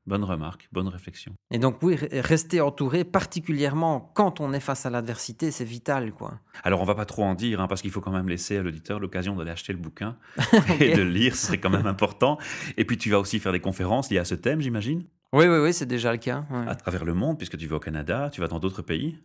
Bonne 0.05 0.25
remarque, 0.25 0.67
bonne 0.73 0.89
réflexion. 0.89 1.33
Et 1.49 1.59
donc 1.59 1.81
oui, 1.81 1.97
rester 2.11 2.59
entouré, 2.59 3.05
particulièrement 3.05 4.11
quand 4.13 4.41
on 4.41 4.51
est 4.51 4.59
face 4.59 4.85
à 4.85 4.89
l'adversité, 4.89 5.49
c'est 5.49 5.63
vital, 5.63 6.11
quoi. 6.11 6.39
Alors 6.63 6.81
on 6.81 6.83
va 6.83 6.95
pas 6.95 7.05
trop 7.05 7.23
en 7.23 7.35
dire, 7.35 7.61
hein, 7.61 7.67
parce 7.67 7.81
qu'il 7.81 7.91
faut 7.91 8.01
quand 8.01 8.11
même 8.11 8.27
laisser 8.27 8.57
à 8.57 8.63
l'auditeur 8.63 8.99
l'occasion 8.99 9.35
d'aller 9.35 9.51
acheter 9.51 9.71
le 9.71 9.79
bouquin 9.79 10.17
et 10.81 10.93
de 10.93 11.01
le 11.01 11.09
lire, 11.09 11.35
ce 11.35 11.47
serait 11.47 11.59
quand 11.59 11.69
même 11.69 11.87
important. 11.87 12.37
Et 12.75 12.83
puis 12.83 12.97
tu 12.97 13.09
vas 13.11 13.19
aussi 13.19 13.39
faire 13.39 13.53
des 13.53 13.61
conférences 13.61 14.09
liées 14.09 14.17
à 14.17 14.25
ce 14.25 14.35
thème, 14.35 14.59
j'imagine? 14.59 15.05
Oui, 15.31 15.45
oui, 15.47 15.57
oui, 15.57 15.73
c'est 15.73 15.85
déjà 15.85 16.11
le 16.11 16.19
cas. 16.19 16.45
À 16.67 16.75
travers 16.75 17.05
le 17.05 17.13
monde, 17.13 17.37
puisque 17.37 17.57
tu 17.57 17.65
vas 17.65 17.77
au 17.77 17.79
Canada, 17.79 18.29
tu 18.31 18.41
vas 18.41 18.47
dans 18.47 18.59
d'autres 18.59 18.81
pays. 18.83 19.17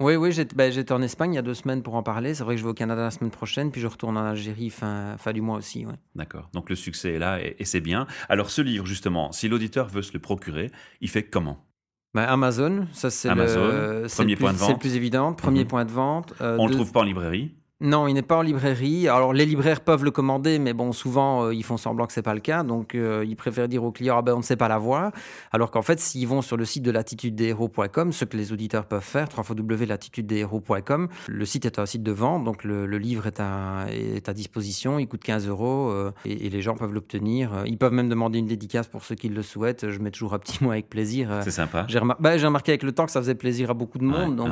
Oui, 0.00 0.16
oui, 0.16 0.34
bah, 0.56 0.70
j'étais 0.70 0.92
en 0.92 1.02
Espagne 1.02 1.34
il 1.34 1.36
y 1.36 1.38
a 1.38 1.42
deux 1.42 1.54
semaines 1.54 1.82
pour 1.82 1.94
en 1.94 2.02
parler. 2.02 2.34
C'est 2.34 2.42
vrai 2.42 2.56
que 2.56 2.58
je 2.58 2.64
vais 2.64 2.70
au 2.70 2.74
Canada 2.74 3.02
la 3.02 3.10
semaine 3.12 3.30
prochaine, 3.30 3.70
puis 3.70 3.80
je 3.80 3.86
retourne 3.86 4.16
en 4.16 4.24
Algérie 4.24 4.70
fin, 4.70 5.16
fin 5.18 5.32
du 5.32 5.40
mois 5.40 5.56
aussi. 5.56 5.86
Ouais. 5.86 5.94
D'accord. 6.16 6.50
Donc 6.52 6.68
le 6.68 6.74
succès 6.74 7.12
est 7.12 7.18
là 7.18 7.38
et, 7.40 7.64
c'est 7.64 7.80
bien. 7.80 8.06
Alors 8.28 8.50
ce 8.50 8.60
livre, 8.60 8.86
justement, 8.86 9.30
si 9.30 9.48
l'auditeur 9.48 9.86
veut 9.86 10.02
se 10.02 10.12
le 10.12 10.18
procurer, 10.18 10.72
il 11.00 11.08
fait 11.08 11.22
comment? 11.22 11.64
Bah, 12.12 12.24
Amazon, 12.24 12.86
ça 12.92 13.10
c'est 13.10 13.28
le, 13.28 14.06
premier 14.08 14.36
point 14.36 14.52
de 14.52 14.58
vente. 14.58 14.66
C'est 14.66 14.72
le 14.72 14.78
plus 14.78 14.96
évident, 14.96 15.32
premier 15.32 15.62
mhm. 15.62 15.68
point 15.68 15.84
de 15.84 15.92
vente. 15.92 16.34
Euh, 16.40 16.56
On 16.58 16.64
ne 16.64 16.70
le 16.70 16.74
trouve 16.74 16.92
pas 16.92 17.00
en 17.00 17.04
librairie 17.04 17.54
non, 17.84 18.08
il 18.08 18.14
n'est 18.14 18.22
pas 18.22 18.38
en 18.38 18.42
librairie. 18.42 19.08
Alors 19.08 19.34
les 19.34 19.44
libraires 19.44 19.82
peuvent 19.82 20.04
le 20.04 20.10
commander, 20.10 20.58
mais 20.58 20.72
bon, 20.72 20.92
souvent 20.92 21.44
euh, 21.44 21.54
ils 21.54 21.62
font 21.62 21.76
semblant 21.76 22.06
que 22.06 22.14
c'est 22.14 22.22
pas 22.22 22.32
le 22.32 22.40
cas, 22.40 22.62
donc 22.62 22.94
euh, 22.94 23.26
ils 23.28 23.36
préfèrent 23.36 23.68
dire 23.68 23.84
aux 23.84 23.92
clients 23.92 24.16
ah 24.18 24.22
ben 24.22 24.32
on 24.32 24.38
ne 24.38 24.42
sait 24.42 24.56
pas 24.56 24.68
l'avoir. 24.68 25.12
Alors 25.52 25.70
qu'en 25.70 25.82
fait, 25.82 26.00
s'ils 26.00 26.26
vont 26.26 26.40
sur 26.40 26.56
le 26.56 26.64
site 26.64 26.82
de 26.82 26.90
latitudedeshéros.com, 26.90 28.12
ce 28.12 28.24
que 28.24 28.38
les 28.38 28.54
auditeurs 28.54 28.86
peuvent 28.86 29.04
faire, 29.04 29.28
www.latitudedeshéros.com, 29.36 31.08
le 31.28 31.44
site 31.44 31.66
est 31.66 31.78
un 31.78 31.84
site 31.84 32.02
de 32.02 32.10
vente, 32.10 32.42
donc 32.44 32.64
le, 32.64 32.86
livre 32.96 33.26
est 33.26 33.38
à, 33.38 33.84
est 33.90 34.30
à, 34.30 34.32
disposition, 34.32 34.98
il 34.98 35.06
coûte 35.06 35.22
15 35.22 35.46
euros 35.46 35.90
euh, 35.90 36.10
et, 36.24 36.48
les 36.48 36.62
gens 36.62 36.76
peuvent 36.76 36.94
l'obtenir. 36.94 37.64
Ils 37.66 37.76
peuvent 37.76 37.92
même 37.92 38.08
demander 38.08 38.38
une 38.38 38.46
dédicace 38.46 38.88
pour 38.88 39.04
ceux 39.04 39.14
qui 39.14 39.28
le 39.28 39.42
souhaitent. 39.42 39.90
Je 39.90 39.98
mets 39.98 40.10
toujours 40.10 40.32
un 40.32 40.38
petit 40.38 40.64
mot 40.64 40.70
avec 40.70 40.88
plaisir. 40.88 41.40
C'est 41.42 41.50
sympa. 41.50 41.84
J'ai 41.88 42.00
bah, 42.00 42.34
remarqué 42.34 42.72
avec 42.72 42.82
le 42.82 42.92
temps 42.92 43.04
que 43.04 43.12
ça 43.12 43.20
faisait 43.20 43.34
plaisir 43.34 43.70
à 43.70 43.74
beaucoup 43.74 43.98
de 43.98 44.04
monde, 44.04 44.36
donc 44.36 44.48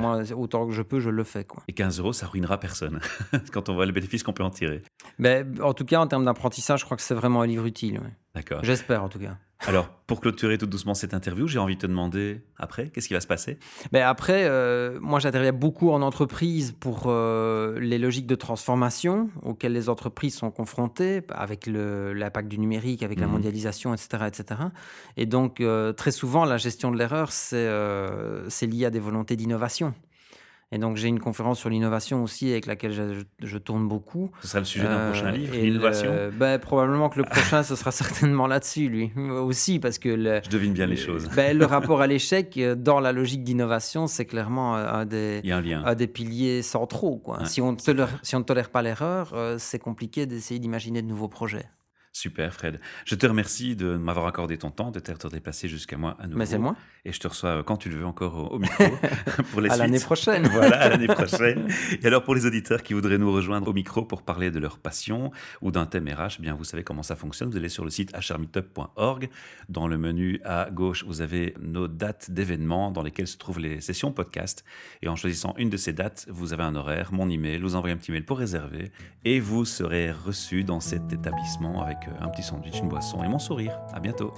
moi 0.00 0.22
autant 0.36 0.66
que 0.66 0.72
je 0.72 0.82
peux, 0.82 0.98
je 0.98 1.10
le 1.10 1.22
fais. 1.22 1.44
Quoi. 1.44 1.62
Et 1.68 1.72
15 1.72 2.00
euros, 2.00 2.12
ça 2.12 2.26
ruinera 2.26 2.58
personne 2.66 3.00
quand 3.52 3.68
on 3.68 3.74
voit 3.74 3.86
les 3.86 3.92
bénéfices 3.92 4.22
qu'on 4.22 4.32
peut 4.32 4.42
en 4.42 4.50
tirer. 4.50 4.82
Mais, 5.18 5.44
en 5.62 5.74
tout 5.74 5.84
cas, 5.84 6.00
en 6.00 6.06
termes 6.06 6.24
d'apprentissage, 6.24 6.80
je 6.80 6.84
crois 6.84 6.96
que 6.96 7.02
c'est 7.02 7.14
vraiment 7.14 7.42
un 7.42 7.46
livre 7.46 7.66
utile. 7.66 8.00
D'accord. 8.34 8.60
J'espère 8.64 9.02
en 9.04 9.08
tout 9.08 9.18
cas. 9.18 9.36
Alors, 9.66 9.88
pour 10.06 10.20
clôturer 10.20 10.58
tout 10.58 10.66
doucement 10.66 10.92
cette 10.92 11.14
interview, 11.14 11.46
j'ai 11.46 11.58
envie 11.58 11.76
de 11.76 11.80
te 11.80 11.86
demander 11.86 12.42
après, 12.58 12.88
qu'est-ce 12.88 13.08
qui 13.08 13.14
va 13.14 13.20
se 13.20 13.26
passer? 13.26 13.58
Ben 13.92 14.02
Après, 14.02 14.44
euh, 14.44 14.98
moi 15.00 15.20
j'interviens 15.20 15.52
beaucoup 15.52 15.90
en 15.90 16.02
entreprise 16.02 16.74
pour 16.78 17.04
euh, 17.06 17.78
les 17.80 17.98
logiques 17.98 18.26
de 18.26 18.34
transformation 18.34 19.30
auxquelles 19.42 19.72
les 19.72 19.88
entreprises 19.88 20.34
sont 20.34 20.50
confrontées, 20.50 21.22
avec 21.30 21.66
l'impact 21.66 22.48
du 22.48 22.58
numérique, 22.58 23.02
avec 23.02 23.18
la 23.18 23.26
mhm. 23.26 23.32
mondialisation, 23.32 23.94
etc. 23.94 24.24
etc. 24.26 24.60
Et 25.16 25.26
donc, 25.26 25.60
euh, 25.60 25.92
très 25.92 26.10
souvent, 26.10 26.44
la 26.44 26.58
gestion 26.58 26.90
de 26.90 26.98
l'erreur, 26.98 27.32
c'est 27.32 28.66
lié 28.66 28.84
à 28.84 28.90
des 28.90 29.00
volontés 29.00 29.36
d'innovation. 29.36 29.94
Et 30.72 30.78
donc 30.78 30.96
j'ai 30.96 31.08
une 31.08 31.20
conférence 31.20 31.60
sur 31.60 31.68
l'innovation 31.68 32.22
aussi 32.22 32.50
avec 32.50 32.66
laquelle 32.66 33.24
je, 33.40 33.58
tourne 33.58 33.86
beaucoup. 33.86 34.30
Ce 34.40 34.48
sera 34.48 34.58
le 34.58 34.64
sujet 34.64 34.84
d'un 34.84 35.10
prochain 35.10 35.26
euh, 35.26 35.30
livre, 35.32 35.54
l'innovation 35.54 36.10
ben, 36.32 36.58
Probablement 36.58 37.08
que 37.08 37.18
le 37.18 37.24
prochain, 37.24 37.62
ce 37.62 37.76
sera 37.76 37.90
certainement 37.92 38.46
là-dessus, 38.46 38.88
lui 38.88 39.12
aussi, 39.16 39.78
parce 39.78 39.98
que... 39.98 40.08
Le, 40.08 40.40
je 40.44 40.50
devine 40.50 40.72
bien 40.72 40.86
les 40.86 40.96
choses. 40.96 41.28
Ben, 41.36 41.56
le 41.56 41.64
rapport 41.74 42.00
à 42.00 42.06
l'échec, 42.06 42.56
euh, 42.56 42.74
dans 42.74 43.00
la 43.00 43.12
logique 43.12 43.44
d'innovation, 43.44 44.06
c'est 44.06 44.24
clairement 44.24 44.74
un 44.74 45.06
des, 45.06 45.40
Il 45.44 45.50
y 45.50 45.52
a 45.52 45.58
un, 45.58 45.60
lien. 45.60 45.94
des 45.94 46.06
piliers 46.06 46.62
centraux. 46.62 47.16
Quoi. 47.16 47.44
si, 47.46 47.60
on 47.60 47.74
tolère, 47.76 48.08
si 48.22 48.36
on 48.36 48.40
ne 48.40 48.44
tolère 48.44 48.70
pas 48.70 48.82
l'erreur, 48.82 49.32
euh, 49.34 49.56
c'est 49.58 49.78
compliqué 49.78 50.26
d'essayer 50.26 50.60
d'imaginer 50.60 51.02
de 51.02 51.06
nouveaux 51.06 51.28
projets. 51.28 51.66
Super, 52.16 52.54
Fred. 52.54 52.78
Je 53.04 53.16
te 53.16 53.26
remercie 53.26 53.74
de 53.74 53.96
m'avoir 53.96 54.28
accordé 54.28 54.56
ton 54.56 54.70
temps, 54.70 54.92
de 54.92 55.00
t'être 55.00 55.28
déplacé 55.28 55.66
jusqu'à 55.66 55.96
moi 55.96 56.16
à 56.20 56.28
nouveau. 56.28 56.38
Mais 56.38 56.46
c'est 56.46 56.58
moi. 56.58 56.76
Et 57.04 57.12
je 57.12 57.18
te 57.18 57.26
reçois 57.26 57.50
euh, 57.50 57.62
quand 57.64 57.76
tu 57.76 57.88
le 57.88 57.96
veux 57.96 58.06
encore 58.06 58.52
au, 58.52 58.60
micro 58.60 58.84
pour 59.50 59.60
les 59.60 59.68
À 59.68 59.76
l'année 59.76 59.98
prochaine. 59.98 60.46
voilà, 60.52 60.80
à 60.80 60.88
l'année 60.90 61.08
prochaine. 61.08 61.66
Et 62.00 62.06
alors, 62.06 62.22
pour 62.22 62.36
les 62.36 62.46
auditeurs 62.46 62.84
qui 62.84 62.94
voudraient 62.94 63.18
nous 63.18 63.32
rejoindre 63.32 63.66
au 63.66 63.72
micro 63.72 64.02
pour 64.04 64.22
parler 64.22 64.52
de 64.52 64.60
leur 64.60 64.78
passion 64.78 65.32
ou 65.60 65.72
d'un 65.72 65.86
thème 65.86 66.08
RH, 66.08 66.36
eh 66.38 66.42
bien, 66.42 66.54
vous 66.54 66.62
savez 66.62 66.84
comment 66.84 67.02
ça 67.02 67.16
fonctionne. 67.16 67.50
Vous 67.50 67.56
allez 67.56 67.68
sur 67.68 67.84
le 67.84 67.90
site 67.90 68.12
hrmeetup.org. 68.14 69.28
Dans 69.68 69.88
le 69.88 69.98
menu 69.98 70.40
à 70.44 70.70
gauche, 70.70 71.04
vous 71.04 71.20
avez 71.20 71.54
nos 71.60 71.88
dates 71.88 72.30
d'événements 72.30 72.92
dans 72.92 73.02
lesquelles 73.02 73.26
se 73.26 73.38
trouvent 73.38 73.58
les 73.58 73.80
sessions 73.80 74.12
podcast. 74.12 74.64
Et 75.02 75.08
en 75.08 75.16
choisissant 75.16 75.54
une 75.58 75.68
de 75.68 75.76
ces 75.76 75.92
dates, 75.92 76.26
vous 76.28 76.52
avez 76.52 76.62
un 76.62 76.76
horaire, 76.76 77.12
mon 77.12 77.28
email, 77.28 77.58
vous 77.58 77.74
envoyez 77.74 77.92
un 77.92 77.98
petit 77.98 78.12
mail 78.12 78.24
pour 78.24 78.38
réserver 78.38 78.92
et 79.24 79.40
vous 79.40 79.64
serez 79.64 80.12
reçu 80.12 80.62
dans 80.62 80.78
cet 80.78 81.12
établissement 81.12 81.82
avec 81.82 82.03
euh, 82.08 82.24
un 82.24 82.28
petit 82.28 82.42
sandwich, 82.42 82.78
une 82.78 82.88
boisson 82.88 83.22
et 83.22 83.28
mon 83.28 83.38
sourire. 83.38 83.78
À 83.92 84.00
bientôt. 84.00 84.32